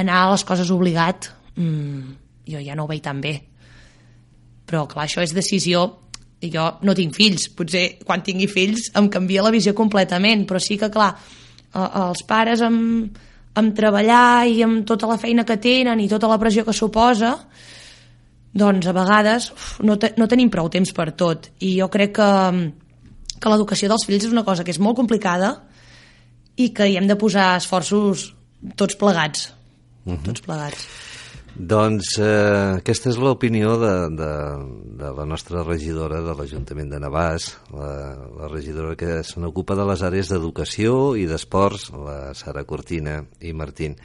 Anar 0.00 0.22
a 0.22 0.30
les 0.32 0.44
coses 0.48 0.70
obligat, 0.72 1.28
mmm, 1.56 2.16
jo 2.48 2.62
ja 2.62 2.76
no 2.76 2.86
ho 2.86 2.90
veig 2.90 3.02
tan 3.04 3.20
bé. 3.20 3.36
Però, 4.66 4.86
clar, 4.90 5.06
això 5.06 5.22
és 5.22 5.34
decisió 5.36 5.84
i 6.40 6.50
jo 6.52 6.64
no 6.84 6.94
tinc 6.96 7.14
fills, 7.16 7.48
potser 7.56 7.86
quan 8.04 8.24
tingui 8.24 8.48
fills 8.50 8.90
em 8.98 9.08
canvia 9.12 9.44
la 9.44 9.52
visió 9.54 9.72
completament, 9.76 10.44
però 10.48 10.60
sí 10.60 10.76
que, 10.80 10.90
clar, 10.92 11.14
els 11.76 12.22
pares 12.28 12.62
amb, 12.64 13.16
amb 13.56 13.76
treballar 13.76 14.46
i 14.48 14.60
amb 14.64 14.84
tota 14.88 15.08
la 15.08 15.18
feina 15.20 15.46
que 15.48 15.58
tenen 15.60 16.00
i 16.00 16.08
tota 16.08 16.28
la 16.28 16.38
pressió 16.40 16.64
que 16.64 16.76
suposa, 16.76 17.36
doncs 18.56 18.88
a 18.88 18.94
vegades 18.96 19.50
uf, 19.52 19.70
no, 19.84 19.98
te, 20.00 20.14
no 20.16 20.28
tenim 20.28 20.50
prou 20.52 20.68
temps 20.72 20.92
per 20.96 21.10
tot. 21.12 21.50
I 21.60 21.76
jo 21.80 21.88
crec 21.92 22.16
que, 22.16 22.30
que 23.40 23.52
l'educació 23.52 23.90
dels 23.92 24.06
fills 24.08 24.28
és 24.28 24.32
una 24.32 24.44
cosa 24.44 24.64
que 24.64 24.72
és 24.72 24.80
molt 24.80 24.96
complicada 24.96 25.54
i 26.56 26.70
que 26.76 26.88
hi 26.88 26.96
hem 26.96 27.08
de 27.08 27.18
posar 27.20 27.54
esforços 27.58 28.30
tots 28.76 28.96
plegats. 28.96 29.52
Uh 30.04 30.14
-huh. 30.14 30.22
Tots 30.24 30.40
plegats. 30.40 30.88
Doncs 31.56 32.18
eh, 32.20 32.76
aquesta 32.76 33.08
és 33.08 33.16
l'opinió 33.16 33.78
de, 33.80 33.92
de, 34.12 34.32
de 35.00 35.12
la 35.16 35.24
nostra 35.24 35.62
regidora 35.64 36.20
de 36.20 36.34
l'Ajuntament 36.36 36.90
de 36.90 36.98
Navàs, 37.00 37.46
la, 37.72 38.12
la 38.42 38.48
regidora 38.52 38.92
que 38.94 39.22
se 39.24 39.40
n'ocupa 39.40 39.74
de 39.74 39.86
les 39.88 40.02
àrees 40.04 40.28
d'educació 40.28 41.16
i 41.16 41.24
d'esports, 41.24 41.88
la 41.96 42.34
Sara 42.34 42.64
Cortina 42.68 43.24
i 43.40 43.54
Martín. 43.56 43.96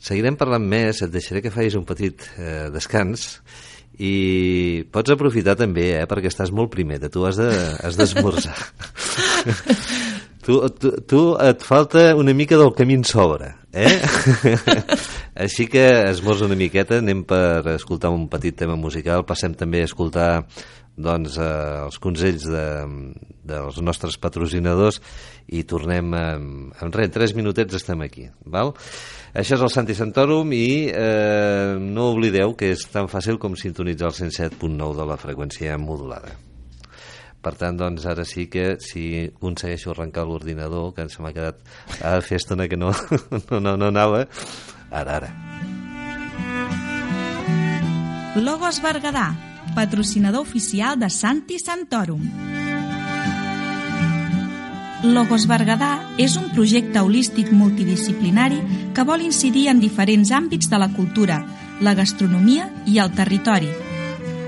Seguirem 0.00 0.36
parlant 0.40 0.64
més, 0.64 1.02
et 1.02 1.12
deixaré 1.12 1.42
que 1.44 1.52
facis 1.52 1.76
un 1.76 1.84
petit 1.84 2.24
eh, 2.38 2.70
descans 2.72 3.28
i 4.00 4.84
pots 4.90 5.12
aprofitar 5.12 5.58
també, 5.60 5.90
eh, 6.00 6.08
perquè 6.08 6.32
estàs 6.32 6.50
molt 6.50 6.72
primer, 6.72 6.96
de 6.98 7.12
tu 7.12 7.28
has 7.28 7.36
d'esmorzar. 7.36 8.56
De, 9.44 9.52
tu, 10.44 10.60
tu, 10.78 10.92
tu 11.08 11.22
et 11.40 11.64
falta 11.64 12.12
una 12.16 12.34
mica 12.36 12.58
del 12.60 12.72
camí 12.76 12.98
en 12.98 13.04
sobre, 13.08 13.54
eh? 13.72 13.98
Així 15.44 15.66
que 15.66 15.84
esmorza 16.10 16.46
una 16.46 16.58
miqueta, 16.58 17.00
anem 17.02 17.24
per 17.26 17.74
escoltar 17.74 18.12
un 18.14 18.28
petit 18.30 18.56
tema 18.60 18.76
musical, 18.78 19.26
passem 19.26 19.56
també 19.58 19.82
a 19.82 19.88
escoltar 19.90 20.28
doncs, 20.94 21.38
eh, 21.42 21.84
els 21.88 21.98
consells 21.98 22.46
de, 22.46 22.64
dels 23.42 23.80
nostres 23.82 24.16
patrocinadors 24.20 25.00
i 25.50 25.64
tornem 25.68 26.14
en, 26.14 26.48
en 26.70 26.94
res, 26.94 27.10
tres 27.14 27.34
minutets 27.34 27.80
estem 27.80 28.04
aquí. 28.06 28.28
Val? 28.46 28.74
Això 29.34 29.58
és 29.58 29.66
el 29.66 29.72
Santi 29.74 29.96
Santorum 29.98 30.54
i 30.54 30.88
eh, 30.92 31.74
no 31.80 32.12
oblideu 32.14 32.54
que 32.58 32.72
és 32.76 32.86
tan 32.92 33.10
fàcil 33.10 33.40
com 33.42 33.58
sintonitzar 33.58 34.12
el 34.12 34.18
107.9 34.30 35.00
de 35.00 35.08
la 35.10 35.18
freqüència 35.20 35.78
modulada. 35.82 36.36
Per 37.44 37.52
tant, 37.60 37.76
doncs, 37.76 38.06
ara 38.08 38.24
sí 38.24 38.46
que 38.48 38.78
si 38.80 39.26
aconsegueixo 39.28 39.92
arrencar 39.92 40.24
l'ordinador, 40.24 40.94
que 40.96 41.04
se 41.12 41.20
m'ha 41.20 41.34
quedat 41.36 41.60
a 42.00 42.16
fer 42.24 42.40
estona 42.40 42.68
que 42.72 42.78
no, 42.80 42.94
no, 43.50 43.60
no, 43.60 43.76
no 43.76 43.90
anava, 43.92 44.24
ara, 44.90 45.18
ara. 45.20 45.30
Logos 48.40 48.80
Berguedà, 48.82 49.28
patrocinador 49.76 50.42
oficial 50.42 50.98
de 50.98 51.10
Santi 51.12 51.60
Santorum. 51.60 52.24
Logos 55.04 55.44
Berguedà 55.44 55.92
és 56.16 56.38
un 56.40 56.48
projecte 56.56 57.04
holístic 57.04 57.52
multidisciplinari 57.52 58.62
que 58.96 59.04
vol 59.04 59.28
incidir 59.28 59.68
en 59.68 59.84
diferents 59.84 60.32
àmbits 60.32 60.72
de 60.72 60.80
la 60.80 60.88
cultura, 60.96 61.42
la 61.84 61.92
gastronomia 61.94 62.70
i 62.88 63.02
el 63.04 63.12
territori. 63.12 63.83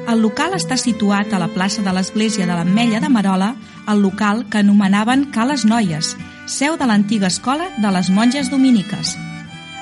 El 0.07 0.21
local 0.23 0.55
està 0.55 0.77
situat 0.79 1.33
a 1.35 1.39
la 1.43 1.49
plaça 1.51 1.83
de 1.83 1.91
l'Església 1.91 2.47
de 2.47 2.55
l'Ametlla 2.55 3.01
de 3.03 3.09
Marola, 3.11 3.49
el 3.91 4.03
local 4.05 4.45
que 4.47 4.61
anomenaven 4.63 5.25
Cales 5.35 5.65
Noies, 5.67 6.13
seu 6.47 6.77
de 6.79 6.87
l'antiga 6.87 7.27
escola 7.27 7.67
de 7.83 7.91
les 7.91 8.11
monges 8.15 8.51
dominiques. 8.53 9.17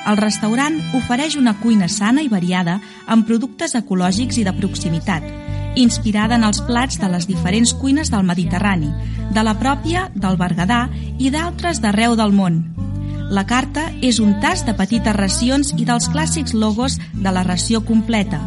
El 0.08 0.16
restaurant 0.16 0.80
ofereix 0.96 1.36
una 1.36 1.54
cuina 1.60 1.90
sana 1.92 2.24
i 2.24 2.32
variada 2.32 2.78
amb 3.06 3.28
productes 3.28 3.76
ecològics 3.76 4.40
i 4.40 4.46
de 4.48 4.56
proximitat, 4.56 5.28
inspirada 5.76 6.40
en 6.40 6.48
els 6.48 6.62
plats 6.64 6.96
de 7.00 7.12
les 7.12 7.28
diferents 7.28 7.74
cuines 7.76 8.08
del 8.08 8.24
Mediterrani, 8.24 8.94
de 9.28 9.44
la 9.44 9.58
pròpia 9.60 10.08
del 10.14 10.40
Berguedà 10.40 10.86
i 11.18 11.28
d'altres 11.28 11.84
d'arreu 11.84 12.16
del 12.16 12.32
món. 12.32 12.62
La 13.28 13.44
carta 13.44 13.90
és 14.00 14.24
un 14.24 14.38
tas 14.40 14.64
de 14.64 14.72
petites 14.72 15.16
racions 15.16 15.76
i 15.76 15.84
dels 15.84 16.08
clàssics 16.08 16.56
logos 16.56 17.00
de 17.12 17.32
la 17.32 17.44
ració 17.44 17.84
completa. 17.84 18.40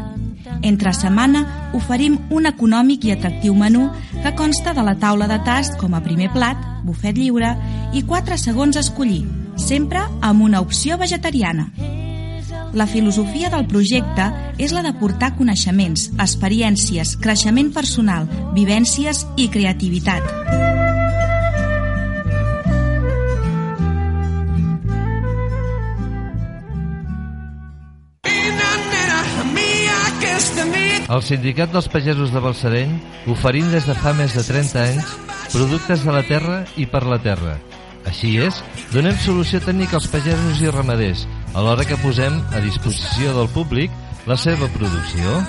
Entre 0.61 0.93
setmana 0.93 1.43
oferim 1.77 2.17
un 2.33 2.47
econòmic 2.49 3.05
i 3.05 3.13
atractiu 3.13 3.55
menú 3.55 3.87
que 4.23 4.33
consta 4.35 4.73
de 4.73 4.83
la 4.85 4.95
taula 4.99 5.27
de 5.29 5.37
tast 5.45 5.77
com 5.81 5.93
a 5.93 6.01
primer 6.03 6.31
plat, 6.33 6.57
bufet 6.83 7.17
lliure 7.17 7.53
i 7.93 8.03
4 8.07 8.37
segons 8.41 8.77
a 8.77 8.85
escollir, 8.85 9.25
sempre 9.57 10.01
amb 10.21 10.43
una 10.43 10.61
opció 10.61 10.97
vegetariana. 10.97 11.69
La 12.77 12.85
filosofia 12.85 13.49
del 13.49 13.65
projecte 13.65 14.27
és 14.61 14.73
la 14.75 14.83
de 14.85 14.93
portar 14.99 15.33
coneixements, 15.37 16.09
experiències, 16.19 17.15
creixement 17.23 17.71
personal, 17.73 18.27
vivències 18.57 19.25
i 19.37 19.47
creativitat. 19.49 20.66
El 31.07 31.21
Sindicat 31.23 31.71
dels 31.71 31.87
Pagesos 31.87 32.33
de 32.35 32.39
Balsareny 32.43 32.97
oferint 33.31 33.69
des 33.71 33.85
de 33.87 33.93
fa 33.95 34.11
més 34.17 34.33
de 34.35 34.41
30 34.43 34.81
anys 34.81 35.13
productes 35.53 36.03
de 36.03 36.11
la 36.11 36.23
terra 36.27 36.57
i 36.75 36.83
per 36.83 37.05
la 37.07 37.19
terra. 37.23 37.53
Així 38.07 38.33
és, 38.43 38.59
donem 38.91 39.15
solució 39.23 39.61
tècnica 39.63 39.95
als 39.99 40.09
pagesos 40.11 40.59
i 40.63 40.71
ramaders, 40.71 41.23
alhora 41.55 41.85
que 41.87 41.99
posem 42.01 42.41
a 42.51 42.59
disposició 42.63 43.31
del 43.37 43.47
públic 43.55 43.95
la 44.27 44.35
seva 44.35 44.67
producció. 44.75 45.39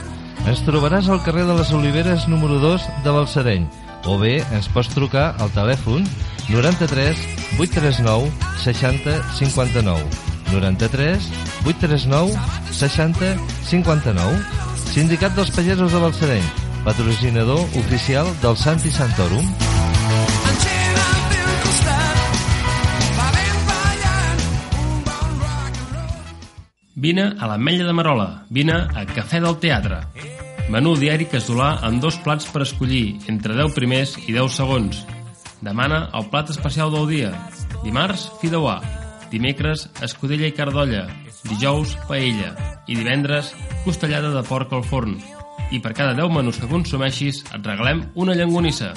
Ens 0.47 0.63
trobaràs 0.67 1.11
al 1.11 1.25
carrer 1.27 1.49
de 1.49 1.59
les 1.59 1.75
Oliveres 1.75 2.29
número 2.31 2.61
2 2.63 2.87
de 3.03 3.17
Balsareny 3.19 3.67
o 4.07 4.15
bé 4.23 4.39
ens 4.55 4.71
pots 4.71 4.95
trucar 4.95 5.33
al 5.43 5.51
telèfon 5.59 6.07
93 6.53 7.19
839 7.59 8.31
60 8.63 9.19
59 9.43 10.07
93 10.55 11.29
839 11.67 12.39
60 12.79 13.35
59 13.75 14.68
Sindicat 14.89 15.35
dels 15.37 15.51
Pagesos 15.55 15.93
de 15.93 15.99
Balsareny, 16.01 16.47
patrocinador 16.85 17.61
oficial 17.79 18.29
del 18.43 18.57
Santi 18.57 18.91
Santorum. 18.91 19.45
Vine 26.99 27.29
a 27.39 27.47
l'Ametlla 27.47 27.87
de 27.87 27.93
Marola, 27.95 28.27
vine 28.51 28.75
a 28.75 29.05
Cafè 29.07 29.39
del 29.45 29.61
Teatre. 29.63 30.01
Menú 30.73 30.97
diari 30.99 31.29
casolà 31.31 31.77
amb 31.87 32.03
dos 32.03 32.19
plats 32.25 32.49
per 32.51 32.65
escollir, 32.65 33.21
entre 33.31 33.55
10 33.55 33.77
primers 33.77 34.17
i 34.27 34.35
10 34.35 34.57
segons. 34.57 35.05
Demana 35.65 36.09
el 36.15 36.27
plat 36.33 36.51
especial 36.51 36.91
del 36.93 37.07
dia. 37.13 37.31
Dimarts, 37.85 38.27
fideuà. 38.43 38.81
Dimecres, 39.31 39.87
escudella 40.03 40.49
i 40.49 40.57
cardolla. 40.57 41.07
Dijous, 41.47 41.95
paella. 42.09 42.51
I 42.89 42.99
divendres, 42.99 43.55
costellada 43.89 44.35
de 44.35 44.43
porc 44.45 44.73
al 44.77 44.85
forn. 44.85 45.17
I 45.73 45.81
per 45.81 45.95
cada 45.97 46.13
10 46.17 46.29
menús 46.35 46.59
que 46.61 46.69
consumeixis 46.69 47.41
et 47.57 47.65
regalem 47.65 48.05
una 48.21 48.37
llangonissa. 48.37 48.93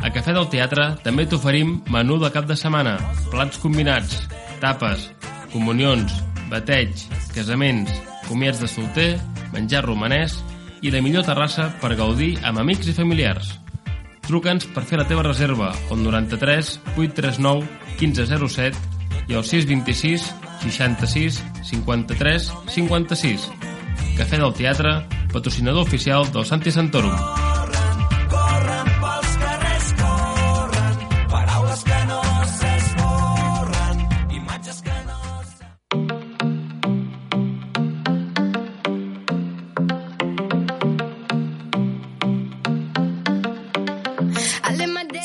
A 0.00 0.08
Cafè 0.12 0.32
del 0.32 0.48
Teatre 0.52 0.86
també 1.04 1.26
t'oferim 1.28 1.74
menú 1.92 2.16
de 2.22 2.30
cap 2.32 2.48
de 2.48 2.56
setmana, 2.56 2.96
plats 3.32 3.60
combinats, 3.60 4.22
tapes, 4.62 5.10
comunions, 5.52 6.14
bateig, 6.48 7.04
casaments, 7.34 7.92
comiats 8.28 8.62
de 8.62 8.70
solter, 8.72 9.10
menjar 9.52 9.84
romanès 9.84 10.38
i 10.80 10.92
la 10.94 11.04
millor 11.04 11.28
terrassa 11.28 11.68
per 11.82 11.96
gaudir 12.00 12.36
amb 12.44 12.64
amics 12.64 12.88
i 12.88 12.96
familiars. 12.96 13.52
Truca'ns 14.26 14.66
per 14.72 14.86
fer 14.88 15.02
la 15.02 15.06
teva 15.06 15.26
reserva 15.28 15.74
al 15.90 16.00
93 16.02 16.72
839 16.96 17.68
1507 18.00 19.28
i 19.28 19.36
al 19.36 19.44
626 19.44 20.28
66 20.64 21.40
53 21.68 22.52
56. 22.80 23.50
Cafè 24.16 24.38
del 24.40 24.52
Teatre, 24.56 24.92
patrocinador 25.32 25.82
oficial 25.84 26.24
del 26.32 26.46
Santi 26.48 26.70
Santorum. 26.72 27.12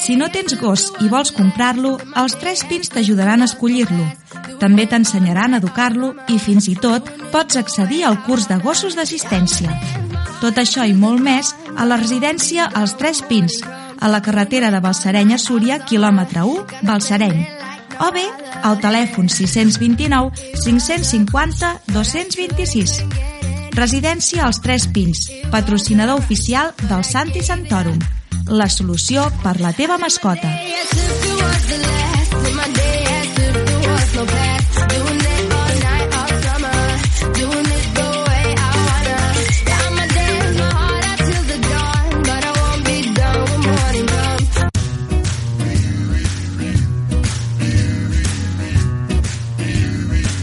Si 0.02 0.18
no 0.20 0.28
tens 0.34 0.58
gos 0.60 0.90
i 1.00 1.08
vols 1.08 1.30
comprar-lo, 1.32 1.94
els 2.20 2.34
tres 2.42 2.66
pins 2.68 2.92
t'ajudaran 2.92 3.46
a 3.46 3.48
escollir-lo. 3.48 4.10
També 4.62 4.86
t'ensenyaran 4.86 5.56
a 5.56 5.60
educar-lo 5.62 6.12
i 6.30 6.38
fins 6.38 6.68
i 6.70 6.76
tot 6.78 7.08
pots 7.34 7.58
accedir 7.58 8.04
al 8.06 8.20
curs 8.28 8.46
de 8.46 8.60
gossos 8.62 8.94
d'assistència. 8.94 9.74
Tot 10.42 10.60
això 10.62 10.86
i 10.86 10.94
molt 10.94 11.22
més 11.22 11.56
a 11.78 11.88
la 11.90 11.98
residència 11.98 12.68
Els 12.78 12.94
Tres 13.00 13.24
Pins, 13.26 13.58
a 14.02 14.10
la 14.10 14.22
carretera 14.22 14.70
de 14.74 14.82
Balsareny 14.82 15.34
a 15.34 15.40
Súria, 15.42 15.80
quilòmetre 15.86 16.46
1, 16.46 16.86
Balsareny. 16.86 17.42
O 18.02 18.10
bé 18.14 18.26
al 18.62 18.80
telèfon 18.82 19.30
629 19.30 20.32
550 20.64 21.74
226. 21.94 22.96
Residència 23.78 24.46
als 24.46 24.62
Tres 24.62 24.88
Pins, 24.94 25.28
patrocinador 25.50 26.20
oficial 26.20 26.74
del 26.88 27.06
Santi 27.06 27.42
Santorum. 27.46 27.98
La 28.50 28.70
solució 28.70 29.30
per 29.42 29.60
la 29.62 29.74
teva 29.74 29.98
mascota. 30.02 30.50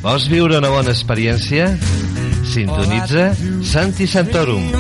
Vols 0.09 0.25
viure 0.33 0.57
una 0.57 0.71
bona 0.73 0.89
experiència? 0.95 1.67
Sintonitza 2.49 3.27
Santi 3.69 4.07
Santorum, 4.09 4.71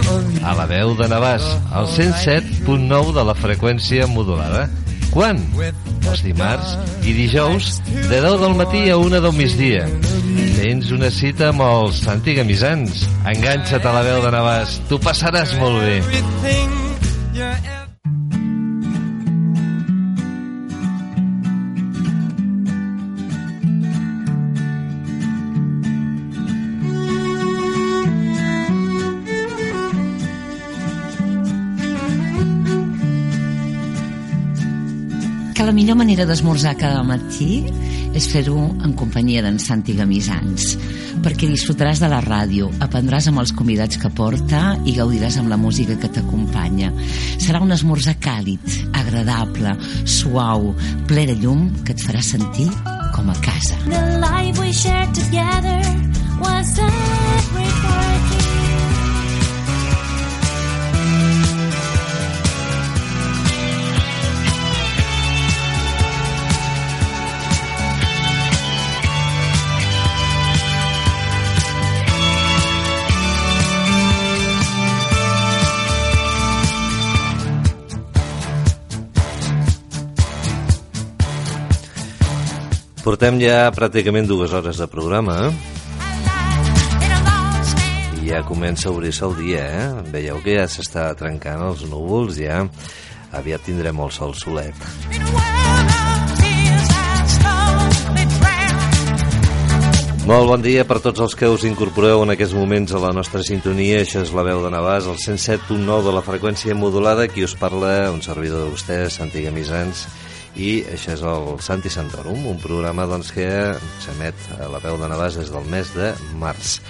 a 0.41 0.55
la 0.57 0.65
veu 0.71 0.95
de 0.97 1.05
Navàs, 1.13 1.45
al 1.77 1.85
107.9 1.93 3.13
de 3.13 3.25
la 3.29 3.35
freqüència 3.37 4.07
modulada. 4.09 4.63
Quan? 5.13 5.43
Els 6.09 6.23
dimarts 6.25 6.79
i 7.05 7.13
dijous, 7.19 7.75
de 8.09 8.23
10 8.25 8.39
del 8.41 8.57
matí 8.57 8.87
a 8.89 8.97
1 8.97 9.21
del 9.27 9.37
migdia. 9.37 9.85
Tens 10.57 10.95
una 10.97 11.13
cita 11.13 11.51
amb 11.53 11.67
els 11.67 12.01
Santi 12.07 12.39
Gamisans. 12.41 13.05
Enganxa't 13.29 13.85
a 13.85 13.95
la 13.99 14.07
veu 14.09 14.25
de 14.25 14.33
Navàs, 14.33 14.81
t'ho 14.89 14.97
passaràs 15.05 15.53
molt 15.61 15.85
bé. 15.85 16.01
Millor 35.79 35.95
manera 35.95 36.25
d'esmorzar 36.27 36.73
cada 36.75 37.05
matí 37.07 37.61
és 38.19 38.25
fer-ho 38.33 38.57
en 38.83 38.95
companyia 38.99 39.45
d'en 39.45 39.61
Santi 39.63 39.95
Gamisans, 39.95 40.73
perquè 41.23 41.47
disfrutaràs 41.47 42.01
de 42.03 42.09
la 42.11 42.19
ràdio, 42.25 42.73
aprendràs 42.83 43.29
amb 43.31 43.39
els 43.45 43.53
convidats 43.55 44.01
que 44.03 44.11
porta 44.11 44.73
i 44.83 44.97
gaudiràs 44.97 45.39
amb 45.39 45.53
la 45.53 45.61
música 45.61 45.95
que 46.01 46.11
t'acompanya. 46.17 46.91
Serà 47.39 47.63
un 47.63 47.71
esmorzar 47.77 48.17
càlid, 48.19 48.75
agradable, 49.05 49.77
suau, 50.03 50.73
ple 51.07 51.29
de 51.31 51.39
llum 51.39 51.69
que 51.85 51.95
et 51.95 52.03
farà 52.03 52.27
sentir 52.27 52.67
com 53.15 53.31
a 53.31 53.39
casa. 53.47 53.79
The 53.87 54.19
life 54.19 54.59
we 54.59 54.75
shared 54.75 55.15
together 55.15 55.79
was 56.43 56.75
a 56.83 58.08
Portem 83.09 83.39
ja 83.41 83.71
pràcticament 83.73 84.27
dues 84.29 84.53
hores 84.53 84.77
de 84.77 84.85
programa, 84.93 85.49
eh? 85.49 85.53
Ja 88.27 88.43
comença 88.45 88.91
a 88.91 88.93
obrir-se 88.93 89.25
el 89.25 89.33
dia, 89.39 89.63
eh? 89.65 89.87
Veieu 90.13 90.43
que 90.45 90.59
ja 90.59 90.67
s'està 90.69 91.07
trencant 91.17 91.65
els 91.71 91.87
núvols, 91.89 92.37
ja 92.37 92.59
aviat 93.33 93.65
tindrem 93.65 93.97
el 94.05 94.13
sol 94.13 94.37
solet. 94.37 94.77
Molt 100.29 100.53
bon 100.53 100.61
dia 100.61 100.85
per 100.85 101.01
tots 101.01 101.25
els 101.25 101.33
que 101.33 101.49
us 101.49 101.65
incorporeu 101.65 102.21
en 102.29 102.37
aquests 102.37 102.53
moments 102.61 102.93
a 102.93 103.01
la 103.09 103.17
nostra 103.17 103.41
sintonia. 103.41 104.05
Això 104.05 104.21
és 104.21 104.37
la 104.37 104.45
veu 104.53 104.61
de 104.61 104.77
Navàs, 104.77 105.09
el 105.09 105.17
107.9 105.17 106.05
de 106.11 106.13
la 106.13 106.27
freqüència 106.29 106.77
modulada. 106.77 107.25
Qui 107.33 107.49
us 107.49 107.57
parla, 107.57 108.13
un 108.13 108.21
servidor 108.21 108.67
de 108.67 108.77
vostès, 108.77 109.17
Santi 109.17 109.49
Gamisans, 109.49 110.05
i 110.59 110.83
això 110.93 111.13
és 111.15 111.23
el 111.23 111.61
Santi 111.63 111.91
Santorum, 111.91 112.47
un 112.51 112.59
programa 112.63 113.07
doncs, 113.07 113.31
que 113.33 113.47
s'emet 114.05 114.35
a 114.59 114.67
la 114.73 114.81
veu 114.83 114.99
de 114.99 115.07
Navàs 115.11 115.37
des 115.39 115.53
del 115.55 115.65
mes 115.71 115.93
de 115.95 116.13
març. 116.41 116.81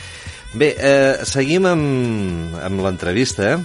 Bé, 0.57 0.71
eh, 0.81 1.19
seguim 1.29 1.67
amb, 1.69 2.57
amb 2.65 2.81
l'entrevista. 2.81 3.59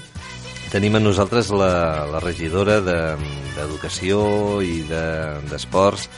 Tenim 0.73 0.95
a 0.97 0.99
nosaltres 0.99 1.51
la, 1.53 2.05
la 2.11 2.19
regidora 2.19 2.81
de- 2.81 3.15
d'Educació 3.55 4.59
de, 4.59 4.65
i 4.65 4.81
de- 4.89 5.39
d'Esports 5.49 6.09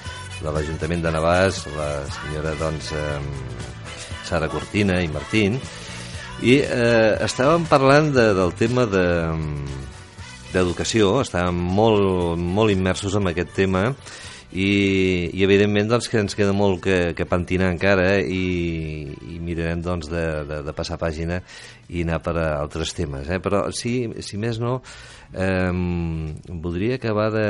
de 0.41 0.51
l'Ajuntament 0.51 1.03
de 1.03 1.11
Navàs, 1.11 1.61
la 1.77 1.89
senyora 2.17 2.55
doncs, 2.59 2.91
eh, 2.91 3.19
Sara 4.25 4.47
Cortina 4.49 5.01
i 5.03 5.07
Martín, 5.11 5.59
i 6.41 6.57
eh, 6.63 7.17
estàvem 7.23 7.67
parlant 7.69 8.09
de, 8.15 8.33
del 8.33 8.53
tema 8.57 8.85
de, 8.89 9.05
d'educació, 10.53 11.19
estàvem 11.23 11.57
molt, 11.75 12.37
molt 12.39 12.71
immersos 12.71 13.15
en 13.19 13.27
aquest 13.31 13.51
tema 13.57 13.89
i, 14.55 15.31
i 15.35 15.43
evidentment 15.43 15.89
doncs, 15.91 16.07
que 16.07 16.21
ens 16.21 16.35
queda 16.37 16.53
molt 16.55 16.79
que, 16.85 16.97
que 17.17 17.25
pentinar 17.27 17.71
encara 17.73 18.21
i, 18.21 19.03
i 19.33 19.39
mirarem 19.43 19.81
doncs, 19.83 20.07
de, 20.11 20.23
de, 20.47 20.61
de 20.63 20.75
passar 20.77 20.95
pàgina 21.01 21.41
i 21.91 22.05
anar 22.05 22.21
per 22.23 22.37
a 22.39 22.45
altres 22.61 22.93
temes. 22.95 23.27
Eh? 23.27 23.41
Però 23.43 23.65
si, 23.75 23.97
si 24.23 24.39
més 24.39 24.61
no, 24.63 24.77
eh, 25.33 25.73
voldria 26.47 26.95
acabar 27.01 27.27
de, 27.35 27.47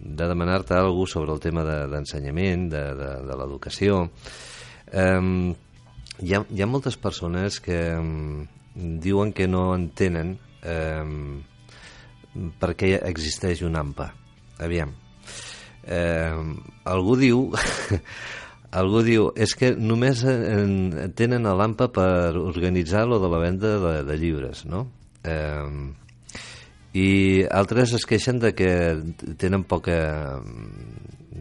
de 0.00 0.30
demanar-te 0.32 0.78
alguna 0.78 1.12
sobre 1.12 1.36
el 1.36 1.42
tema 1.44 1.66
de- 1.68 1.84
d'ensenyament, 1.92 2.70
de, 2.72 2.82
de, 2.96 3.10
de 3.28 3.36
l'educació. 3.42 4.06
Eh, 4.88 5.20
hi, 6.22 6.32
ha, 6.38 6.44
hi 6.48 6.64
ha 6.64 6.70
moltes 6.70 6.96
persones 6.96 7.60
que 7.60 7.78
em, 7.92 8.46
diuen 9.04 9.34
que 9.36 9.50
no 9.50 9.74
entenen 9.76 10.38
eh, 10.64 11.04
per 12.60 12.74
què 12.78 12.94
existeix 12.98 13.62
un 13.66 13.76
AMPA. 13.78 14.10
Aviam. 14.64 14.94
Eh, 15.84 16.38
algú 16.84 17.18
diu... 17.20 17.48
algú 18.82 19.02
diu, 19.04 19.26
és 19.36 19.52
que 19.58 19.74
només 19.76 20.22
en, 20.24 21.10
tenen 21.16 21.44
a 21.44 21.52
l'AMPA 21.58 21.90
per 21.92 22.38
organitzar 22.40 23.04
lo 23.08 23.18
de 23.20 23.28
la 23.28 23.40
venda 23.42 23.74
de, 23.82 23.96
de 24.08 24.16
llibres, 24.16 24.64
no? 24.64 24.86
Eh, 25.28 25.90
I 26.96 27.08
altres 27.52 27.92
es 27.96 28.04
queixen 28.08 28.40
de 28.40 28.52
que 28.56 28.72
tenen 29.40 29.64
poca 29.68 29.96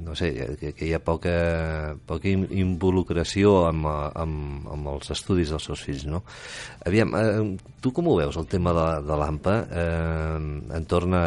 no 0.01 0.15
sé, 0.17 0.31
que, 0.59 0.71
que 0.73 0.87
hi 0.87 0.93
ha 0.93 0.99
poca, 1.03 1.95
poca 2.09 2.27
in- 2.29 2.47
involucració 2.51 3.67
amb, 3.69 3.85
amb, 3.87 4.67
amb 4.73 4.87
els 4.95 5.11
estudis 5.13 5.49
dels 5.53 5.63
seus 5.69 5.83
fills, 5.85 6.05
no? 6.09 6.23
Aviam, 6.85 7.13
eh, 7.15 7.57
tu 7.81 7.91
com 7.93 8.07
ho 8.11 8.15
veus, 8.19 8.37
el 8.41 8.47
tema 8.51 8.73
de, 8.77 8.87
de 9.07 9.17
l'AMPA 9.21 9.55
eh, 9.69 10.39
en 10.79 10.85
torn 10.89 11.13
a, 11.17 11.25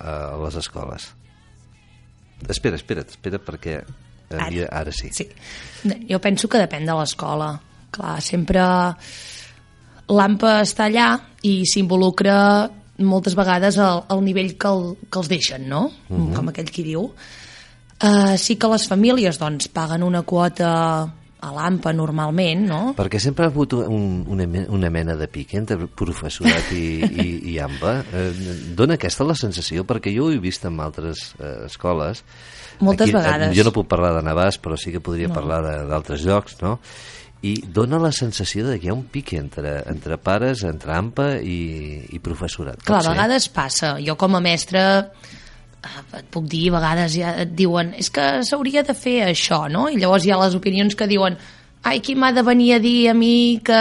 a 0.00 0.16
les 0.44 0.58
escoles? 0.62 1.08
Espera, 2.52 2.76
espera't, 2.76 3.14
espera, 3.16 3.38
perquè 3.40 3.78
Ara. 4.36 4.66
ara 4.74 4.92
sí. 4.92 5.08
Sí. 5.14 5.28
Jo 6.10 6.18
penso 6.20 6.48
que 6.50 6.58
depèn 6.58 6.84
de 6.84 6.94
l'escola. 6.98 7.52
Clar, 7.94 8.16
sempre 8.20 8.60
l'AMPA 10.10 10.56
està 10.64 10.86
allà 10.90 11.06
i 11.46 11.60
s'involucra 11.68 12.34
moltes 13.06 13.34
vegades 13.36 13.76
al, 13.82 14.04
al 14.12 14.22
nivell 14.24 14.54
que, 14.58 14.68
el, 14.70 14.94
que 15.10 15.18
els 15.20 15.28
deixen, 15.30 15.66
no? 15.68 15.86
Mhm. 16.08 16.30
Com 16.36 16.48
aquell 16.52 16.70
qui 16.72 16.84
diu. 16.86 17.10
Uh, 18.02 18.36
sí 18.36 18.58
que 18.60 18.68
les 18.68 18.84
famílies 18.90 19.38
doncs, 19.40 19.70
paguen 19.72 20.02
una 20.04 20.20
quota 20.22 20.72
a 21.46 21.50
l'AMPA 21.52 21.92
normalment, 21.94 22.62
no? 22.68 22.78
Perquè 22.96 23.20
sempre 23.22 23.46
ha 23.46 23.50
hagut 23.52 23.74
un, 23.76 24.24
una, 24.32 24.46
una 24.72 24.90
mena 24.90 25.14
de 25.16 25.28
pic 25.30 25.52
entre 25.58 25.76
professorat 25.86 26.72
i, 26.74 26.86
i, 27.06 27.26
i 27.52 27.56
AMPA. 27.62 27.92
Eh, 28.10 28.30
dona 28.76 28.96
aquesta 28.96 29.26
la 29.28 29.36
sensació, 29.38 29.84
perquè 29.88 30.14
jo 30.14 30.26
ho 30.26 30.32
he 30.34 30.40
vist 30.42 30.64
en 30.66 30.80
altres 30.82 31.28
eh, 31.38 31.68
escoles. 31.68 32.24
Moltes 32.80 33.12
eh, 33.12 33.16
vegades. 33.16 33.54
jo 33.56 33.68
no 33.68 33.74
puc 33.76 33.88
parlar 33.88 34.14
de 34.16 34.24
Navàs, 34.26 34.58
però 34.64 34.80
sí 34.80 34.92
que 34.94 35.00
podria 35.04 35.28
No. 35.30 35.36
parlar 35.36 35.62
d'altres 35.88 36.24
llocs, 36.24 36.58
no? 36.64 36.78
I 37.46 37.58
dona 37.68 38.00
la 38.00 38.10
sensació 38.16 38.66
de 38.66 38.80
que 38.80 38.88
hi 38.88 38.90
ha 38.90 38.96
un 38.96 39.06
pic 39.12 39.34
entre, 39.36 39.78
entre 39.92 40.16
pares, 40.18 40.64
entre 40.66 40.96
AMPA 40.96 41.34
i, 41.44 42.06
i 42.16 42.20
professorat. 42.24 42.80
Clar, 42.82 43.04
a 43.04 43.12
vegades 43.12 43.50
passa. 43.52 43.98
Jo 44.02 44.16
com 44.18 44.34
a 44.34 44.42
mestra 44.42 44.86
eh, 45.04 45.36
et 46.18 46.26
puc 46.30 46.46
dir, 46.50 46.68
a 46.70 46.78
vegades 46.78 47.14
ja 47.16 47.34
et 47.42 47.52
diuen 47.56 47.92
és 47.98 48.10
que 48.10 48.42
s'hauria 48.46 48.82
de 48.86 48.94
fer 48.94 49.20
això, 49.26 49.66
no? 49.72 49.88
I 49.88 50.00
llavors 50.00 50.26
hi 50.26 50.32
ha 50.34 50.40
les 50.42 50.56
opinions 50.58 50.94
que 50.94 51.08
diuen 51.10 51.38
ai, 51.86 52.00
qui 52.02 52.16
m'ha 52.18 52.32
de 52.34 52.42
venir 52.42 52.72
a 52.74 52.80
dir 52.82 53.08
a 53.10 53.14
mi 53.14 53.60
que 53.64 53.80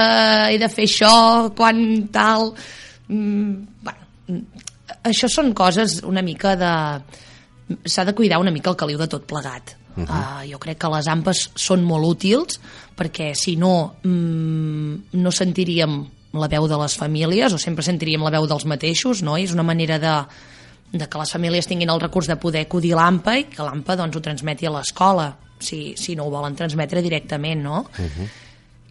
he 0.52 0.60
de 0.62 0.70
fer 0.70 0.86
això, 0.90 1.16
quan 1.58 2.08
tal... 2.14 2.52
Mm, 3.08 3.82
bueno, 3.86 4.10
mm, 4.30 4.66
això 5.10 5.30
són 5.32 5.54
coses 5.58 6.02
una 6.06 6.24
mica 6.26 6.56
de... 6.60 6.74
S'ha 7.90 8.06
de 8.06 8.14
cuidar 8.14 8.38
una 8.42 8.54
mica 8.54 8.70
el 8.70 8.78
caliu 8.78 9.00
de 9.02 9.10
tot 9.10 9.26
plegat. 9.26 9.76
Uh 9.96 10.04
-huh. 10.04 10.12
uh, 10.12 10.52
jo 10.52 10.60
crec 10.60 10.78
que 10.78 10.90
les 10.92 11.08
ampes 11.08 11.50
són 11.56 11.84
molt 11.84 12.06
útils 12.06 12.60
perquè 12.98 13.34
si 13.34 13.56
no 13.56 13.96
mm, 14.04 14.96
no 15.14 15.32
sentiríem 15.32 16.06
la 16.34 16.48
veu 16.48 16.68
de 16.68 16.78
les 16.78 16.98
famílies 16.98 17.54
o 17.54 17.58
sempre 17.58 17.84
sentiríem 17.84 18.22
la 18.22 18.30
veu 18.30 18.46
dels 18.46 18.66
mateixos 18.66 19.24
no? 19.24 19.38
I 19.38 19.44
és 19.44 19.54
una 19.54 19.64
manera 19.64 19.98
de, 19.98 20.26
de 20.92 21.08
que 21.10 21.20
les 21.20 21.32
famílies 21.32 21.68
tinguin 21.68 21.92
el 21.92 22.02
recurs 22.02 22.28
de 22.28 22.38
poder 22.40 22.66
acudir 22.66 22.94
a 22.94 23.02
l'AMPA 23.02 23.38
i 23.40 23.46
que 23.52 23.64
l'AMPA 23.64 23.98
doncs, 24.00 24.16
ho 24.16 24.24
transmeti 24.24 24.68
a 24.68 24.74
l'escola 24.76 25.30
si, 25.60 25.94
si 25.98 26.16
no 26.16 26.26
ho 26.26 26.34
volen 26.34 26.56
transmetre 26.56 27.02
directament 27.02 27.64
no? 27.64 27.86
Uh 27.98 28.06
-huh. 28.06 28.28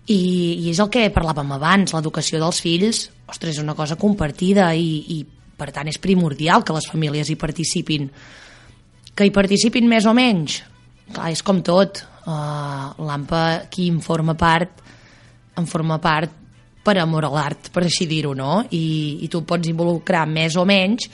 I, 0.07 0.21
i 0.65 0.71
és 0.71 0.79
el 0.79 0.91
que 0.91 1.13
parlàvem 1.13 1.53
abans 1.53 1.95
l'educació 1.95 2.39
dels 2.39 2.61
fills 2.61 3.11
ostres, 3.27 3.57
és 3.57 3.63
una 3.63 3.75
cosa 3.75 3.97
compartida 3.97 4.75
i, 4.75 5.05
i 5.09 5.27
per 5.57 5.73
tant 5.73 5.89
és 5.89 5.99
primordial 5.99 6.65
que 6.65 6.75
les 6.75 6.87
famílies 6.87 7.31
hi 7.31 7.37
participin 7.37 8.11
que 9.15 9.25
hi 9.25 9.31
participin 9.31 9.89
més 9.89 10.05
o 10.05 10.13
menys 10.13 10.63
clar, 11.13 11.31
és 11.31 11.43
com 11.43 11.63
tot 11.63 12.05
uh, 12.27 12.93
l'AMPA 12.99 13.69
qui 13.71 13.89
en 13.89 14.01
forma 14.01 14.35
part 14.35 14.83
en 15.57 15.67
forma 15.67 16.01
part 16.01 16.31
per 16.85 16.99
amor 17.01 17.25
a 17.25 17.33
l'art, 17.33 17.71
per 17.73 17.87
així 17.87 18.07
dir-ho, 18.07 18.35
no? 18.37 18.59
I, 18.77 19.25
i 19.25 19.31
tu 19.33 19.41
pots 19.49 19.71
involucrar 19.71 20.27
més 20.29 20.59
o 20.61 20.67
menys, 20.69 21.09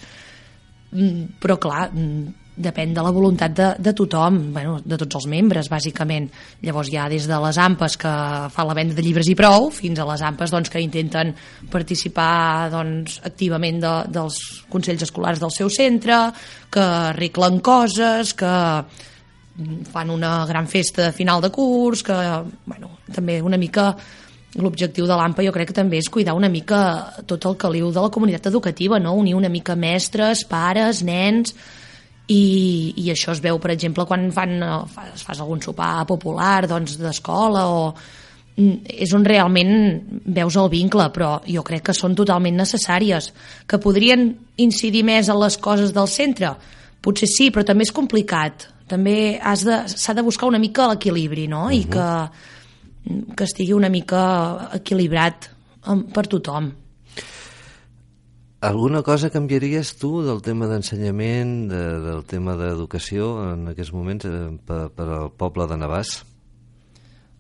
però 0.91 1.57
clar, 1.62 1.88
mm, 1.93 2.41
depèn 2.61 2.93
de 2.95 3.03
la 3.03 3.12
voluntat 3.14 3.55
de, 3.57 3.68
de 3.80 3.93
tothom, 3.97 4.38
bueno, 4.53 4.78
de 4.84 4.99
tots 5.01 5.20
els 5.20 5.26
membres, 5.32 5.70
bàsicament. 5.72 6.28
Llavors 6.66 6.91
hi 6.91 6.99
ha 7.01 7.09
des 7.09 7.26
de 7.30 7.38
les 7.45 7.59
AMPes 7.59 7.97
que 8.01 8.14
fan 8.53 8.68
la 8.68 8.76
venda 8.76 8.97
de 8.97 9.05
llibres 9.05 9.30
i 9.32 9.36
prou, 9.38 9.70
fins 9.74 10.01
a 10.01 10.07
les 10.09 10.24
AMPes 10.26 10.53
doncs, 10.53 10.72
que 10.72 10.82
intenten 10.84 11.32
participar 11.72 12.70
doncs, 12.74 13.20
activament 13.24 13.80
de, 13.82 13.95
dels 14.12 14.41
consells 14.72 15.07
escolars 15.09 15.41
del 15.41 15.55
seu 15.55 15.70
centre, 15.72 16.26
que 16.70 16.88
arreglen 17.12 17.61
coses, 17.64 18.34
que 18.34 18.57
fan 19.93 20.11
una 20.11 20.47
gran 20.49 20.68
festa 20.68 21.09
de 21.09 21.12
final 21.12 21.41
de 21.41 21.51
curs, 21.53 22.03
que 22.03 22.16
bueno, 22.66 22.97
també 23.12 23.41
una 23.43 23.59
mica 23.61 23.91
l'objectiu 24.59 25.07
de 25.07 25.14
l'AMPA 25.14 25.44
jo 25.46 25.53
crec 25.55 25.68
que 25.70 25.76
també 25.76 26.01
és 26.01 26.09
cuidar 26.11 26.34
una 26.34 26.48
mica 26.51 26.80
tot 27.26 27.44
el 27.46 27.57
caliu 27.57 27.92
de 27.94 28.01
la 28.03 28.11
comunitat 28.11 28.48
educativa, 28.51 28.98
no? 28.98 29.14
unir 29.14 29.36
una 29.38 29.48
mica 29.48 29.76
mestres, 29.78 30.42
pares, 30.48 31.05
nens, 31.07 31.55
i, 32.30 32.94
i 32.96 33.11
això 33.11 33.32
es 33.34 33.40
veu, 33.42 33.59
per 33.59 33.72
exemple, 33.74 34.07
quan 34.07 34.28
fan, 34.34 34.57
eh, 34.62 34.80
fas, 34.94 35.22
fas 35.26 35.40
algun 35.42 35.62
sopar 35.62 36.05
popular 36.07 36.66
doncs, 36.70 36.96
d'escola 37.01 37.64
o 37.70 37.80
mm, 38.57 38.90
és 39.03 39.14
on 39.14 39.26
realment 39.26 39.72
veus 40.26 40.59
el 40.61 40.68
vincle, 40.70 41.09
però 41.14 41.32
jo 41.46 41.64
crec 41.66 41.88
que 41.88 41.96
són 41.96 42.14
totalment 42.18 42.59
necessàries. 42.61 43.32
Que 43.66 43.82
podrien 43.82 44.28
incidir 44.62 45.03
més 45.07 45.30
en 45.30 45.40
les 45.42 45.59
coses 45.59 45.94
del 45.94 46.11
centre? 46.11 46.55
Potser 47.03 47.30
sí, 47.30 47.51
però 47.51 47.64
també 47.66 47.86
és 47.86 47.94
complicat. 47.96 48.68
També 48.90 49.38
has 49.42 49.64
de- 49.66 49.82
s'ha 49.90 50.14
de, 50.14 50.20
de 50.20 50.26
buscar 50.26 50.46
una 50.51 50.59
mica 50.62 50.86
l'equilibri, 50.90 51.48
no? 51.48 51.68
I 51.70 51.84
que, 51.90 52.07
que 53.07 53.44
estigui 53.44 53.72
una 53.72 53.88
mica 53.88 54.70
equilibrat 54.76 55.51
em, 55.86 56.05
per 56.12 56.26
tothom. 56.28 56.70
Alguna 58.61 59.01
cosa 59.03 59.30
canviaries 59.32 59.94
tu 59.96 60.20
del 60.20 60.42
tema 60.44 60.66
d'ensenyament, 60.68 61.70
de, 61.70 61.84
del 62.05 62.26
tema 62.28 62.59
d'educació 62.61 63.32
en 63.55 63.70
aquests 63.72 63.94
moments 63.96 64.28
eh, 64.28 64.42
per, 64.68 64.82
per 64.92 65.07
al 65.16 65.30
poble 65.32 65.64
de 65.70 65.78
Navàs? 65.80 66.18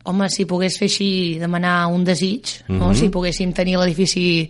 Home, 0.08 0.30
si 0.32 0.46
pogués 0.48 0.78
fer 0.80 0.88
així, 0.88 1.10
demanar 1.36 1.90
un 1.92 2.06
desig, 2.08 2.54
no? 2.70 2.88
Mhm. 2.88 2.96
si 2.96 3.10
poguéssim 3.12 3.52
tenir 3.52 3.76
l'edifici 3.76 4.48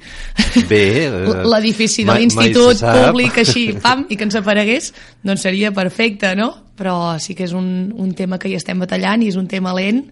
Bé, 0.71 0.85
eh, 1.11 1.43
l'edifici 1.43 2.05
de 2.07 2.15
l'institut 2.15 2.79
públic 2.87 3.43
així, 3.43 3.73
pam, 3.83 4.07
i 4.07 4.15
que 4.15 4.29
ens 4.29 4.39
aparegués, 4.39 4.93
doncs 5.27 5.43
seria 5.43 5.75
perfecte, 5.75 6.37
no? 6.39 6.53
Però 6.79 7.19
sí 7.19 7.35
que 7.35 7.49
és 7.51 7.53
un, 7.53 7.91
un 7.99 8.15
tema 8.15 8.39
que 8.39 8.47
hi 8.49 8.55
estem 8.55 8.79
batallant 8.79 9.27
i 9.27 9.35
és 9.35 9.41
un 9.41 9.51
tema 9.51 9.75
lent 9.75 10.05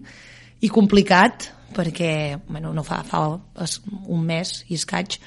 i 0.61 0.69
complicat, 0.69 1.49
perquè 1.75 2.39
bueno, 2.47 2.73
no 2.73 2.83
fa, 2.83 3.03
fa 3.05 3.23
un 3.29 4.25
mes 4.25 4.63
i 4.69 4.77
escaig 4.79 5.19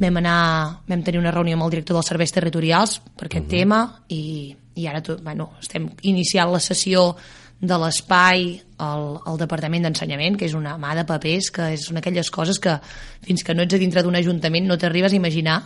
vam 0.00 0.18
anar, 0.18 0.82
vam 0.88 1.04
tenir 1.06 1.20
una 1.20 1.30
reunió 1.30 1.54
amb 1.54 1.66
el 1.68 1.72
director 1.76 1.96
dels 1.96 2.10
serveis 2.10 2.34
territorials 2.34 2.98
per 3.14 3.28
aquest 3.28 3.46
tema 3.50 3.84
i, 4.10 4.50
i 4.74 4.88
ara 4.90 5.02
tot, 5.06 5.22
bueno, 5.22 5.52
estem 5.62 5.86
iniciant 6.02 6.50
la 6.50 6.60
sessió 6.62 7.12
de 7.64 7.78
l'espai 7.80 8.48
al, 8.82 9.06
al 9.24 9.38
Departament 9.40 9.86
d'Ensenyament, 9.86 10.36
que 10.36 10.48
és 10.48 10.56
una 10.58 10.74
mà 10.80 10.92
de 10.98 11.06
papers, 11.08 11.50
que 11.54 11.70
és 11.76 11.86
una 11.92 12.02
aquelles 12.02 12.30
coses 12.34 12.58
que 12.60 12.74
fins 13.24 13.46
que 13.46 13.54
no 13.54 13.64
ets 13.64 13.78
a 13.78 13.80
dintre 13.80 14.02
d'un 14.02 14.18
ajuntament 14.18 14.66
no 14.68 14.76
t'arribes 14.76 15.14
a 15.14 15.20
imaginar 15.20 15.60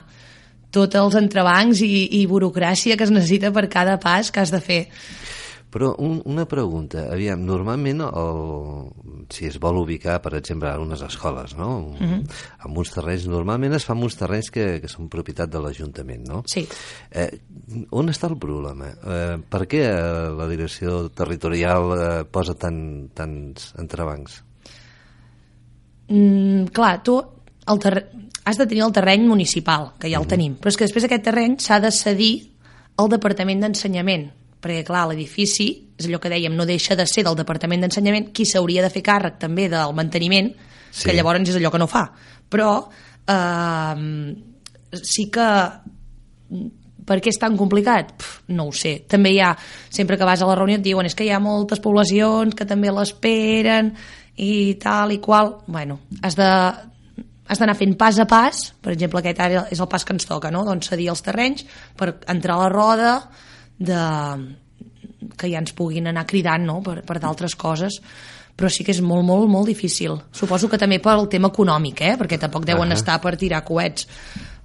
tots 0.70 0.98
els 1.00 1.16
entrebancs 1.16 1.80
i, 1.82 2.20
i 2.20 2.26
burocràcia 2.28 2.98
que 2.98 3.06
es 3.08 3.14
necessita 3.14 3.50
per 3.56 3.66
cada 3.72 3.96
pas 4.00 4.30
que 4.30 4.44
has 4.44 4.52
de 4.52 4.60
fer. 4.60 4.82
Però 5.68 5.90
un, 6.00 6.22
una 6.24 6.46
pregunta, 6.48 7.02
aviam, 7.12 7.42
normalment 7.44 8.00
el, 8.06 8.86
si 9.28 9.44
es 9.50 9.58
vol 9.60 9.76
ubicar, 9.82 10.14
per 10.24 10.32
exemple, 10.38 10.70
en 10.72 10.80
unes 10.86 11.02
escoles, 11.04 11.52
no? 11.58 11.90
Mhm. 11.92 12.22
amb 12.64 12.78
uns 12.80 12.90
terrenys, 12.94 13.26
normalment 13.28 13.74
es 13.76 13.84
fa 13.84 13.92
amb 13.92 14.06
uns 14.06 14.16
terrenys 14.16 14.48
que, 14.50 14.80
que 14.80 14.88
són 14.88 15.10
propietat 15.12 15.50
de 15.52 15.60
l'Ajuntament, 15.60 16.24
no? 16.26 16.42
Sí. 16.48 16.64
Eh, 17.12 17.28
on 17.90 18.08
està 18.08 18.30
el 18.32 18.38
problema? 18.40 18.88
Eh, 18.96 19.36
per 19.44 19.66
què 19.68 19.82
eh, 19.84 20.30
la 20.38 20.48
direcció 20.48 21.10
territorial 21.10 21.92
eh, 21.98 22.24
posa 22.24 22.54
tan, 22.56 23.10
tants 23.12 23.74
entrebancs? 23.78 24.42
Mm, 26.08 26.70
clar, 26.72 27.02
tu 27.04 27.18
el 27.68 27.78
terre... 27.78 28.06
has 28.48 28.56
de 28.56 28.64
tenir 28.66 28.80
el 28.86 28.92
terreny 28.96 29.26
municipal, 29.28 29.90
que 30.00 30.08
ja 30.08 30.16
el 30.16 30.24
Mhm. 30.24 30.28
tenim, 30.28 30.56
però 30.56 30.68
és 30.72 30.76
que 30.78 30.86
després 30.86 31.04
aquest 31.04 31.24
terreny 31.24 31.58
s'ha 31.60 31.80
de 31.80 31.90
cedir 31.92 32.54
al 32.96 33.10
Departament 33.12 33.60
d'Ensenyament, 33.60 34.30
perquè 34.60 34.84
clar, 34.86 35.06
l'edifici, 35.10 35.68
és 35.98 36.06
allò 36.08 36.20
que 36.22 36.30
dèiem, 36.32 36.54
no 36.54 36.66
deixa 36.66 36.96
de 36.98 37.06
ser 37.06 37.24
del 37.26 37.36
Departament 37.38 37.84
d'Ensenyament, 37.84 38.32
qui 38.34 38.46
s'hauria 38.46 38.82
de 38.82 38.90
fer 38.90 39.02
càrrec 39.06 39.38
també 39.38 39.68
del 39.70 39.94
manteniment, 39.94 40.52
Sí. 40.90 41.04
que 41.04 41.12
llavors 41.14 41.48
és 41.48 41.56
allò 41.58 41.70
que 41.70 41.78
no 41.78 41.86
fa. 41.86 42.06
Però 42.48 42.88
eh, 43.28 44.34
sí 45.02 45.28
que 45.30 45.48
per 47.08 47.18
què 47.24 47.32
és 47.32 47.40
tan 47.40 47.56
complicat? 47.56 48.12
Pff, 48.18 48.42
no 48.52 48.68
ho 48.68 48.74
sé. 48.76 48.98
També 49.08 49.32
hi 49.32 49.40
ha, 49.40 49.54
sempre 49.90 50.18
que 50.18 50.28
vas 50.28 50.42
a 50.42 50.48
la 50.48 50.56
reunió 50.58 50.76
et 50.76 50.84
diuen 50.84 51.08
és 51.08 51.16
que 51.16 51.24
hi 51.24 51.32
ha 51.32 51.40
moltes 51.40 51.80
poblacions 51.80 52.56
que 52.56 52.66
també 52.68 52.92
l'esperen 52.92 53.94
i 54.36 54.76
tal 54.82 55.14
i 55.14 55.20
qual. 55.24 55.58
Bueno, 55.66 56.00
has 56.22 56.36
de 56.38 56.48
has 57.48 57.56
d'anar 57.56 57.78
fent 57.78 57.94
pas 57.96 58.18
a 58.20 58.26
pas, 58.28 58.58
per 58.84 58.92
exemple 58.92 59.22
aquest 59.22 59.38
ara 59.40 59.62
és 59.72 59.80
el 59.80 59.88
pas 59.88 60.04
que 60.04 60.12
ens 60.12 60.26
toca, 60.28 60.50
no? 60.52 60.66
doncs 60.68 60.90
cedir 60.90 61.08
els 61.08 61.22
terrenys 61.24 61.64
per 61.96 62.18
entrar 62.28 62.58
a 62.58 62.66
la 62.66 62.68
roda 62.68 63.12
de, 63.78 64.02
que 65.38 65.50
ja 65.50 65.60
ens 65.62 65.72
puguin 65.76 66.10
anar 66.10 66.26
cridant 66.26 66.66
no? 66.66 66.80
per, 66.82 67.00
per 67.06 67.18
d'altres 67.22 67.54
coses 67.58 68.00
però 68.58 68.66
sí 68.74 68.82
que 68.82 68.90
és 68.90 68.98
molt, 68.98 69.22
molt, 69.22 69.46
molt 69.46 69.68
difícil. 69.70 70.16
Suposo 70.34 70.66
que 70.66 70.80
també 70.82 70.96
pel 70.98 71.28
tema 71.30 71.46
econòmic, 71.52 72.00
eh? 72.02 72.16
perquè 72.18 72.40
tampoc 72.42 72.64
deuen 72.66 72.90
Ahà. 72.90 72.96
estar 72.98 73.14
per 73.22 73.36
tirar 73.38 73.60
coets, 73.62 74.08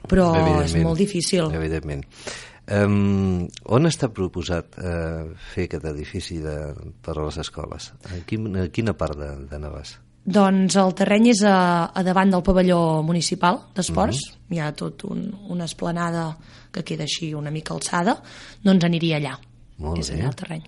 però 0.09 0.32
és 0.64 0.74
molt 0.82 0.97
difícil. 0.97 1.51
Evidentment. 1.53 2.01
Um, 2.74 3.43
on 3.70 3.86
està 3.86 4.07
proposat 4.09 4.80
uh, 4.80 5.28
fer 5.53 5.68
aquest 5.68 5.86
edifici 5.91 6.39
de, 6.41 6.55
per 7.05 7.20
a 7.20 7.28
les 7.28 7.38
escoles? 7.43 7.91
A, 8.09 8.18
quin, 8.26 8.47
a 8.57 8.66
quina 8.74 8.95
part 8.97 9.14
de, 9.20 9.30
de 9.51 9.61
Navàs? 9.61 9.93
Doncs 10.26 10.80
el 10.80 10.93
terreny 10.97 11.30
és 11.36 11.43
a, 11.45 11.91
a 11.93 12.03
davant 12.07 12.34
del 12.34 12.41
pavelló 12.41 13.03
municipal 13.05 13.61
d'esports, 13.76 14.24
Mhm. 14.32 14.55
hi 14.55 14.59
ha 14.64 14.72
tot 14.74 15.03
un, 15.05 15.28
una 15.53 15.70
esplanada 15.70 16.32
que 16.74 16.84
queda 16.84 17.05
així 17.05 17.34
una 17.38 17.51
mica 17.53 17.74
alçada, 17.76 18.17
doncs 18.63 18.84
aniria 18.89 19.19
allà. 19.21 19.38
Molt 19.78 19.99
és 20.01 20.09
bé. 20.11 20.17
allà 20.19 20.28
el 20.32 20.36
terreny. 20.36 20.63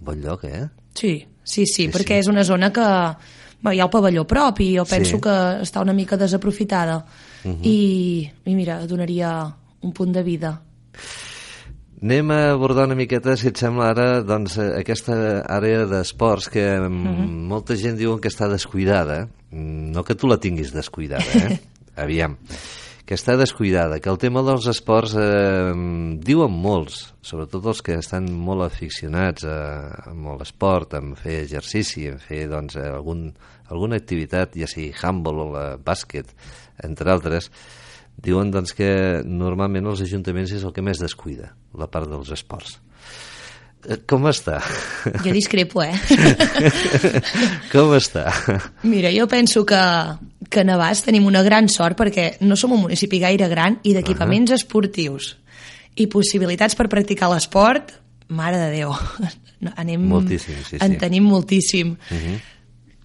Bon 0.00 0.18
lloc, 0.20 0.44
eh? 0.48 0.64
Sí, 0.94 1.26
sí, 1.44 1.66
sí, 1.66 1.84
Sí, 1.86 1.88
perquè 1.92 2.16
sí. 2.18 2.24
és 2.24 2.28
una 2.32 2.42
zona 2.44 2.72
que 2.72 2.82
bé, 3.62 3.74
hi 3.76 3.80
ha 3.80 3.84
el 3.84 3.90
pavelló 3.90 4.24
prop 4.26 4.58
i 4.60 4.72
jo 4.76 4.84
penso 4.84 5.16
Sí. 5.16 5.20
que 5.22 5.36
està 5.62 5.80
una 5.82 5.92
mica 5.92 6.16
desaprofitada 6.16 7.04
Mhm. 7.44 7.58
I, 7.64 8.30
i 8.46 8.54
mira, 8.54 8.86
donaria 8.86 9.54
un 9.82 9.92
punt 9.92 10.12
de 10.14 10.22
vida. 10.22 10.62
Anem 12.02 12.30
a 12.34 12.50
abordar 12.50 12.86
una 12.86 12.94
miqueta, 12.98 13.36
si 13.36 13.48
et 13.48 13.56
sembla 13.58 13.90
ara, 13.92 14.06
doncs, 14.26 14.56
eh, 14.58 14.72
aquesta 14.80 15.40
àrea 15.46 15.84
d'esports 15.86 16.48
que 16.50 16.64
mm, 16.80 16.88
Mhm. 16.88 17.28
molta 17.50 17.76
gent 17.76 17.96
diuen 17.98 18.18
que 18.20 18.28
està 18.28 18.48
descuidada. 18.48 19.28
Mm, 19.50 19.92
No 19.92 20.02
que 20.04 20.14
tu 20.14 20.26
la 20.26 20.38
tinguis 20.40 20.72
descuidada, 20.72 21.24
eh? 21.48 21.60
Aviam. 21.96 22.36
Que 23.02 23.16
està 23.18 23.34
descuidada, 23.34 23.98
que 23.98 24.10
el 24.12 24.18
tema 24.22 24.44
dels 24.46 24.68
esports 24.70 25.16
eh, 25.18 25.72
diuen 26.22 26.54
molts, 26.54 27.00
sobretot 27.26 27.66
els 27.72 27.82
que 27.82 27.96
estan 27.98 28.28
molt 28.30 28.62
aficionats 28.68 29.46
a, 29.48 29.56
a 30.10 30.14
molt 30.14 30.44
esport, 30.46 30.94
en 30.94 31.16
fer 31.18 31.40
exercici, 31.42 32.06
en 32.12 32.20
fer 32.22 32.44
doncs, 32.52 32.78
algun, 32.78 33.26
alguna 33.66 33.98
activitat, 33.98 34.54
ja 34.54 34.70
sigui 34.70 34.92
handball 34.94 35.42
o 35.42 35.48
la 35.50 35.66
bàsquet, 35.82 36.30
entre 36.86 37.10
altres, 37.10 37.50
diuen 38.22 38.54
doncs, 38.54 38.76
que 38.78 38.92
normalment 39.26 39.90
els 39.90 40.06
ajuntaments 40.06 40.54
és 40.54 40.62
el 40.62 40.74
que 40.76 40.86
més 40.86 41.02
descuida, 41.02 41.56
la 41.74 41.90
part 41.90 42.10
dels 42.10 42.30
esports. 42.38 42.78
Eh, 43.88 43.98
Com 44.06 44.28
està? 44.30 44.60
Jo 45.24 45.32
discrepo, 45.34 45.82
eh? 45.82 45.94
Com 47.72 47.94
està? 47.96 48.28
Mira, 48.86 49.10
jo 49.14 49.26
penso 49.30 49.64
que, 49.66 49.80
que 50.48 50.62
a 50.62 50.66
Navàs 50.66 51.02
tenim 51.06 51.26
una 51.26 51.42
gran 51.42 51.68
sort 51.72 51.98
perquè 51.98 52.36
no 52.46 52.58
som 52.58 52.74
un 52.76 52.84
municipi 52.84 53.18
gaire 53.22 53.48
gran 53.50 53.80
i 53.82 53.94
d'equipaments 53.96 54.52
uh 54.52 54.54
-huh. 54.54 54.60
esportius 54.60 55.36
i 55.96 56.06
possibilitats 56.06 56.74
per 56.74 56.88
practicar 56.88 57.28
l'esport, 57.32 57.92
mare 58.28 58.56
de 58.56 58.70
Déu, 58.70 58.94
no, 59.60 59.72
anem, 59.76 60.00
Moltíssim, 60.08 60.56
sí, 60.64 60.78
sí. 60.78 60.84
en 60.84 60.98
tenim 60.98 61.24
moltíssim. 61.24 61.96
Uh 62.10 62.16
-huh. 62.16 62.40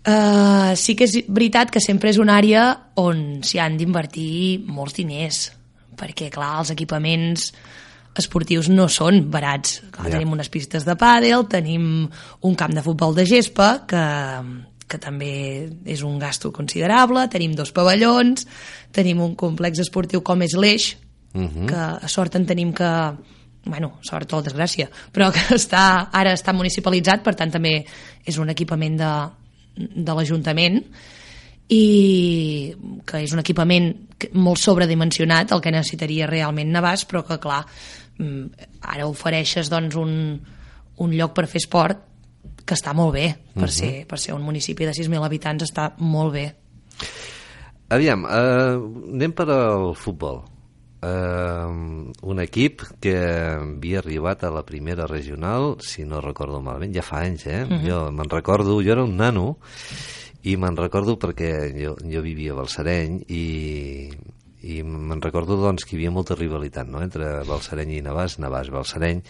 Uh, 0.07 0.75
sí 0.75 0.95
que 0.95 1.03
és 1.03 1.25
veritat 1.27 1.69
que 1.69 1.81
sempre 1.81 2.09
és 2.09 2.17
una 2.17 2.37
àrea 2.37 2.93
on 2.95 3.43
s'hi 3.43 3.59
han 3.59 3.75
d'invertir 3.77 4.63
molts 4.63 4.93
diners, 4.93 5.51
perquè, 5.97 6.29
clar, 6.29 6.59
els 6.59 6.71
equipaments 6.71 7.51
esportius 8.19 8.69
no 8.69 8.87
són 8.89 9.29
barats. 9.31 9.81
Clar, 9.91 10.07
Ja. 10.07 10.17
Tenim 10.17 10.31
unes 10.33 10.49
pistes 10.49 10.85
de 10.85 10.95
pàdel, 10.95 11.47
tenim 11.49 12.09
un 12.41 12.55
camp 12.55 12.73
de 12.73 12.83
futbol 12.83 13.15
de 13.15 13.25
gespa, 13.25 13.85
que, 13.87 14.03
que 14.87 14.97
també 14.97 15.69
és 15.85 16.01
un 16.03 16.17
gasto 16.19 16.51
considerable, 16.51 17.27
tenim 17.29 17.53
dos 17.55 17.71
pavellons, 17.71 18.47
tenim 18.91 19.21
un 19.21 19.35
complex 19.35 19.79
esportiu 19.79 20.23
com 20.23 20.41
és 20.41 20.53
l'Eix, 20.55 20.95
Mhm. 21.33 21.65
que 21.67 21.75
a 21.75 22.07
sort 22.07 22.35
en 22.35 22.45
tenim 22.45 22.71
que 22.73 22.89
bueno, 23.65 23.99
sort 24.01 24.31
o 24.33 24.41
desgràcia, 24.41 24.87
però 25.11 25.27
que 25.29 25.41
està, 25.53 26.07
ara 26.13 26.31
està 26.33 26.53
municipalitzat, 26.55 27.21
per 27.21 27.35
tant 27.35 27.51
també 27.51 27.85
és 28.25 28.37
un 28.37 28.49
equipament 28.49 28.95
de, 28.97 29.11
de 29.75 30.13
l'Ajuntament 30.15 30.79
i 31.67 32.73
que 33.05 33.21
és 33.25 33.33
un 33.35 33.41
equipament 33.43 33.89
molt 34.39 34.61
sobredimensionat, 34.61 35.51
el 35.51 35.61
que 35.61 35.73
necessitaria 35.75 36.29
realment 36.29 36.71
Navàs, 36.73 37.03
però 37.09 37.25
que 37.27 37.37
clar, 37.43 37.65
ara 38.17 39.07
ofereixes 39.07 39.69
doncs, 39.69 39.95
un, 39.99 40.13
un 41.03 41.15
lloc 41.15 41.35
per 41.37 41.47
fer 41.47 41.61
esport 41.61 42.03
que 42.67 42.75
està 42.75 42.93
molt 42.97 43.15
bé, 43.15 43.29
per, 43.55 43.69
ser, 43.71 43.91
per 44.09 44.19
ser 44.19 44.35
un 44.35 44.43
municipi 44.43 44.87
de 44.87 44.93
6.000 44.95 45.23
habitants 45.23 45.63
està 45.63 45.91
molt 46.03 46.33
bé. 46.35 46.45
Aviam, 47.95 48.25
eh, 48.27 48.75
anem 49.15 49.33
per 49.35 49.47
al 49.53 49.93
futbol. 49.95 50.41
Eh, 50.97 51.67
un 52.27 52.41
equip 52.43 52.83
que 52.99 53.15
havia 53.15 54.01
arribat 54.01 54.43
a 54.43 54.51
la 54.51 54.65
primera 54.67 55.07
regional, 55.07 55.77
si 55.79 56.03
no 56.03 56.19
recordo 56.23 56.59
malament, 56.59 56.95
ja 56.95 57.05
fa 57.05 57.21
anys, 57.23 57.45
eh? 57.47 57.61
Jo 57.85 58.07
me'n 58.11 58.31
recordo, 58.33 58.81
jo 58.83 58.91
era 58.97 59.05
un 59.05 59.15
nano, 59.15 59.59
i 60.43 60.57
me'n 60.59 60.75
recordo 60.79 61.15
perquè 61.21 61.51
jo, 61.77 61.95
jo 62.01 62.23
vivia 62.25 62.53
a 62.53 62.59
Balsareny 62.59 63.21
i, 63.29 63.45
i 64.65 64.81
me'n 64.83 65.21
recordo 65.21 65.59
doncs, 65.61 65.85
que 65.85 65.95
hi 65.95 65.99
havia 65.99 66.15
molta 66.15 66.35
rivalitat 66.37 66.89
no? 66.89 67.03
entre 67.05 67.43
Balsareny 67.47 67.97
i 67.97 68.03
Navàs, 68.05 68.39
Navàs, 68.41 68.71
Balsareny, 68.73 69.21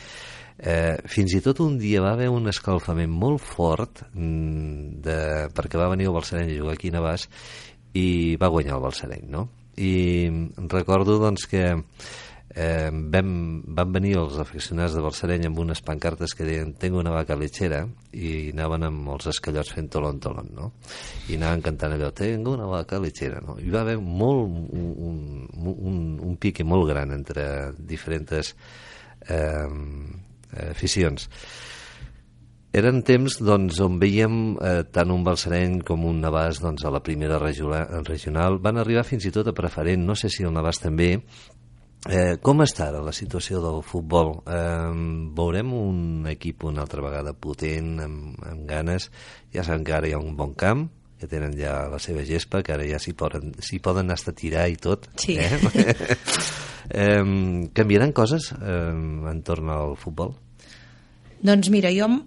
Eh, 0.58 0.98
fins 1.06 1.36
i 1.38 1.40
tot 1.46 1.60
un 1.62 1.76
dia 1.78 2.02
va 2.02 2.16
haver 2.16 2.32
un 2.34 2.50
escalfament 2.50 3.12
molt 3.14 3.44
fort 3.46 4.02
mm, 4.10 5.02
de, 5.06 5.18
perquè 5.54 5.78
va 5.78 5.92
venir 5.92 6.08
el 6.10 6.16
Balsareny 6.16 6.50
a 6.50 6.58
jugar 6.58 6.74
aquí 6.74 6.90
a 6.90 6.96
Navàs 6.96 7.28
i 7.94 8.08
va 8.42 8.50
guanyar 8.50 8.80
el 8.80 8.82
Balsareny, 8.88 9.28
no? 9.30 9.44
I 9.78 9.94
recordo 10.74 11.20
doncs 11.22 11.46
que 11.52 11.76
eh, 12.58 12.89
vam, 13.14 13.30
van 13.78 13.91
venir 13.93 14.16
els 14.18 14.39
aficionats 14.41 14.95
de 14.97 15.03
Balsareny 15.05 15.45
amb 15.47 15.62
unes 15.62 15.84
pancartes 15.86 16.34
que 16.34 16.47
deien 16.47 16.74
tengo 16.82 16.99
una 17.03 17.14
vaca 17.14 17.38
lechera 17.38 17.84
i 18.18 18.49
anaven 18.55 18.88
amb 18.89 19.12
els 19.14 19.30
escallots 19.34 19.76
fent 19.76 19.91
tolon 19.93 20.20
tolon, 20.24 20.49
no? 20.58 20.72
I 21.30 21.38
anaven 21.38 21.62
cantant 21.70 21.93
allò, 21.93 22.10
tengo 22.18 22.55
una 22.58 22.68
vaca 22.72 22.99
lechera, 23.03 23.43
no? 23.45 23.60
I 23.62 23.70
va 23.74 23.86
haver 23.86 23.99
molt, 24.01 24.49
un, 24.74 24.91
un, 25.53 25.78
un, 25.78 26.03
un 26.32 26.38
pique 26.41 26.66
molt 26.66 26.89
gran 26.89 27.14
entre 27.14 27.47
diferents 27.78 28.55
eh, 29.30 29.68
aficions. 30.72 31.30
Eren 32.78 32.99
temps 33.01 33.38
doncs, 33.41 33.80
on 33.82 33.95
veiem 34.01 34.58
eh, 34.62 34.82
tant 34.93 35.10
un 35.14 35.24
Balsareny 35.26 35.80
com 35.88 36.03
un 36.05 36.20
Navàs 36.22 36.60
doncs, 36.62 36.84
a 36.86 36.91
la 36.93 36.99
primera 37.01 37.39
regional. 37.39 38.60
Van 38.62 38.82
arribar 38.82 39.05
fins 39.08 39.26
i 39.26 39.32
tot 39.34 39.47
a 39.49 39.55
preferent, 39.55 40.03
no 40.05 40.18
sé 40.20 40.30
si 40.30 40.45
el 40.45 40.53
Navàs 40.53 40.82
també. 40.84 41.16
Eh, 42.08 42.38
com 42.43 42.62
està 42.64 42.88
ara 42.88 43.01
la 43.03 43.14
situació 43.16 43.60
del 43.64 43.82
futbol? 43.84 44.38
Eh, 44.47 44.91
veurem 45.38 45.74
un 45.76 46.28
equip 46.32 46.64
una 46.70 46.86
altra 46.86 47.03
vegada 47.03 47.34
potent, 47.34 47.97
amb, 48.03 48.38
amb 48.47 48.64
ganes. 48.70 49.10
Ja 49.53 49.66
saben 49.68 49.84
que 49.84 49.95
ara 49.95 50.08
hi 50.08 50.16
ha 50.16 50.22
un 50.22 50.36
bon 50.39 50.53
camp, 50.55 50.88
que 51.18 51.28
tenen 51.28 51.55
ja 51.58 51.88
la 51.89 51.99
seva 51.99 52.24
gespa, 52.26 52.62
que 52.64 52.74
ara 52.76 52.86
ja 52.88 52.99
s'hi 53.01 53.14
poden, 53.18 53.53
poden 53.84 54.12
a 54.14 54.18
tirar 54.38 54.68
i 54.70 54.78
tot. 54.78 55.10
Sí. 55.18 55.38
Eh? 55.38 55.60
eh, 56.89 57.70
canviaran 57.74 58.14
coses 58.14 58.51
eh, 58.53 58.93
entorn 59.32 59.70
al 59.74 59.95
futbol? 59.97 60.36
Doncs 61.41 61.70
mira, 61.74 61.91
jo 61.93 62.05
amb, 62.05 62.24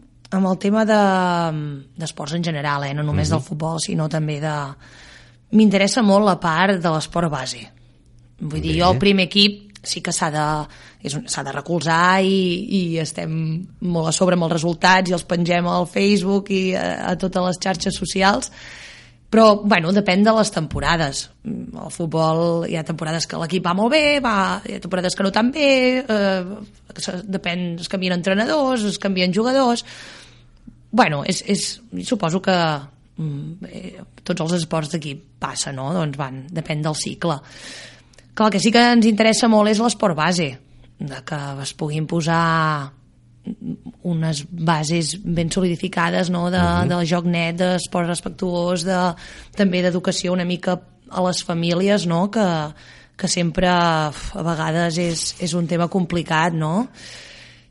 el 0.46 0.58
tema 0.58 0.84
de- 0.86 1.86
d'esports 1.96 2.34
en 2.34 2.44
general, 2.44 2.84
eh? 2.84 2.94
no 2.94 3.02
només 3.02 3.30
del 3.30 3.42
futbol, 3.42 3.80
sinó 3.80 4.08
també 4.08 4.40
de... 4.42 4.56
M'interessa 5.50 6.02
molt 6.06 6.22
la 6.28 6.36
part 6.38 6.78
de 6.78 6.90
l'esport 6.94 7.30
base. 7.30 7.64
Vull 8.38 8.60
dir, 8.62 8.76
Bé. 8.76 8.78
jo 8.78 8.92
el 8.92 9.00
primer 9.02 9.26
equip 9.26 9.69
sí 9.82 10.02
que 10.04 10.12
s'ha 10.12 10.28
de, 10.34 10.46
s'ha 11.08 11.44
de 11.46 11.54
recolzar 11.54 12.20
i, 12.22 12.36
i 12.76 12.82
estem 13.00 13.32
molt 13.80 14.10
a 14.10 14.12
sobre 14.12 14.36
amb 14.36 14.46
els 14.46 14.56
resultats 14.58 15.10
i 15.10 15.16
els 15.16 15.26
pengem 15.28 15.66
al 15.68 15.88
Facebook 15.88 16.52
i 16.52 16.62
a, 16.76 16.86
a 17.12 17.16
totes 17.20 17.46
les 17.46 17.60
xarxes 17.64 17.96
socials, 17.96 18.52
però, 19.30 19.60
bueno, 19.62 19.92
depèn 19.94 20.24
de 20.26 20.32
les 20.34 20.50
temporades. 20.50 21.28
Mm, 21.46 21.78
El 21.86 21.92
futbol, 21.94 22.64
hi 22.66 22.74
ha 22.76 22.86
temporades 22.86 23.28
que 23.30 23.38
l'equip 23.38 23.66
va 23.66 23.76
molt 23.78 23.94
bé, 23.94 24.18
va, 24.22 24.60
hi 24.66 24.76
ha 24.76 24.82
temporades 24.82 25.14
que 25.14 25.26
no 25.26 25.30
tan 25.30 25.52
bé, 25.54 25.68
eh, 26.02 27.20
depèn, 27.38 27.78
es 27.78 27.88
canvien 27.88 28.18
entrenadors, 28.18 28.88
es 28.90 28.98
canvien 28.98 29.34
jugadors... 29.34 29.86
Bueno, 30.90 31.20
és, 31.22 31.44
és, 31.46 31.60
suposo 32.02 32.40
que 32.42 32.54
mm, 32.58 33.68
eh, 33.70 34.00
tots 34.26 34.42
els 34.42 34.56
esports 34.56 34.90
d'equip 34.90 35.20
passa, 35.38 35.70
no? 35.70 35.92
Doncs 35.94 36.18
van, 36.18 36.40
depèn 36.50 36.82
del 36.82 36.98
cicle. 36.98 37.36
Clar, 38.40 38.48
el 38.48 38.52
que 38.54 38.60
sí 38.64 38.70
que 38.72 38.80
ens 38.80 39.04
interessa 39.04 39.50
molt 39.52 39.68
és 39.68 39.76
l'esport 39.84 40.16
base, 40.16 40.46
de 40.96 41.16
que 41.28 41.38
es 41.60 41.72
puguin 41.76 42.06
posar 42.08 42.88
unes 44.08 44.40
bases 44.48 45.10
ben 45.20 45.50
solidificades 45.52 46.30
no? 46.32 46.46
de, 46.48 46.56
uh 46.56 46.62
-huh. 46.62 46.88
del 46.88 47.04
joc 47.04 47.26
net, 47.26 47.56
d'esport 47.56 48.08
respectuós, 48.08 48.82
de, 48.82 49.14
també 49.54 49.82
d'educació 49.82 50.32
una 50.32 50.46
mica 50.46 50.80
a 51.10 51.20
les 51.20 51.44
famílies, 51.44 52.06
no? 52.06 52.30
que, 52.30 52.72
que 53.14 53.28
sempre 53.28 53.68
a 53.68 54.10
vegades 54.34 54.96
és, 54.96 55.36
és 55.38 55.52
un 55.52 55.66
tema 55.66 55.88
complicat, 55.88 56.54
no? 56.54 56.88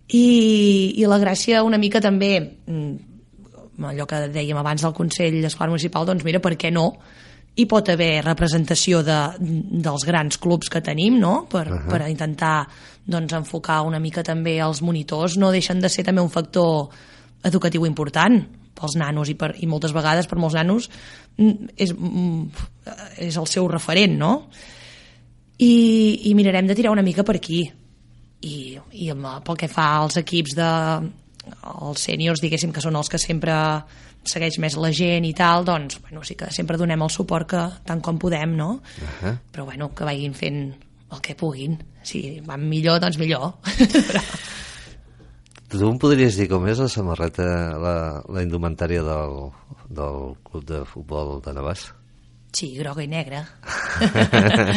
I, 0.08 0.94
i 0.98 1.06
la 1.08 1.18
gràcia 1.18 1.64
una 1.64 1.80
mica 1.80 2.00
també 2.00 2.58
mm, 2.68 2.94
allò 3.86 4.06
que 4.06 4.28
dèiem 4.28 4.58
abans 4.58 4.84
del 4.84 4.94
Consell 4.94 5.44
Escolar 5.44 5.70
Municipal, 5.70 6.06
doncs 6.06 6.24
mira, 6.24 6.40
per 6.40 6.56
què 6.58 6.72
no? 6.72 6.94
Hi 7.56 7.66
pot 7.66 7.90
haver 7.90 8.24
representació 8.24 9.02
de, 9.04 9.18
dels 9.40 10.06
grans 10.08 10.38
clubs 10.38 10.70
que 10.70 10.82
tenim, 10.82 11.20
no? 11.20 11.48
Per, 11.50 11.66
uh 11.68 11.74
-huh. 11.74 11.90
per 11.90 12.10
intentar 12.10 12.68
doncs, 13.06 13.34
enfocar 13.34 13.82
una 13.82 14.00
mica 14.00 14.24
també 14.24 14.60
els 14.60 14.82
monitors. 14.82 15.38
No 15.38 15.52
deixen 15.52 15.80
de 15.80 15.90
ser 15.90 16.04
també 16.04 16.22
un 16.22 16.30
factor 16.30 16.90
educatiu 17.44 17.86
important 17.86 18.46
pels 18.80 18.96
nanos 18.96 19.30
i, 19.30 19.36
per, 19.36 19.54
i 19.60 19.68
moltes 19.68 19.94
vegades 19.96 20.28
per 20.28 20.38
molts 20.40 20.56
nanos 20.56 20.90
mm, 21.38 21.72
és, 21.76 21.94
mm, 21.94 22.44
és 23.18 23.38
el 23.38 23.48
seu 23.48 23.68
referent, 23.68 24.18
no? 24.18 24.48
I, 25.58 26.22
i 26.30 26.36
mirarem 26.36 26.68
de 26.68 26.76
tirar 26.76 26.92
una 26.92 27.04
mica 27.04 27.24
per 27.24 27.36
aquí 27.36 27.66
i, 28.42 28.78
i 28.96 29.10
pel 29.44 29.58
que 29.60 29.68
fa 29.68 29.90
als 29.98 30.16
equips 30.22 30.56
de 30.56 30.70
els 31.50 32.06
sèniors, 32.06 32.42
diguéssim, 32.44 32.72
que 32.72 32.84
són 32.84 32.96
els 32.96 33.10
que 33.10 33.20
sempre 33.20 33.54
segueix 34.30 34.60
més 34.62 34.78
la 34.78 34.92
gent 34.96 35.26
i 35.26 35.34
tal, 35.34 35.66
doncs, 35.68 36.00
bueno, 36.06 36.24
sí 36.24 36.38
que 36.40 36.52
sempre 36.54 36.78
donem 36.78 37.02
el 37.02 37.12
suport 37.14 37.50
que 37.50 37.66
tant 37.86 38.02
com 38.06 38.20
podem, 38.22 38.56
no? 38.56 38.72
Uh 38.80 39.10
-huh. 39.22 39.38
Però, 39.52 39.66
bueno, 39.66 39.92
que 39.96 40.06
vagin 40.06 40.34
fent 40.34 40.76
el 41.12 41.22
que 41.22 41.36
puguin. 41.36 41.78
Si 42.04 42.40
van 42.46 42.68
millor, 42.70 43.00
doncs 43.00 43.18
millor. 43.18 43.54
Però, 43.64 44.22
Tu 45.70 45.78
em 45.86 46.00
podries 46.02 46.34
dir 46.36 46.48
com 46.50 46.66
és 46.66 46.80
la 46.80 46.88
samarreta, 46.90 47.44
la, 47.78 48.24
la 48.26 48.42
indumentària 48.42 49.04
del, 49.06 49.52
del 49.88 50.36
club 50.44 50.66
de 50.66 50.84
futbol 50.84 51.42
de 51.46 51.54
Navàs? 51.54 51.92
sí, 52.52 52.76
groga 52.78 53.04
i 53.04 53.08
negra. 53.08 53.44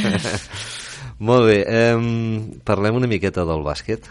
Molt 1.29 1.47
bé, 1.49 1.63
eh, 1.65 2.59
parlem 2.69 2.99
una 2.99 3.09
miqueta 3.09 3.47
del 3.49 3.65
bàsquet. 3.65 4.09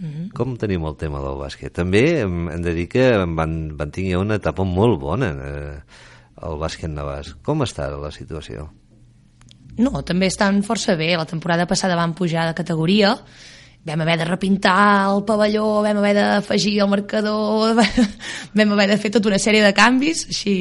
-hmm. 0.00 0.32
Com 0.34 0.56
tenim 0.56 0.84
el 0.86 0.96
tema 0.96 1.20
del 1.20 1.38
bàsquet? 1.38 1.72
També 1.72 2.20
em, 2.22 2.48
hem 2.48 2.62
de 2.62 2.74
dir 2.74 2.88
que 2.88 3.10
van, 3.26 3.76
van 3.76 3.90
tenir 3.90 4.16
una 4.16 4.36
etapa 4.36 4.64
molt 4.64 5.00
bona 5.00 5.26
eh, 5.26 5.80
el 6.42 6.58
bàsquet 6.58 6.90
Navàs. 6.90 7.34
Com 7.42 7.62
està 7.62 7.88
la 7.90 8.10
situació? 8.10 8.68
No, 9.78 10.02
també 10.02 10.26
estan 10.26 10.62
força 10.66 10.96
bé. 10.98 11.16
La 11.16 11.26
temporada 11.26 11.66
passada 11.66 11.96
van 11.96 12.14
pujar 12.14 12.48
de 12.48 12.54
categoria, 12.54 13.14
vam 13.86 14.00
haver 14.00 14.18
de 14.18 14.26
repintar 14.26 15.06
el 15.12 15.24
pavelló, 15.24 15.82
vam 15.82 15.98
haver 15.98 16.14
d'afegir 16.14 16.80
el 16.82 16.90
marcador, 16.90 17.76
vam 18.58 18.72
haver 18.72 18.88
de 18.90 18.98
fer 18.98 19.12
tota 19.14 19.30
una 19.30 19.38
sèrie 19.38 19.62
de 19.62 19.74
canvis, 19.74 20.26
així 20.28 20.54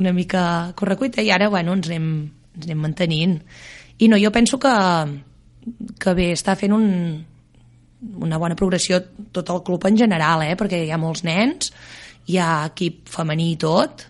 una 0.00 0.14
mica 0.16 0.72
correcuita, 0.76 1.20
i 1.20 1.30
ara, 1.30 1.50
bueno, 1.52 1.76
ens 1.76 1.90
anem, 1.90 2.06
ens 2.56 2.64
anem 2.64 2.80
mantenint. 2.80 3.40
I 4.00 4.08
no, 4.08 4.16
jo 4.16 4.32
penso 4.32 4.58
que, 4.58 4.72
que 6.00 6.14
bé, 6.16 6.30
està 6.32 6.56
fent 6.56 6.72
un, 6.72 6.86
una 8.00 8.38
bona 8.40 8.56
progressió 8.56 9.00
tot 9.32 9.50
el 9.52 9.62
club 9.62 9.84
en 9.86 9.98
general, 9.98 10.44
eh? 10.46 10.56
perquè 10.56 10.84
hi 10.84 10.90
ha 10.92 10.98
molts 11.00 11.24
nens, 11.26 11.72
hi 12.30 12.38
ha 12.40 12.66
equip 12.70 13.08
femení 13.10 13.52
i 13.52 13.58
tot, 13.60 14.06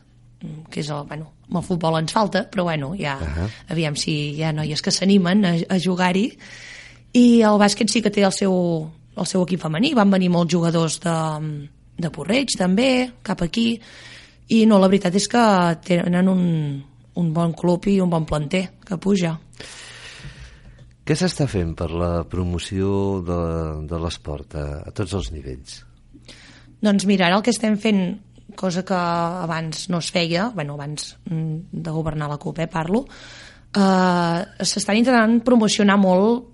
que 0.70 0.80
és 0.80 0.90
el, 0.90 1.04
bueno, 1.08 1.32
amb 1.48 1.60
el 1.60 1.66
futbol 1.66 1.98
ens 1.98 2.14
falta, 2.14 2.44
però 2.50 2.64
bueno, 2.68 2.94
ja, 2.98 3.18
uh 3.20 3.26
-huh. 3.26 3.48
aviam 3.68 3.96
si 3.96 4.36
hi 4.36 4.42
ha 4.44 4.52
noies 4.52 4.82
que 4.82 4.90
s'animen 4.90 5.44
a, 5.44 5.54
a 5.68 5.78
jugar-hi, 5.78 6.30
i 7.12 7.42
el 7.42 7.58
bàsquet 7.58 7.90
sí 7.90 8.02
que 8.02 8.10
té 8.10 8.22
el 8.22 8.32
seu, 8.32 8.90
el 9.16 9.26
seu 9.26 9.42
equip 9.42 9.60
femení, 9.60 9.94
van 9.94 10.10
venir 10.10 10.30
molts 10.30 10.52
jugadors 10.52 11.00
de, 11.00 11.16
de 11.98 12.10
Porreig 12.10 12.56
també, 12.56 13.10
cap 13.22 13.42
aquí, 13.42 13.80
i 14.48 14.66
no, 14.66 14.78
la 14.78 14.88
veritat 14.88 15.14
és 15.14 15.28
que 15.28 15.44
tenen 15.84 16.28
un, 16.28 16.84
un 17.14 17.32
bon 17.32 17.52
club 17.52 17.86
i 17.86 18.00
un 18.00 18.10
bon 18.10 18.24
planter 18.24 18.70
que 18.86 18.96
puja. 18.96 19.38
Què 21.04 21.16
s'està 21.16 21.46
fent 21.50 21.74
per 21.74 21.90
la 21.90 22.10
promoció 22.30 23.20
de, 23.26 23.40
de 23.88 24.00
l'esport 24.02 24.54
a, 24.54 24.66
a 24.86 24.92
tots 24.94 25.16
els 25.18 25.30
nivells? 25.34 25.80
Doncs 26.80 27.06
mira, 27.08 27.26
ara 27.28 27.40
el 27.40 27.44
que 27.44 27.52
estem 27.52 27.76
fent, 27.80 28.04
cosa 28.56 28.84
que 28.86 28.96
abans 28.96 29.88
no 29.92 30.00
es 30.00 30.10
feia, 30.12 30.48
bueno, 30.54 30.76
abans 30.78 31.16
mm, 31.28 31.72
de 31.72 31.90
governar 31.90 32.30
la 32.30 32.38
CUP, 32.40 32.62
eh, 32.64 32.68
parlo, 32.70 33.04
eh, 33.76 34.64
s'estan 34.64 35.00
intentant 35.00 35.40
promocionar 35.44 35.98
molt 36.00 36.48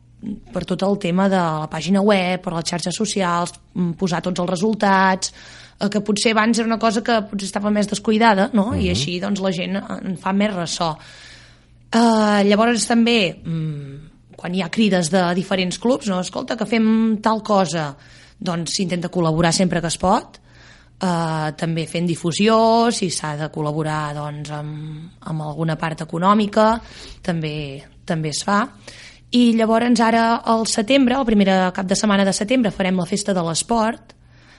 per 0.52 0.64
tot 0.64 0.82
el 0.82 0.98
tema 0.98 1.28
de 1.30 1.38
la 1.38 1.68
pàgina 1.70 2.02
web, 2.02 2.40
per 2.42 2.54
les 2.56 2.66
xarxes 2.66 2.96
socials, 2.96 3.54
mm, 3.74 3.94
posar 4.00 4.22
tots 4.24 4.42
els 4.42 4.50
resultats, 4.50 5.32
eh, 5.78 5.88
que 5.92 6.00
potser 6.00 6.32
abans 6.32 6.58
era 6.58 6.66
una 6.66 6.80
cosa 6.82 7.02
que 7.04 7.20
potser 7.30 7.50
estava 7.50 7.70
més 7.70 7.88
descuidada, 7.88 8.50
no? 8.52 8.70
Uh 8.70 8.74
-huh. 8.74 8.82
I 8.82 8.90
així 8.90 9.20
doncs, 9.20 9.40
la 9.40 9.52
gent 9.52 9.76
en 9.76 10.16
fa 10.16 10.32
més 10.32 10.54
ressò. 10.54 10.96
Eh, 11.92 12.42
llavors 12.44 12.86
també, 12.86 13.40
mm, 13.44 14.05
quan 14.36 14.54
hi 14.54 14.62
ha 14.62 14.70
crides 14.72 15.10
de 15.10 15.22
diferents 15.34 15.78
clubs, 15.80 16.08
no? 16.12 16.20
escolta, 16.20 16.56
que 16.56 16.66
fem 16.68 17.18
tal 17.24 17.42
cosa, 17.42 17.90
doncs 18.38 18.76
s'intenta 18.76 19.08
col·laborar 19.12 19.52
sempre 19.56 19.80
que 19.80 19.88
es 19.88 19.96
pot, 19.98 20.38
eh, 21.00 21.52
també 21.56 21.86
fent 21.88 22.06
difusió, 22.08 22.56
si 22.92 23.08
s'ha 23.10 23.34
de 23.40 23.48
col·laborar 23.52 24.14
doncs, 24.16 24.50
amb, 24.52 25.08
amb 25.20 25.46
alguna 25.48 25.76
part 25.80 26.04
econòmica, 26.04 26.74
també, 27.22 27.82
també 28.04 28.34
es 28.34 28.42
fa. 28.44 28.62
I 29.36 29.52
llavors 29.56 30.00
ara 30.00 30.36
al 30.44 30.66
setembre, 30.70 31.16
el 31.16 31.26
primer 31.26 31.72
cap 31.74 31.86
de 31.86 31.96
setmana 31.98 32.24
de 32.24 32.32
setembre, 32.36 32.70
farem 32.70 32.96
la 32.96 33.08
festa 33.08 33.34
de 33.34 33.42
l'esport, 33.42 34.12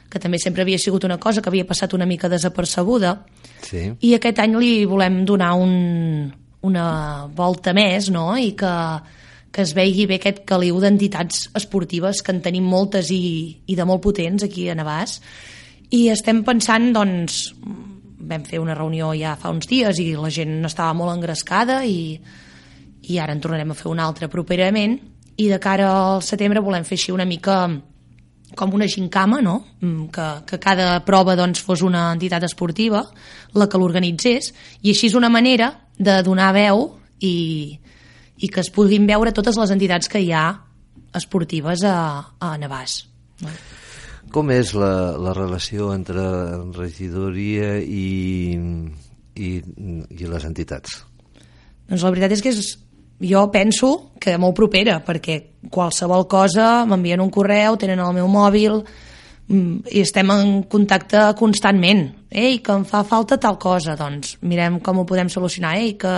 que 0.09 0.19
també 0.23 0.39
sempre 0.39 0.63
havia 0.63 0.79
sigut 0.79 1.03
una 1.03 1.17
cosa 1.19 1.41
que 1.41 1.49
havia 1.49 1.67
passat 1.67 1.93
una 1.93 2.05
mica 2.05 2.29
desapercebuda, 2.29 3.17
Sí. 3.57 3.91
i 4.05 4.13
aquest 4.13 4.37
any 4.39 4.53
li 4.55 4.85
volem 4.85 5.23
donar 5.25 5.55
un, 5.57 6.31
una 6.61 7.25
volta 7.33 7.73
més 7.73 8.11
no? 8.13 8.37
i 8.37 8.51
que, 8.55 8.73
que 9.57 9.63
es 9.65 9.71
vegi 9.73 10.03
bé 10.05 10.19
aquest 10.19 10.43
caliu 10.45 10.75
d'entitats 10.77 11.47
esportives 11.57 12.19
que 12.21 12.29
en 12.29 12.43
tenim 12.45 12.67
moltes 12.69 13.07
i, 13.09 13.57
i 13.65 13.73
de 13.73 13.85
molt 13.89 14.03
potents 14.03 14.43
aquí 14.45 14.67
a 14.69 14.75
Navàs. 14.77 15.15
I 15.97 16.11
estem 16.13 16.43
pensant 16.45 16.91
doncs 16.93 17.39
vam 17.57 18.43
fer 18.45 18.59
una 18.61 18.75
reunió 18.77 19.15
ja 19.17 19.31
fa 19.41 19.49
uns 19.49 19.65
dies 19.65 19.97
i 19.97 20.11
la 20.13 20.29
gent 20.29 20.59
estava 20.69 20.93
molt 20.93 21.15
engrescada 21.15 21.79
i, 21.89 22.19
i 23.09 23.17
ara 23.17 23.33
en 23.33 23.41
tornarem 23.41 23.73
a 23.73 23.79
fer 23.79 23.89
una 23.89 24.05
altra 24.05 24.29
properament. 24.29 24.99
I 25.41 25.49
de 25.49 25.57
cara 25.57 25.89
al 25.89 26.21
setembre 26.21 26.61
volem 26.61 26.85
fer 26.85 26.99
així 26.99 27.17
una 27.17 27.25
mica 27.25 27.57
com 28.53 28.77
una 28.77 28.85
gincama, 28.85 29.41
no? 29.41 29.57
Mm, 29.81 30.11
Que, 30.13 30.27
que 30.45 30.61
cada 30.61 31.01
prova 31.01 31.33
doncs, 31.33 31.65
fos 31.65 31.81
una 31.81 32.11
entitat 32.13 32.45
esportiva, 32.45 33.01
la 33.57 33.65
que 33.65 33.81
l'organitzés, 33.81 34.53
i 34.83 34.93
així 34.93 35.09
és 35.09 35.17
una 35.17 35.33
manera 35.33 35.73
de 35.97 36.21
donar 36.21 36.53
veu 36.53 36.91
i, 37.25 37.79
i 38.37 38.49
que 38.53 38.61
es 38.61 38.69
puguin 38.73 39.07
veure 39.09 39.33
totes 39.33 39.57
les 39.57 39.73
entitats 39.73 40.09
que 40.11 40.21
hi 40.21 40.31
ha 40.31 40.45
esportives 41.17 41.83
a, 41.87 41.97
a 42.39 42.53
Navàs. 42.61 43.01
No? 43.41 43.53
Com 44.33 44.51
és 44.51 44.73
la, 44.75 45.15
la 45.23 45.33
relació 45.33 45.93
entre 45.95 46.23
regidoria 46.75 47.77
i, 47.79 48.57
i, 49.39 49.51
i 50.11 50.27
les 50.27 50.47
entitats? 50.49 50.99
Doncs 51.87 52.03
la 52.03 52.11
veritat 52.11 52.35
és 52.35 52.43
que 52.43 52.51
és, 52.51 52.73
jo 53.23 53.45
penso 53.53 53.91
que 54.19 54.35
molt 54.37 54.57
propera, 54.57 54.99
perquè 55.05 55.39
qualsevol 55.71 56.27
cosa 56.29 56.85
m'envien 56.89 57.23
un 57.23 57.31
correu, 57.33 57.79
tenen 57.79 58.03
el 58.03 58.15
meu 58.19 58.27
mòbil 58.29 58.81
mm, 58.83 59.87
i 59.95 60.03
estem 60.03 60.33
en 60.35 60.57
contacte 60.69 61.29
constantment. 61.39 62.09
Ei, 62.27 62.59
que 62.59 62.75
em 62.75 62.83
fa 62.85 63.05
falta 63.07 63.39
tal 63.39 63.55
cosa, 63.57 63.95
doncs 63.95 64.35
mirem 64.43 64.81
com 64.83 64.99
ho 64.99 65.07
podem 65.07 65.31
solucionar. 65.31 65.77
Ei, 65.79 65.95
que 65.95 66.13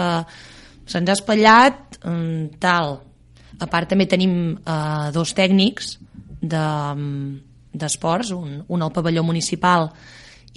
se'ns 0.90 1.10
ha 1.10 1.16
espatllat 1.18 2.00
mm, 2.04 2.60
tal. 2.60 2.98
A 3.60 3.68
part 3.68 3.90
també 3.92 4.08
tenim 4.08 4.34
eh, 4.58 5.10
dos 5.16 5.34
tècnics 5.36 5.98
de, 6.42 6.66
d'esports, 7.74 8.32
un, 8.32 8.64
un 8.68 8.82
al 8.82 8.92
pavelló 8.96 9.24
municipal 9.28 9.90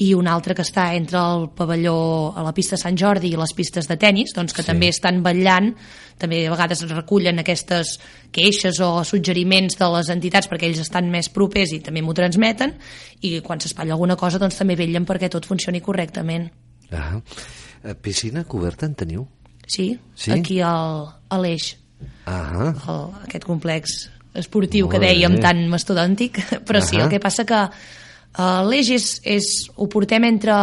i 0.00 0.14
un 0.16 0.26
altre 0.26 0.54
que 0.56 0.64
està 0.64 0.86
entre 0.96 1.18
el 1.20 1.50
pavelló 1.52 2.32
a 2.34 2.42
la 2.46 2.54
pista 2.56 2.78
Sant 2.80 2.96
Jordi 2.96 3.28
i 3.28 3.36
les 3.36 3.52
pistes 3.52 3.86
de 3.90 3.98
tennis, 4.00 4.32
doncs 4.34 4.54
que 4.56 4.62
Sí. 4.62 4.70
també 4.70 4.88
estan 4.88 5.20
vetllant, 5.22 5.74
també 6.18 6.46
a 6.46 6.50
vegades 6.54 6.80
es 6.86 6.90
recullen 6.94 7.38
aquestes 7.42 7.98
queixes 8.32 8.80
o 8.80 9.04
suggeriments 9.04 9.76
de 9.76 9.90
les 9.92 10.08
entitats 10.08 10.48
perquè 10.48 10.70
ells 10.70 10.80
estan 10.80 11.10
més 11.10 11.28
propers 11.28 11.74
i 11.76 11.80
també 11.84 12.00
m'ho 12.00 12.14
transmeten 12.16 12.72
i 13.20 13.40
quan 13.44 13.60
s'espatlla 13.60 13.92
alguna 13.92 14.16
cosa 14.16 14.38
doncs 14.40 14.56
també 14.56 14.76
vetllen 14.80 15.04
perquè 15.04 15.28
tot 15.28 15.44
funcioni 15.46 15.80
correctament. 15.84 16.48
Ah. 16.90 17.20
Eh, 17.84 17.94
Piscina 17.94 18.44
coberta 18.44 18.86
en 18.86 18.94
teniu? 18.94 19.28
Sí, 19.66 19.98
Sí? 20.14 20.30
aquí 20.32 20.60
al, 20.60 21.08
a 21.28 21.38
l'Eix, 21.38 21.76
Ah, 22.26 22.72
el, 22.88 23.24
aquest 23.26 23.44
complex 23.44 24.10
esportiu 24.34 24.86
Molt 24.86 24.94
que 24.98 25.06
dèiem 25.06 25.34
bé. 25.36 25.40
tan 25.42 25.66
mastodòntic, 25.68 26.38
però 26.66 26.80
sí, 26.80 26.96
Ahà. 26.96 27.04
el 27.04 27.10
que 27.10 27.20
passa 27.20 27.44
que 27.44 27.58
uh, 28.38 28.62
l'eix 28.68 28.90
és, 28.90 29.20
és, 29.24 29.48
ho 29.76 29.88
portem 29.88 30.24
entre, 30.24 30.54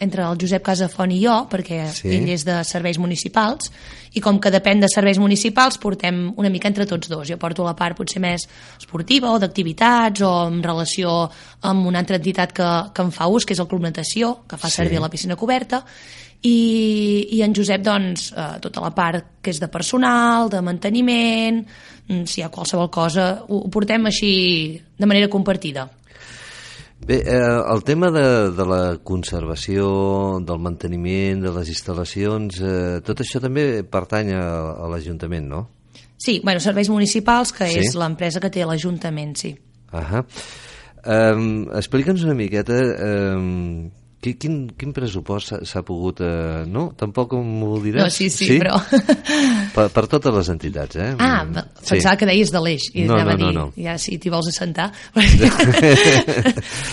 entre 0.00 0.22
el 0.28 0.36
Josep 0.40 0.62
Casafont 0.64 1.10
i 1.12 1.20
jo, 1.24 1.34
perquè 1.50 1.86
Sí. 1.92 2.08
ell 2.16 2.28
és 2.30 2.44
de 2.44 2.58
serveis 2.64 2.98
municipals, 2.98 3.72
i 4.14 4.20
com 4.24 4.38
que 4.40 4.50
depèn 4.52 4.80
de 4.80 4.88
serveis 4.92 5.18
municipals, 5.20 5.76
portem 5.78 6.32
una 6.36 6.48
mica 6.50 6.68
entre 6.68 6.86
tots 6.86 7.08
dos. 7.08 7.26
Jo 7.28 7.36
porto 7.38 7.64
la 7.64 7.74
part 7.76 7.96
potser 7.96 8.20
més 8.20 8.46
esportiva 8.78 9.32
o 9.32 9.38
d'activitats 9.38 10.22
o 10.24 10.30
en 10.48 10.62
relació 10.62 11.28
amb 11.62 11.86
una 11.86 11.98
altra 12.00 12.16
entitat 12.16 12.52
que, 12.56 12.68
que 12.94 13.02
en 13.02 13.12
fa 13.12 13.26
ús, 13.28 13.44
que 13.44 13.52
és 13.54 13.60
el 13.60 13.68
Club 13.68 13.82
Natació, 13.84 14.44
que 14.48 14.56
fa 14.56 14.68
Sí. 14.70 14.76
servir 14.82 15.00
la 15.00 15.10
piscina 15.10 15.36
coberta, 15.36 15.84
i, 16.42 17.28
i 17.34 17.42
en 17.42 17.54
Josep 17.54 17.82
doncs, 17.82 18.32
eh, 18.32 18.56
tota 18.62 18.82
la 18.84 18.92
part 18.94 19.38
que 19.42 19.50
és 19.50 19.60
de 19.60 19.68
personal, 19.72 20.48
de 20.52 20.60
manteniment 20.62 21.64
mm, 21.64 22.24
si 22.26 22.40
hi 22.40 22.44
ha 22.46 22.50
qualsevol 22.54 22.90
cosa 22.94 23.30
ho, 23.48 23.64
ho 23.64 23.70
portem 23.74 24.06
així 24.06 24.32
de 24.98 25.06
manera 25.06 25.30
compartida 25.32 25.88
Bé, 26.98 27.22
eh, 27.22 27.40
el 27.72 27.84
tema 27.86 28.10
de, 28.10 28.50
de 28.50 28.64
la 28.66 28.98
conservació, 29.06 30.40
del 30.42 30.58
manteniment, 30.58 31.44
de 31.44 31.52
les 31.54 31.68
instal·lacions, 31.70 32.58
eh, 32.58 32.96
tot 33.06 33.22
això 33.22 33.38
també 33.40 33.84
pertany 33.86 34.32
a, 34.34 34.42
a 34.74 34.88
l'Ajuntament, 34.90 35.46
no? 35.46 35.68
sí, 36.18 36.40
bueno, 36.42 36.58
serveis 36.60 36.90
municipals 36.90 37.52
que 37.54 37.68
Sí? 37.70 37.78
és 37.86 37.94
l'empresa 37.94 38.42
que 38.42 38.50
té 38.50 38.66
l'Ajuntament 38.66 39.36
sí. 39.38 39.52
Ahà. 39.94 40.24
Um, 41.08 41.68
Explica'ns 41.78 42.24
una 42.26 42.34
miqueta 42.34 42.74
um, 42.74 43.86
qui, 44.20 44.32
quin, 44.34 44.54
quin 44.74 44.92
pressupost 44.92 45.52
s'ha- 45.68 45.82
pogut... 45.86 46.18
Uh, 46.24 46.64
no? 46.66 46.88
Tampoc 46.98 47.36
m'ho 47.38 47.76
diràs? 47.84 48.02
no, 48.02 48.10
sí, 48.10 48.26
sí, 48.34 48.56
però 48.58 48.74
Per, 49.76 49.84
per 49.94 50.04
totes 50.10 50.34
les 50.34 50.48
entitats, 50.54 50.96
eh? 50.98 51.12
ah, 51.18 51.44
Mm, 51.44 51.60
pensava 51.86 52.16
que 52.18 52.26
deies 52.26 52.50
de 52.50 52.60
l'eix 52.64 52.88
i 52.98 53.04
No, 53.06 53.20
no, 53.22 53.36
dir, 53.36 53.44
no, 53.46 53.52
no. 53.52 53.66
ja 53.78 53.94
si 54.00 54.18
t'hi 54.18 54.30
vols 54.32 54.48
assentar 54.50 54.88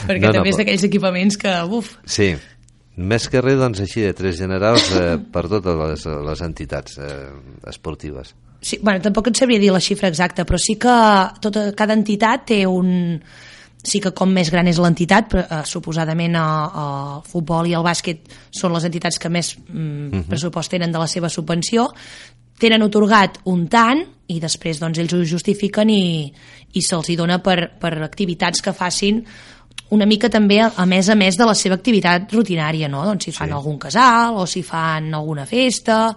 perquè, 0.08 0.22
No, 0.22 0.28
no, 0.30 0.34
també 0.38 0.52
és 0.54 0.60
d'aquells 0.60 0.86
equipaments 0.88 1.38
que 1.42 1.54
uf, 1.78 1.96
Sí, 2.06 2.32
més 2.96 3.26
que 3.32 3.42
res, 3.44 3.58
doncs, 3.60 3.82
així, 3.84 4.06
de 4.06 4.14
tres 4.16 4.38
generals 4.40 4.86
eh, 4.96 5.16
per 5.34 5.48
totes 5.52 5.76
les, 5.82 6.06
les 6.30 6.42
entitats 6.46 6.98
eh, 7.02 7.10
esportives. 7.68 8.36
Sí, 8.66 8.80
bueno, 8.82 9.02
tampoc 9.04 9.28
et 9.30 9.38
sabria 9.38 9.60
dir 9.62 9.74
la 9.74 9.82
xifra 9.84 10.08
exacta, 10.10 10.46
però 10.48 10.58
sí 10.62 10.78
que 10.82 10.94
tota, 11.44 11.68
cada 11.78 11.94
entitat 11.98 12.48
té 12.54 12.62
un... 12.70 13.20
Sí 13.86 14.00
que 14.02 14.12
com 14.18 14.32
més 14.34 14.50
gran 14.50 14.68
és 14.68 14.80
l'entitat, 14.82 15.34
eh, 15.38 15.62
suposadament 15.70 16.36
eh, 16.36 16.44
el 16.84 17.24
futbol 17.30 17.70
i 17.70 17.76
el 17.78 17.86
bàsquet 17.86 18.32
són 18.52 18.74
les 18.74 18.88
entitats 18.90 19.20
que 19.22 19.30
més 19.30 19.54
mm, 19.58 20.26
pressupost 20.32 20.74
tenen 20.74 20.92
de 20.92 21.02
la 21.02 21.08
seva 21.08 21.30
subvenció, 21.30 21.92
tenen 22.60 22.82
otorgat 22.86 23.42
un 23.52 23.68
tant 23.70 24.02
i 24.32 24.40
després 24.42 24.80
doncs, 24.82 24.98
ells 24.98 25.14
ho 25.14 25.20
justifiquen 25.28 25.90
i, 25.92 26.32
i 26.74 26.82
se'ls 26.82 27.10
hi 27.12 27.18
dona 27.20 27.38
per, 27.44 27.76
per 27.80 27.94
activitats 28.02 28.64
que 28.64 28.74
facin 28.74 29.22
una 29.94 30.08
mica 30.10 30.32
també 30.34 30.62
a 30.64 30.72
a 30.82 30.86
més 30.90 31.10
a 31.10 31.16
més 31.16 31.38
de 31.38 31.46
la 31.46 31.54
seva 31.54 31.76
activitat 31.78 32.32
rutinària, 32.34 32.88
no? 32.90 33.04
Doncs 33.06 33.28
si 33.28 33.32
fan 33.32 33.52
Sí. 33.52 33.54
algun 33.54 33.78
casal 33.78 34.40
o 34.42 34.48
si 34.48 34.64
fan 34.64 35.14
alguna 35.14 35.46
festa 35.46 36.16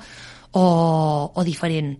o, 0.52 1.32
o 1.34 1.44
diferent. 1.44 1.98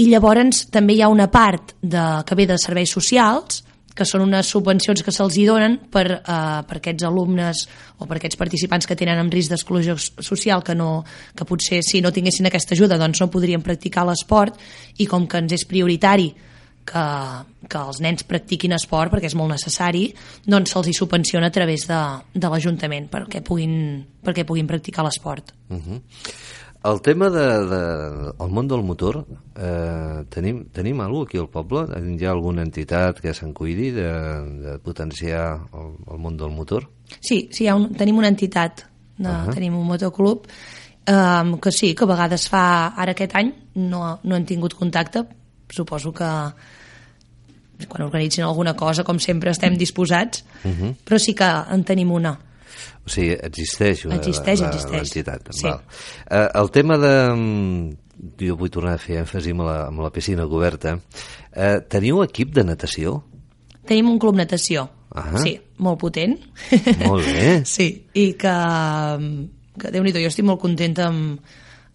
I 0.00 0.06
llavors 0.08 0.70
també 0.72 0.94
hi 0.94 1.02
ha 1.02 1.08
una 1.12 1.26
part 1.30 1.74
de, 1.82 2.04
que 2.24 2.34
ve 2.38 2.46
de 2.46 2.56
serveis 2.58 2.90
socials 2.90 3.64
que 3.94 4.06
són 4.06 4.24
unes 4.24 4.50
subvencions 4.52 5.02
que 5.02 5.12
se'ls 5.12 5.38
donen 5.46 5.78
per, 5.90 6.06
eh, 6.20 6.60
per 6.66 6.76
aquests 6.78 7.04
alumnes 7.04 7.64
o 7.98 8.06
per 8.06 8.18
aquests 8.18 8.38
participants 8.40 8.86
que 8.86 8.96
tenen 8.96 9.18
en 9.18 9.30
risc 9.30 9.50
d'exclusió 9.50 9.96
social 9.98 10.62
que, 10.62 10.74
no, 10.74 11.04
que 11.36 11.44
potser 11.44 11.82
si 11.82 12.00
no 12.00 12.12
tinguessin 12.12 12.46
aquesta 12.46 12.74
ajuda 12.74 12.98
doncs 12.98 13.20
no 13.20 13.30
podrien 13.30 13.62
practicar 13.62 14.06
l'esport 14.06 14.56
i 14.98 15.06
com 15.06 15.26
que 15.26 15.42
ens 15.42 15.52
és 15.52 15.66
prioritari 15.66 16.30
que, 16.86 17.04
que 17.68 17.80
els 17.80 18.00
nens 18.02 18.24
practiquin 18.26 18.74
esport 18.76 19.12
perquè 19.12 19.30
és 19.30 19.36
molt 19.38 19.52
necessari, 19.54 20.08
doncs 20.46 20.74
se'ls 20.74 20.90
hi 20.90 20.96
subvenciona 20.96 21.50
a 21.50 21.54
través 21.54 21.86
de, 21.90 22.00
de 22.34 22.52
l'Ajuntament 22.52 23.10
perquè, 23.12 23.42
puguin, 23.46 23.74
perquè 24.24 24.46
puguin 24.48 24.70
practicar 24.70 25.04
l'esport. 25.06 25.54
Uh 25.68 25.76
-huh. 25.76 26.00
El 26.82 27.02
tema 27.02 27.28
de, 27.28 27.46
de, 27.68 27.80
el 28.40 28.52
món 28.56 28.68
del 28.68 28.82
motor, 28.82 29.18
eh, 29.52 30.24
tenim, 30.32 30.62
tenim 30.72 31.02
alguna 31.04 31.26
aquí 31.28 31.36
al 31.36 31.50
poble? 31.52 31.82
Hi 31.92 32.24
ha 32.24 32.30
alguna 32.32 32.64
entitat 32.64 33.20
que 33.20 33.34
se'n 33.36 33.52
cuidi 33.52 33.90
de, 33.92 34.08
de 34.62 34.78
potenciar 34.80 35.58
el, 35.76 35.92
el 36.08 36.22
món 36.24 36.38
del 36.40 36.54
motor? 36.56 36.88
Sí, 37.18 37.50
sí 37.52 37.66
hi 37.66 37.68
ha 37.68 37.76
un, 37.76 37.90
tenim 37.92 38.16
una 38.22 38.32
entitat, 38.32 38.86
de, 39.18 39.28
uh 39.28 39.34
-huh. 39.34 39.54
tenim 39.54 39.76
un 39.76 39.86
motoclub, 39.86 40.48
eh, 41.04 41.56
que 41.60 41.70
sí, 41.70 41.94
que 41.94 42.04
a 42.04 42.12
vegades 42.14 42.48
fa, 42.48 42.94
ara 42.96 43.12
aquest 43.12 43.34
any 43.34 43.52
no, 43.74 44.18
no 44.22 44.36
hem 44.36 44.46
tingut 44.46 44.74
contacte, 44.74 45.26
suposo 45.68 46.12
que 46.12 46.30
quan 47.88 48.02
organitzin 48.02 48.44
alguna 48.44 48.74
cosa, 48.74 49.04
com 49.04 49.18
sempre, 49.18 49.50
estem 49.50 49.76
disposats, 49.76 50.44
uh 50.64 50.70
-huh. 50.70 50.94
però 51.04 51.18
sí 51.18 51.34
que 51.34 51.44
en 51.44 51.84
tenim 51.84 52.10
una. 52.10 52.38
Sigui, 53.10 53.32
existeix 53.42 54.04
la- 54.06 54.16
Existeix, 54.20 54.60
la- 54.62 54.68
existeix. 54.70 55.00
l'entitat. 55.00 55.50
Sí. 55.56 55.64
Val. 55.66 55.80
Eh, 56.30 56.46
el 56.62 56.70
tema 56.70 56.96
de... 57.02 57.14
mm, 57.34 57.90
Jo 58.40 58.54
vull 58.60 58.68
tornar 58.70 58.94
a 58.98 59.00
fer 59.00 59.16
èmfasi 59.22 59.54
amb 59.56 59.62
la, 59.64 59.76
amb 59.88 60.02
la 60.04 60.10
piscina 60.12 60.44
coberta. 60.46 60.98
Eh, 61.56 61.78
teniu 61.88 62.18
equip 62.22 62.50
de 62.54 62.64
natació? 62.68 63.14
Tenim 63.88 64.10
un 64.12 64.18
club 64.20 64.36
natació, 64.36 64.88
Ah. 65.16 65.40
sí, 65.42 65.56
molt 65.82 65.98
potent. 65.98 66.36
Molt 67.06 67.24
bé. 67.26 67.62
sí, 67.74 67.86
i 68.14 68.26
que, 68.38 68.52
que 69.80 69.90
déu 69.90 70.04
nhi 70.04 70.12
jo 70.14 70.28
estic 70.28 70.44
molt 70.46 70.60
contenta 70.62 71.08
amb, 71.08 71.40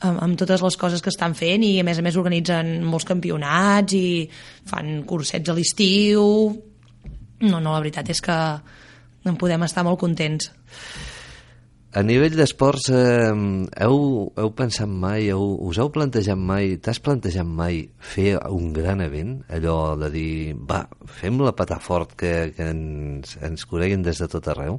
amb, 0.01 0.19
amb 0.25 0.35
totes 0.41 0.63
les 0.65 0.75
coses 0.81 0.99
que 1.05 1.13
estan 1.13 1.35
fent 1.37 1.63
i 1.63 1.75
a 1.79 1.85
més 1.87 2.01
a 2.01 2.03
més 2.03 2.17
organitzen 2.19 2.81
molts 2.83 3.05
campionats 3.07 3.93
i 3.95 4.25
fan 4.67 5.03
cursets 5.07 5.47
a 5.49 5.55
l'estiu 5.55 6.25
no, 7.45 7.59
no, 7.61 7.69
la 7.71 7.79
veritat 7.79 8.09
és 8.11 8.19
que 8.25 8.35
en 9.25 9.37
podem 9.39 9.63
estar 9.63 9.85
molt 9.87 9.99
contents 10.01 10.49
A 11.95 12.01
nivell 12.03 12.33
d'esports, 12.35 12.89
eh, 12.91 13.29
heu, 13.85 13.99
heu 14.35 14.49
pensat 14.51 14.89
mai, 14.91 15.29
heu, 15.31 15.53
us 15.63 15.77
heu 15.79 15.87
plantejat 15.95 16.35
mai, 16.35 16.73
t'has 16.83 16.99
plantejat 16.99 17.47
mai 17.47 17.85
fer 18.03 18.33
un 18.51 18.73
gran 18.75 18.99
event? 18.99 19.37
Allò 19.47 19.95
de 20.01 20.09
dir, 20.11 20.33
va, 20.59 20.81
fem-la 21.21 21.53
petar 21.55 21.79
fort 21.79 22.11
que, 22.19 22.33
que 22.57 22.67
ens, 22.73 23.37
ens 23.39 23.63
coneguin 23.71 24.03
des 24.03 24.19
de 24.19 24.27
tot 24.27 24.51
arreu? 24.51 24.75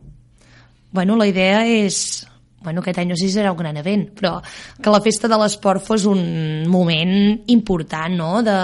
Bueno, 0.93 1.17
la 1.17 1.31
idea 1.33 1.65
és... 1.65 2.27
Bueno, 2.61 2.85
aquest 2.85 3.01
any 3.01 3.09
no 3.09 3.17
sé 3.17 3.31
si 3.31 3.39
serà 3.39 3.55
un 3.55 3.63
gran 3.63 3.81
event, 3.81 4.11
però 4.19 4.37
que 4.83 4.93
la 4.93 5.01
festa 5.01 5.33
de 5.33 5.41
l'esport 5.41 5.89
fos 5.89 6.05
un 6.11 6.69
moment 6.69 7.17
important, 7.57 8.13
no?, 8.13 8.31
de, 8.45 8.61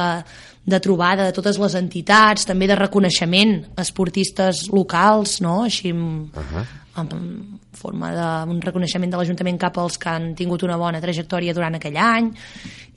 de 0.68 0.84
trobada 0.84 1.24
de 1.24 1.32
totes 1.32 1.56
les 1.62 1.80
entitats, 1.80 2.44
també 2.44 2.68
de 2.68 2.76
reconeixement 2.76 3.62
a 3.78 3.88
esportistes 3.88 4.66
locals, 4.76 5.40
no?, 5.40 5.62
així 5.72 5.96
amb, 5.96 6.36
uh 6.36 6.48
-huh. 6.52 6.66
en 7.00 7.61
forma 7.82 8.12
d'un 8.14 8.62
reconeixement 8.62 9.10
de 9.10 9.18
l'Ajuntament 9.20 9.58
cap 9.60 9.76
als 9.82 9.98
que 9.98 10.12
han 10.12 10.30
tingut 10.38 10.62
una 10.62 10.78
bona 10.80 11.02
trajectòria 11.02 11.54
durant 11.56 11.76
aquell 11.76 11.98
any, 11.98 12.30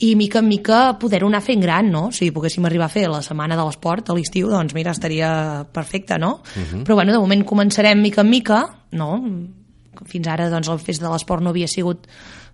i 0.06 0.14
mica 0.20 0.40
en 0.44 0.48
mica 0.52 0.80
poder-ho 1.02 1.28
anar 1.32 1.42
fent 1.44 1.66
gran, 1.66 1.90
no? 1.92 2.08
Si 2.16 2.30
poguéssim 2.36 2.70
arribar 2.70 2.88
a 2.88 2.94
fer 2.94 3.08
la 3.10 3.24
setmana 3.26 3.58
de 3.58 3.66
l'esport 3.66 4.10
a 4.10 4.18
l'estiu, 4.18 4.50
doncs 4.54 4.78
mira, 4.78 4.94
estaria 4.96 5.66
perfecte, 5.74 6.20
no? 6.22 6.42
Uh 6.56 6.64
-huh. 6.64 6.84
Però 6.86 6.96
bueno, 6.96 7.12
de 7.12 7.20
moment 7.20 7.46
començarem 7.46 8.02
mica 8.02 8.22
en 8.22 8.30
mica, 8.30 8.64
no? 8.92 9.22
fins 10.04 10.28
ara 10.28 10.50
doncs, 10.50 10.68
el 10.68 10.80
fest 10.80 11.02
de 11.02 11.10
l'esport 11.12 11.44
no 11.44 11.54
havia 11.54 11.68
sigut 11.68 12.08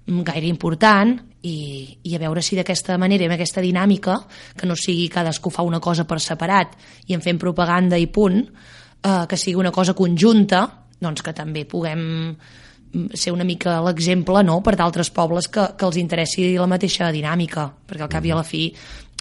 gaire 0.05 0.47
important 0.49 1.15
i, 1.45 1.97
i 2.03 2.15
a 2.15 2.19
veure 2.21 2.41
si 2.41 2.57
d'aquesta 2.57 2.97
manera, 3.01 3.25
amb 3.25 3.35
aquesta 3.35 3.61
dinàmica, 3.61 4.17
que 4.57 4.67
no 4.69 4.75
sigui 4.77 5.07
cadascú 5.09 5.51
fa 5.53 5.65
una 5.65 5.79
cosa 5.79 6.05
per 6.09 6.19
separat 6.21 6.75
i 7.07 7.17
en 7.17 7.21
fem 7.21 7.39
propaganda 7.41 7.97
i 7.97 8.07
punt, 8.07 8.41
eh, 8.41 9.25
que 9.29 9.37
sigui 9.37 9.59
una 9.59 9.71
cosa 9.71 9.93
conjunta, 9.97 10.65
doncs 11.01 11.23
que 11.25 11.33
també 11.35 11.65
puguem 11.65 12.01
mm, 12.31 13.13
ser 13.17 13.33
una 13.33 13.47
mica 13.47 13.79
l'exemple 13.85 14.43
no? 14.45 14.59
per 14.65 14.75
d'altres 14.79 15.11
pobles 15.13 15.49
que, 15.51 15.71
que 15.77 15.87
els 15.87 15.99
interessi 16.01 16.51
la 16.57 16.69
mateixa 16.69 17.11
dinàmica, 17.13 17.69
perquè 17.87 18.07
al 18.07 18.13
cap 18.13 18.27
i 18.27 18.33
a 18.33 18.41
la 18.41 18.47
fi 18.47 18.67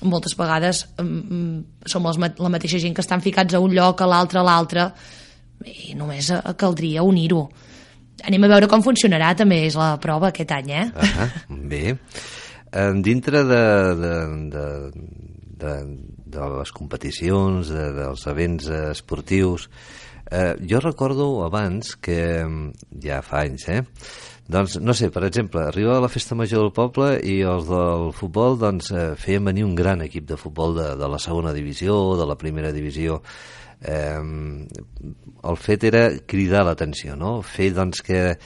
moltes 0.02 0.36
vegades 0.36 0.84
mm, 1.00 1.86
som 1.88 2.06
les, 2.08 2.20
la 2.40 2.52
mateixa 2.52 2.80
gent 2.82 2.94
que 2.96 3.04
estan 3.04 3.24
ficats 3.24 3.56
a 3.56 3.60
un 3.60 3.74
lloc, 3.76 4.00
a 4.00 4.08
l'altre, 4.08 4.40
a 4.40 4.46
l'altre, 4.46 4.90
i 5.64 5.94
només 5.96 6.30
caldria 6.56 7.04
unir-ho. 7.04 7.44
Anem 8.28 8.44
a 8.44 8.50
veure 8.52 8.68
com 8.68 8.84
funcionarà, 8.84 9.32
també 9.36 9.62
és 9.66 9.76
la 9.76 9.94
prova 10.00 10.28
aquest 10.30 10.52
any, 10.52 10.70
eh? 10.76 10.86
Ah, 10.96 11.28
bé. 11.48 11.96
Dintre 13.04 13.42
de, 13.48 13.62
de, 13.98 14.14
de, 14.52 14.66
de, 15.60 15.74
de 16.36 16.50
les 16.58 16.72
competicions, 16.76 17.72
de, 17.72 17.88
dels 17.96 18.26
events 18.30 18.68
eh, 18.70 18.82
esportius, 18.92 19.66
eh, 20.30 20.56
jo 20.68 20.80
recordo 20.80 21.44
abans 21.44 21.96
que, 21.96 22.44
mm, 22.44 23.00
ja 23.02 23.20
fa 23.22 23.42
anys, 23.44 23.68
eh, 23.68 23.82
doncs, 24.50 24.80
no 24.80 24.94
sé, 24.94 25.10
per 25.10 25.24
exemple, 25.24 25.62
arribava 25.62 26.00
la 26.00 26.08
festa 26.10 26.34
major 26.34 26.64
del 26.64 26.72
poble 26.74 27.12
i 27.22 27.40
els 27.46 27.68
del 27.68 28.10
futbol 28.16 28.58
doncs, 28.58 28.90
eh, 28.90 29.14
feien 29.16 29.44
venir 29.44 29.64
un 29.64 29.76
gran 29.78 30.02
equip 30.02 30.26
de 30.26 30.36
futbol 30.36 30.74
de, 30.74 30.96
de 30.98 31.08
la 31.08 31.18
segona 31.18 31.52
divisió, 31.52 32.16
de 32.18 32.26
la 32.26 32.38
primera 32.38 32.72
divisió. 32.72 33.20
Eh, 33.80 34.66
el 35.50 35.56
fet 35.56 35.84
era 35.84 36.02
cridar 36.26 36.64
l'atenció, 36.66 37.14
no? 37.16 37.40
Fer 37.42 37.70
doncs, 37.76 38.02
que 38.02 38.36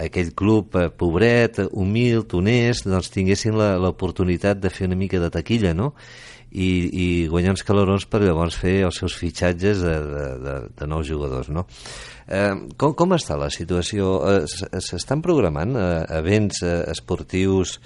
aquell 0.00 0.32
club 0.34 0.76
eh, 0.80 0.88
pobret, 0.90 1.60
humil, 1.72 2.24
honest, 2.32 2.88
doncs 2.88 3.12
tinguessin 3.12 3.56
l'oportunitat 3.56 4.60
de 4.62 4.72
fer 4.72 4.88
una 4.88 4.98
mica 4.98 5.20
de 5.20 5.30
taquilla, 5.30 5.74
no? 5.76 5.92
I, 6.50 6.68
i 6.90 7.06
guanyar 7.30 7.52
uns 7.54 7.62
calorons 7.62 8.06
per 8.10 8.22
llavors 8.24 8.56
fer 8.58 8.80
els 8.88 8.96
seus 8.98 9.14
fitxatges 9.14 9.80
de, 9.84 9.96
de, 10.10 10.24
de, 10.42 10.54
de 10.80 10.86
nous 10.90 11.06
jugadors, 11.06 11.48
no? 11.48 11.66
Eh, 12.26 12.54
com, 12.76 12.94
com 12.98 13.12
està 13.14 13.36
la 13.38 13.50
situació? 13.50 14.16
Eh, 14.26 14.80
S'estan 14.82 15.22
programant 15.22 15.76
eh, 15.78 16.04
events 16.18 16.62
eh, 16.66 16.84
esportius 16.90 17.78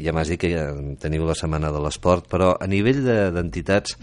ja 0.00 0.14
m'has 0.16 0.30
dit 0.32 0.40
que 0.40 0.48
eh, 0.56 0.96
teniu 0.98 1.26
la 1.28 1.34
setmana 1.36 1.70
de 1.70 1.80
l'esport, 1.84 2.24
però 2.32 2.54
a 2.58 2.66
nivell 2.66 3.02
de- 3.04 3.30
d'entitats, 3.36 3.96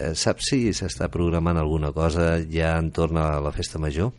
eh, 0.00 0.14
saps 0.16 0.50
si 0.50 0.72
s'està 0.72 1.10
programant 1.12 1.58
alguna 1.60 1.92
cosa 1.92 2.38
ja 2.50 2.78
entorn 2.80 3.18
a 3.20 3.40
la 3.44 3.52
festa 3.52 3.78
major? 3.78 4.10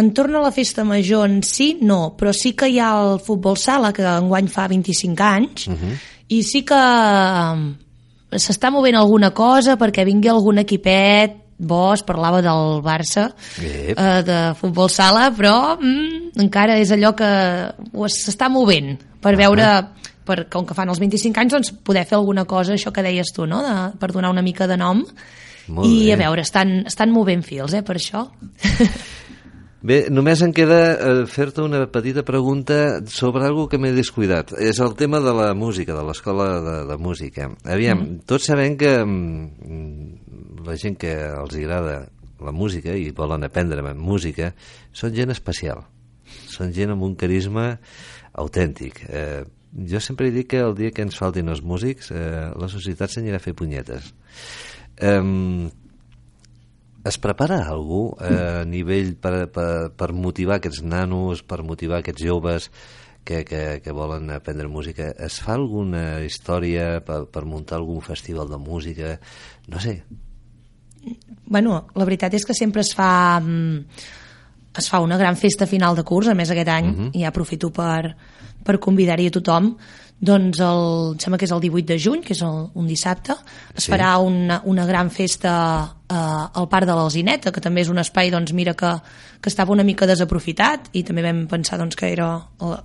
Entorn 0.00 0.34
a 0.38 0.40
la 0.40 0.50
festa 0.56 0.84
major 0.88 1.26
en 1.28 1.42
si, 1.44 1.74
no, 1.84 2.14
però 2.16 2.32
sí 2.32 2.54
que 2.56 2.70
hi 2.72 2.78
ha 2.80 2.94
el 3.02 3.18
futbol 3.20 3.58
sala, 3.60 3.92
que 3.92 4.02
enguany 4.08 4.48
fa 4.48 4.64
25 4.72 5.22
anys, 5.22 5.66
uh 5.68 5.74
-huh. 5.76 5.98
i 6.32 6.42
sí 6.42 6.62
que 6.64 6.74
eh, 6.74 7.74
s'està 8.38 8.70
movent 8.72 8.96
alguna 8.96 9.32
cosa 9.36 9.76
perquè 9.80 10.04
vingui 10.08 10.30
algun 10.32 10.62
equipet 10.62 11.38
bo, 11.62 11.92
es 11.94 12.02
parlava 12.02 12.40
del 12.42 12.80
Barça, 12.82 13.28
eh, 13.62 13.94
de 14.26 14.38
futbol 14.58 14.90
sala, 14.90 15.28
però 15.36 15.76
mm, 15.78 16.32
encara 16.42 16.78
és 16.82 16.90
allò 16.90 17.12
que 17.14 17.28
s'està 18.10 18.48
movent 18.50 18.96
per 19.22 19.36
veure, 19.38 19.68
per, 20.26 20.42
com 20.50 20.66
que 20.66 20.74
fan 20.74 20.90
els 20.90 20.98
25 21.02 21.38
anys, 21.42 21.54
doncs 21.54 21.72
poder 21.86 22.04
fer 22.08 22.18
alguna 22.18 22.44
cosa, 22.50 22.74
això 22.74 22.90
que 22.94 23.04
deies 23.06 23.30
tu, 23.34 23.46
no? 23.46 23.62
de, 23.62 23.76
per 23.98 24.10
donar 24.10 24.32
una 24.34 24.42
mica 24.42 24.66
de 24.66 24.76
nom. 24.80 25.04
Molt 25.70 25.86
I 25.86 26.08
bé. 26.08 26.14
a 26.16 26.18
veure, 26.24 26.42
estan, 26.42 26.80
estan 26.90 27.12
movent 27.14 27.44
fils, 27.46 27.76
eh, 27.78 27.84
per 27.86 27.94
això. 28.00 28.26
Bé, 29.82 29.96
només 30.14 30.38
em 30.46 30.52
queda 30.54 30.76
eh, 30.94 31.12
fer-te 31.26 31.58
una 31.64 31.80
petita 31.90 32.22
pregunta 32.22 33.00
sobre 33.10 33.48
algo 33.48 33.64
que 33.66 33.80
m'he 33.82 33.90
descuidat. 33.96 34.52
És 34.62 34.78
el 34.78 34.94
tema 34.94 35.18
de 35.20 35.32
la 35.34 35.48
música, 35.58 35.96
de 35.96 36.04
l'escola 36.06 36.46
de, 36.62 36.74
de 36.86 36.98
música. 37.02 37.48
Aviam, 37.66 37.98
mm. 37.98 38.20
tots 38.30 38.46
sabem 38.46 38.76
que 38.78 38.92
mm, 39.02 40.62
la 40.68 40.78
gent 40.78 41.00
que 41.02 41.10
els 41.32 41.58
agrada 41.58 41.96
la 42.42 42.54
música 42.54 42.94
i 42.94 43.10
volen 43.10 43.42
aprendre 43.42 43.82
música 43.98 44.52
són 44.94 45.18
gent 45.18 45.34
especial. 45.34 45.82
Són 46.46 46.70
gent 46.70 46.94
amb 46.94 47.02
un 47.02 47.18
carisma 47.18 47.72
autèntic. 48.38 49.02
Eh, 49.10 49.42
jo 49.90 49.98
sempre 49.98 50.30
dic 50.30 50.52
que 50.54 50.62
el 50.62 50.78
dia 50.78 50.94
que 50.94 51.02
ens 51.02 51.18
faltin 51.18 51.50
els 51.50 51.66
músics, 51.66 52.14
eh, 52.14 52.52
la 52.54 52.70
societat 52.70 53.10
s'anirà 53.10 53.42
a 53.42 53.42
fer 53.42 53.58
punyetes. 53.58 54.14
Eh, 55.02 55.18
es 57.04 57.18
prepara 57.18 57.64
algú 57.66 58.14
eh, 58.20 58.62
a 58.62 58.64
nivell 58.64 59.14
per, 59.18 59.48
per, 59.52 59.90
per 59.98 60.12
motivar 60.14 60.60
aquests 60.60 60.82
nanos, 60.86 61.42
per 61.42 61.62
motivar 61.66 62.00
aquests 62.00 62.24
joves 62.24 62.70
que, 63.24 63.44
que, 63.44 63.80
que 63.82 63.92
volen 63.94 64.30
aprendre 64.30 64.68
música? 64.70 65.10
Es 65.18 65.40
fa 65.42 65.56
alguna 65.58 66.22
història 66.26 67.00
per, 67.06 67.24
per 67.30 67.44
muntar 67.46 67.78
algun 67.80 68.02
festival 68.02 68.50
de 68.50 68.58
música? 68.58 69.16
No 69.68 69.82
sé. 69.82 70.02
Bueno, 71.46 71.86
la 71.98 72.06
veritat 72.06 72.34
és 72.38 72.46
que 72.46 72.54
sempre 72.54 72.84
es 72.86 72.92
fa 72.94 73.40
mm, 73.42 73.78
es 74.78 74.88
fa 74.88 75.02
una 75.04 75.18
gran 75.18 75.36
festa 75.36 75.66
final 75.66 75.96
de 75.96 76.04
curs, 76.06 76.30
a 76.30 76.34
més 76.34 76.50
aquest 76.50 76.68
any, 76.68 76.86
uh 76.88 76.94
-huh. 76.96 77.10
i 77.12 77.24
aprofito 77.24 77.70
per, 77.70 78.16
per 78.64 78.78
convidar-hi 78.78 79.26
a 79.26 79.30
tothom, 79.30 79.76
doncs 80.22 80.60
el, 80.62 80.84
em 81.12 81.18
sembla 81.18 81.38
que 81.40 81.48
és 81.48 81.52
el 81.54 81.60
18 81.64 81.88
de 81.88 81.98
juny, 81.98 82.20
que 82.22 82.34
és 82.36 82.42
el, 82.46 82.68
un 82.78 82.86
dissabte, 82.86 83.34
es 83.74 83.84
Sí. 83.84 83.90
farà 83.90 84.14
una, 84.22 84.60
una 84.70 84.86
gran 84.86 85.10
festa 85.10 85.52
eh, 86.08 86.14
al 86.14 86.68
Parc 86.70 86.86
de 86.86 86.94
l'Alzineta, 86.94 87.50
que 87.50 87.60
també 87.60 87.82
és 87.82 87.90
un 87.90 87.98
espai, 87.98 88.30
doncs 88.30 88.52
mira, 88.54 88.74
que, 88.78 88.92
que 89.42 89.50
estava 89.50 89.74
una 89.74 89.82
mica 89.82 90.06
desaprofitat 90.06 90.92
i 90.92 91.02
també 91.02 91.24
vam 91.26 91.48
pensar 91.50 91.78
doncs, 91.78 91.96
que 91.98 92.12
era 92.12 92.36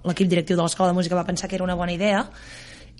l'equip 0.04 0.28
directiu 0.28 0.58
de 0.58 0.64
l'Escola 0.64 0.90
de 0.90 0.98
Música 0.98 1.16
va 1.16 1.28
pensar 1.30 1.48
que 1.48 1.56
era 1.56 1.64
una 1.64 1.76
bona 1.78 1.94
idea 1.94 2.26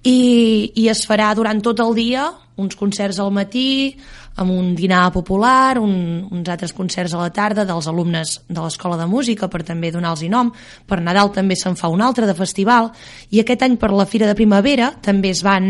i, 0.04 0.72
i 0.76 0.88
es 0.92 1.06
farà 1.08 1.34
durant 1.36 1.62
tot 1.64 1.80
el 1.84 1.96
dia 1.98 2.30
uns 2.58 2.76
concerts 2.78 3.20
al 3.22 3.32
matí 3.34 3.96
amb 4.38 4.54
un 4.54 4.74
dinar 4.78 5.08
popular 5.14 5.80
un, 5.82 6.28
uns 6.30 6.50
altres 6.50 6.74
concerts 6.78 7.14
a 7.14 7.22
la 7.22 7.32
tarda 7.34 7.66
dels 7.66 7.88
alumnes 7.90 8.38
de 8.48 8.62
l'Escola 8.62 8.98
de 9.00 9.08
Música 9.10 9.50
per 9.50 9.64
també 9.66 9.92
donar-los 9.94 10.26
nom. 10.30 10.52
Per 10.86 11.00
Nadal 11.02 11.34
també 11.34 11.58
se'n 11.58 11.78
fa 11.78 11.90
un 11.90 12.04
altre 12.06 12.30
de 12.30 12.38
festival. 12.38 12.92
I 13.34 13.42
aquest 13.42 13.66
any 13.66 13.78
per 13.82 13.92
la 13.94 14.06
Fira 14.06 14.30
de 14.30 14.38
Primavera 14.38 14.92
també 15.02 15.34
es 15.34 15.42
van, 15.46 15.68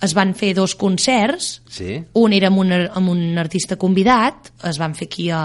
es 0.00 0.16
van 0.16 0.32
fer 0.34 0.54
dos 0.56 0.74
concerts. 0.74 1.60
Sí? 1.68 2.00
un 2.14 2.32
era 2.32 2.48
amb 2.48 2.64
un, 2.64 2.72
amb 2.72 3.12
un 3.12 3.38
artista 3.38 3.76
convidat, 3.76 4.52
es 4.68 4.80
van 4.80 4.96
fer 4.96 5.10
aquí 5.10 5.28
a, 5.28 5.44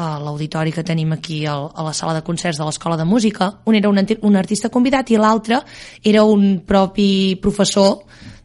a 0.00 0.16
l'auditori 0.22 0.72
que 0.72 0.84
tenim 0.86 1.12
aquí 1.12 1.44
a 1.46 1.82
la 1.84 1.92
sala 1.92 2.14
de 2.16 2.24
concerts 2.24 2.58
de 2.58 2.64
l'Escola 2.64 2.96
de 2.96 3.04
Música. 3.04 3.50
Un 3.66 3.76
era 3.76 3.90
un, 3.90 4.00
un 4.00 4.36
artista 4.36 4.70
convidat 4.72 5.10
i 5.12 5.18
l'altre 5.20 5.60
era 6.02 6.24
un 6.24 6.62
propi 6.66 7.36
professor 7.42 7.98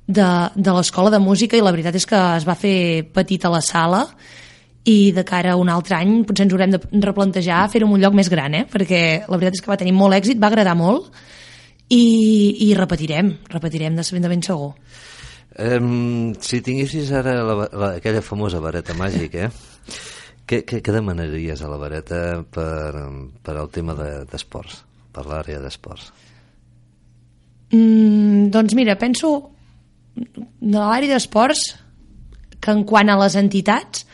de, 0.06 0.28
de 0.56 0.74
l'Escola 0.76 1.14
de 1.14 1.20
Música 1.20 1.56
i 1.56 1.64
la 1.64 1.72
veritat 1.72 1.96
és 1.96 2.08
que 2.10 2.20
es 2.36 2.48
va 2.48 2.58
fer 2.60 3.06
petit 3.16 3.46
a 3.46 3.54
la 3.54 3.62
sala 3.64 4.04
i 4.86 5.12
de 5.16 5.24
cara 5.26 5.54
a 5.54 5.58
un 5.58 5.72
altre 5.72 5.96
any 5.98 6.20
potser 6.28 6.46
ens 6.46 6.54
haurem 6.54 6.76
de 6.76 6.82
replantejar 7.02 7.64
en 7.74 7.88
un 7.88 8.02
lloc 8.02 8.14
més 8.14 8.30
gran, 8.30 8.54
eh? 8.54 8.66
perquè 8.70 9.24
la 9.26 9.40
veritat 9.40 9.58
és 9.58 9.64
que 9.64 9.72
va 9.72 9.80
tenir 9.80 9.96
molt 9.96 10.14
èxit, 10.14 10.42
va 10.42 10.52
agradar 10.52 10.76
molt 10.78 11.10
i, 11.90 12.68
i 12.68 12.74
repetirem, 12.78 13.32
repetirem 13.50 13.96
de, 13.96 14.04
de 14.04 14.30
ben 14.30 14.44
segur. 14.44 14.74
Um, 15.56 16.36
si 16.44 16.60
tinguessis 16.60 17.14
ara 17.16 17.40
la, 17.40 17.56
la, 17.72 17.90
aquella 17.96 18.22
famosa 18.22 18.60
vareta 18.60 18.94
màgica, 18.94 19.48
eh? 19.48 20.15
Què, 20.46 20.62
què, 20.66 20.82
què 20.86 20.94
demanaries 20.94 21.62
a 21.66 21.70
la 21.72 21.78
vareta 21.82 22.44
per, 22.52 22.94
per 23.44 23.56
al 23.58 23.70
tema 23.74 23.96
de- 23.98 24.26
d'esports, 24.30 24.82
de, 24.84 25.08
per 25.16 25.26
l'àrea 25.30 25.60
d'esports? 25.64 26.12
Mm, 27.74 28.50
doncs 28.54 28.76
mira, 28.78 28.96
penso 29.02 29.32
de 30.16 30.78
l'àrea 30.78 31.10
d'esports 31.16 31.64
que 32.62 32.72
en 32.72 32.84
quant 32.88 33.10
a 33.12 33.18
les 33.20 33.36
entitats 33.36 34.06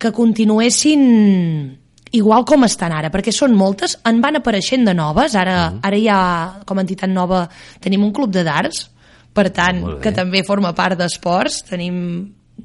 que 0.00 0.10
continuessin 0.12 1.76
igual 2.12 2.42
com 2.44 2.64
estan 2.66 2.90
ara, 2.92 3.10
perquè 3.14 3.30
són 3.32 3.54
moltes, 3.54 3.94
en 4.08 4.18
van 4.20 4.40
apareixent 4.40 4.82
de 4.88 4.94
noves, 4.98 5.36
ara, 5.38 5.78
ara 5.86 5.98
ja 6.02 6.18
com 6.66 6.78
a 6.80 6.82
entitat 6.82 7.10
nova 7.12 7.44
tenim 7.80 8.02
un 8.02 8.10
club 8.12 8.32
de 8.34 8.42
darts, 8.46 8.88
per 9.32 9.46
tant, 9.54 9.78
Molt 9.84 10.00
bé. 10.00 10.02
que 10.02 10.12
també 10.16 10.42
forma 10.42 10.72
part 10.74 10.98
d'esports, 10.98 11.60
tenim 11.68 12.00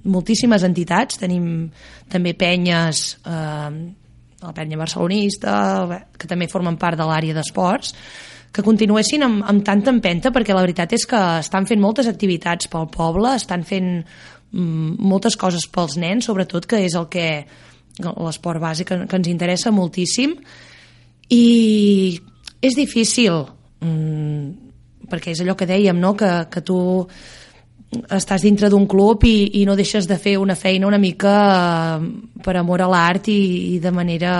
moltíssimes 0.03 0.65
entitats, 0.67 1.19
tenim 1.21 1.69
també 2.11 2.33
penyes, 2.37 3.17
eh, 3.25 3.71
la 4.45 4.53
penya 4.53 4.77
barcelonista, 4.77 6.03
que 6.17 6.27
també 6.27 6.47
formen 6.51 6.77
part 6.77 6.99
de 6.99 7.07
l'àrea 7.07 7.35
d'esports, 7.37 7.93
que 8.55 8.63
continuessin 8.63 9.25
amb, 9.25 9.43
amb 9.43 9.63
tanta 9.67 9.91
empenta, 9.91 10.31
perquè 10.31 10.55
la 10.55 10.63
veritat 10.63 10.93
és 10.95 11.05
que 11.09 11.21
estan 11.41 11.67
fent 11.67 11.81
moltes 11.81 12.07
activitats 12.07 12.69
pel 12.71 12.87
poble, 12.91 13.33
estan 13.35 13.65
fent 13.67 13.89
mm, 13.99 14.95
moltes 15.03 15.35
coses 15.35 15.67
pels 15.67 15.97
nens, 15.99 16.29
sobretot, 16.29 16.67
que 16.69 16.79
és 16.85 16.95
el 16.95 17.09
que 17.11 17.27
l'esport 17.99 18.61
bàsic 18.63 18.91
que, 18.91 19.17
ens 19.17 19.31
interessa 19.31 19.73
moltíssim, 19.75 20.37
i 21.35 22.15
és 22.63 22.77
difícil, 22.77 23.43
mm, 23.83 25.09
perquè 25.11 25.35
és 25.35 25.43
allò 25.43 25.57
que 25.59 25.67
dèiem, 25.67 25.99
no? 25.99 26.15
que, 26.15 26.31
que 26.51 26.63
tu 26.63 26.77
estàs 28.15 28.43
dintre 28.45 28.69
d'un 28.69 28.87
club 28.87 29.23
i, 29.27 29.61
i 29.61 29.65
no 29.65 29.75
deixes 29.75 30.07
de 30.07 30.17
fer 30.21 30.37
una 30.41 30.55
feina 30.55 30.87
una 30.87 31.01
mica 31.01 31.33
eh, 31.97 32.05
per 32.43 32.57
amor 32.59 32.83
a 32.85 32.89
l'art 32.91 33.29
i, 33.31 33.41
i 33.75 33.79
de 33.79 33.91
manera 33.91 34.35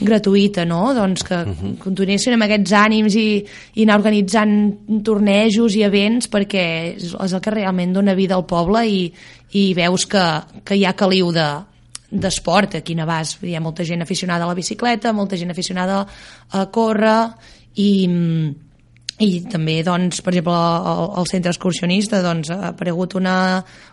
gratuïta, 0.00 0.64
no? 0.66 0.92
Doncs 0.94 1.22
que 1.22 1.34
uh 1.34 1.48
-huh. 1.48 1.76
continuessin 1.78 2.34
amb 2.34 2.42
aquests 2.44 2.72
ànims 2.72 3.14
i, 3.14 3.44
i 3.74 3.82
anar 3.82 3.98
organitzant 3.98 5.02
tornejos 5.04 5.76
i 5.76 5.82
events 5.82 6.28
perquè 6.30 6.96
és, 6.96 7.14
és 7.14 7.32
el 7.32 7.40
que 7.40 7.50
realment 7.50 7.92
dona 7.92 8.14
vida 8.14 8.34
al 8.34 8.46
poble 8.46 8.86
i, 8.88 9.12
i 9.52 9.74
veus 9.74 10.06
que, 10.06 10.42
que 10.64 10.74
hi 10.74 10.84
ha 10.84 10.94
caliu 10.94 11.30
de, 11.32 11.48
d'esport 12.10 12.74
aquí 12.74 12.94
a 12.94 13.02
Navàs. 13.02 13.38
Hi 13.42 13.54
ha 13.54 13.60
molta 13.60 13.84
gent 13.84 14.02
aficionada 14.02 14.44
a 14.44 14.48
la 14.48 14.54
bicicleta, 14.54 15.12
molta 15.12 15.36
gent 15.36 15.50
aficionada 15.50 16.06
a 16.50 16.66
córrer 16.70 17.30
i, 17.76 18.08
i 19.22 19.44
també, 19.46 19.76
doncs, 19.86 20.18
per 20.26 20.32
exemple, 20.32 20.54
al, 20.54 21.12
al 21.20 21.28
centre 21.30 21.52
excursionista 21.52 22.18
doncs, 22.24 22.50
ha 22.50 22.72
aparegut 22.72 23.14
una, 23.14 23.36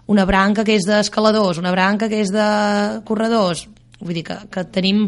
una 0.09 0.25
branca 0.25 0.65
que 0.65 0.79
és 0.79 0.87
d'escaladors, 0.89 1.59
una 1.61 1.73
branca 1.73 2.09
que 2.09 2.23
és 2.23 2.31
de 2.33 2.47
corredors. 3.05 3.67
Vull 4.01 4.17
dir 4.17 4.25
que, 4.25 4.39
que 4.49 4.65
tenim 4.73 5.05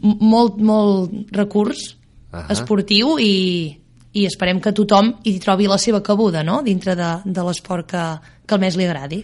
molt, 0.00 0.56
molt 0.56 1.34
recurs 1.36 1.90
Ahà. 2.32 2.46
esportiu 2.56 3.18
i, 3.20 3.34
i 4.16 4.24
esperem 4.24 4.62
que 4.64 4.72
tothom 4.72 5.12
hi 5.28 5.36
trobi 5.44 5.68
la 5.68 5.78
seva 5.78 6.00
cabuda 6.02 6.42
no? 6.42 6.62
dintre 6.64 6.96
de, 6.96 7.10
de 7.26 7.44
l'esport 7.44 7.90
que, 7.92 8.04
que 8.46 8.56
el 8.56 8.64
més 8.64 8.80
li 8.80 8.88
agradi. 8.88 9.20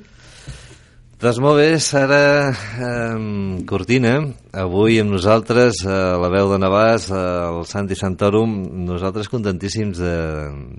Doncs 1.21 1.37
molt 1.45 1.59
bé, 1.61 1.75
Sara 1.85 2.49
eh, 2.49 3.65
Cortina, 3.69 4.15
avui 4.57 4.97
amb 5.03 5.13
nosaltres, 5.13 5.83
a 5.85 6.17
la 6.17 6.31
veu 6.33 6.49
de 6.49 6.57
Navàs, 6.63 7.11
al 7.13 7.59
Santi 7.69 7.97
Santorum, 7.99 8.55
nosaltres 8.87 9.29
contentíssims 9.29 10.01
de, 10.01 10.15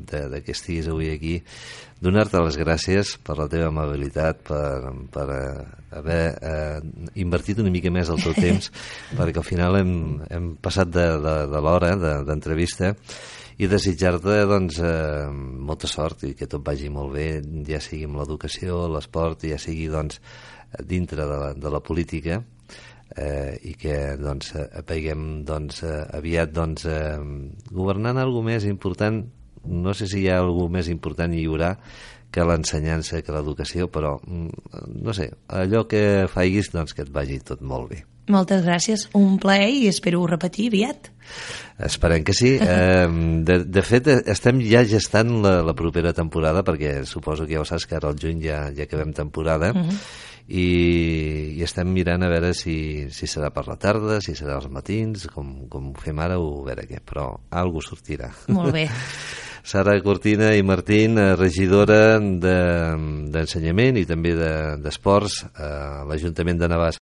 de, 0.09 0.21
de 0.31 0.39
que 0.41 0.55
estiguis 0.55 0.89
avui 0.89 1.11
aquí, 1.13 1.35
donar-te 2.01 2.41
les 2.41 2.57
gràcies 2.57 3.11
per 3.21 3.35
la 3.37 3.45
teva 3.51 3.67
amabilitat, 3.69 4.41
per, 4.49 4.95
per 5.13 5.27
eh, 5.35 5.67
haver 5.99 6.23
eh, 6.33 6.81
invertit 7.21 7.61
una 7.61 7.69
mica 7.69 7.93
més 7.93 8.09
el 8.09 8.23
teu 8.25 8.33
temps, 8.47 8.71
perquè 9.13 9.43
al 9.43 9.45
final 9.45 9.77
hem, 9.77 9.93
hem 10.25 10.49
passat 10.57 10.89
de, 10.89 11.05
de, 11.21 11.35
de 11.53 11.61
l'hora 11.61 11.93
de- 12.01 12.17
d'entrevista, 12.25 12.95
i 13.61 13.67
desitjar-te 13.69 14.39
doncs, 14.49 14.79
eh, 14.81 15.27
molta 15.31 15.89
sort 15.89 16.25
i 16.25 16.33
que 16.37 16.47
tot 16.49 16.63
vagi 16.65 16.89
molt 16.89 17.13
bé, 17.13 17.27
ja 17.67 17.81
sigui 17.83 18.07
amb 18.07 18.17
l'educació, 18.21 18.87
l'esport, 18.89 19.45
ja 19.45 19.59
sigui 19.61 19.85
doncs, 19.91 20.17
dintre 20.87 21.27
de 21.27 21.37
la, 21.37 21.51
de 21.53 21.69
la 21.69 21.81
política 21.83 22.39
eh, 23.17 23.59
i 23.67 23.75
que 23.77 24.15
doncs, 24.17 24.55
apaiguem 24.81 25.43
doncs, 25.45 25.83
eh, 25.83 25.99
aviat 26.17 26.55
doncs, 26.55 26.87
eh, 26.89 27.19
governant 27.69 28.17
alguna 28.17 28.53
més 28.53 28.65
important 28.71 29.21
no 29.65 29.93
sé 29.93 30.07
si 30.09 30.23
hi 30.23 30.29
ha 30.31 30.39
alguna 30.41 30.79
més 30.79 30.89
important 30.89 31.33
hi 31.33 31.45
haurà 31.45 31.75
que 32.31 32.45
l'ensenyança, 32.47 33.19
que 33.21 33.33
l'educació, 33.35 33.89
però 33.91 34.15
mm, 34.23 35.01
no 35.03 35.13
sé, 35.13 35.27
allò 35.51 35.83
que 35.91 36.29
faiguis 36.31 36.71
doncs 36.73 36.95
que 36.95 37.03
et 37.05 37.11
vagi 37.11 37.41
tot 37.43 37.61
molt 37.61 37.91
bé. 37.91 38.05
Moltes 38.31 38.63
gràcies, 38.63 39.07
un 39.17 39.35
plaer 39.43 39.69
i 39.75 39.87
espero 39.91 40.23
repetir 40.29 40.69
aviat. 40.71 41.09
Esperem 41.81 42.23
que 42.27 42.33
sí. 42.37 42.53
Eh, 42.71 43.07
de, 43.47 43.59
de 43.65 43.81
fet, 43.83 44.07
eh, 44.11 44.19
estem 44.31 44.59
ja 44.63 44.83
gestant 44.87 45.37
la, 45.43 45.57
la 45.65 45.73
propera 45.77 46.13
temporada, 46.15 46.63
perquè 46.67 47.01
suposo 47.09 47.45
que 47.47 47.55
ja 47.57 47.61
ho 47.63 47.67
saps 47.67 47.87
que 47.89 47.97
ara 47.99 48.11
al 48.11 48.19
juny 48.21 48.41
ja, 48.45 48.65
ja 48.75 48.85
acabem 48.87 49.11
temporada, 49.17 49.71
i, 50.51 50.65
i 51.57 51.63
estem 51.63 51.91
mirant 51.93 52.23
a 52.25 52.29
veure 52.31 52.53
si, 52.57 53.07
si 53.13 53.27
serà 53.29 53.51
per 53.55 53.67
la 53.69 53.77
tarda, 53.79 54.19
si 54.23 54.35
serà 54.35 54.57
als 54.59 54.67
matins, 54.73 55.27
com, 55.31 55.67
com 55.71 55.91
ho 55.93 56.01
fem 56.01 56.19
ara, 56.23 56.39
o 56.41 56.61
a 56.63 56.67
veure 56.71 56.87
què, 56.89 56.99
però 57.05 57.29
algú 57.61 57.83
sortirà. 57.85 58.31
Molt 58.51 58.73
bé. 58.75 58.87
Sara 59.61 59.93
Cortina 60.01 60.55
i 60.57 60.63
Martín, 60.65 61.19
eh, 61.21 61.35
regidora 61.37 62.17
de- 62.17 63.29
d'Ensenyament 63.29 63.99
i 64.01 64.07
també 64.09 64.31
de- 64.33 64.77
d'Esports 64.81 65.35
de, 65.45 65.67
a 65.67 66.01
l'Ajuntament 66.09 66.57
de 66.57 66.69
Navàs. 66.71 66.97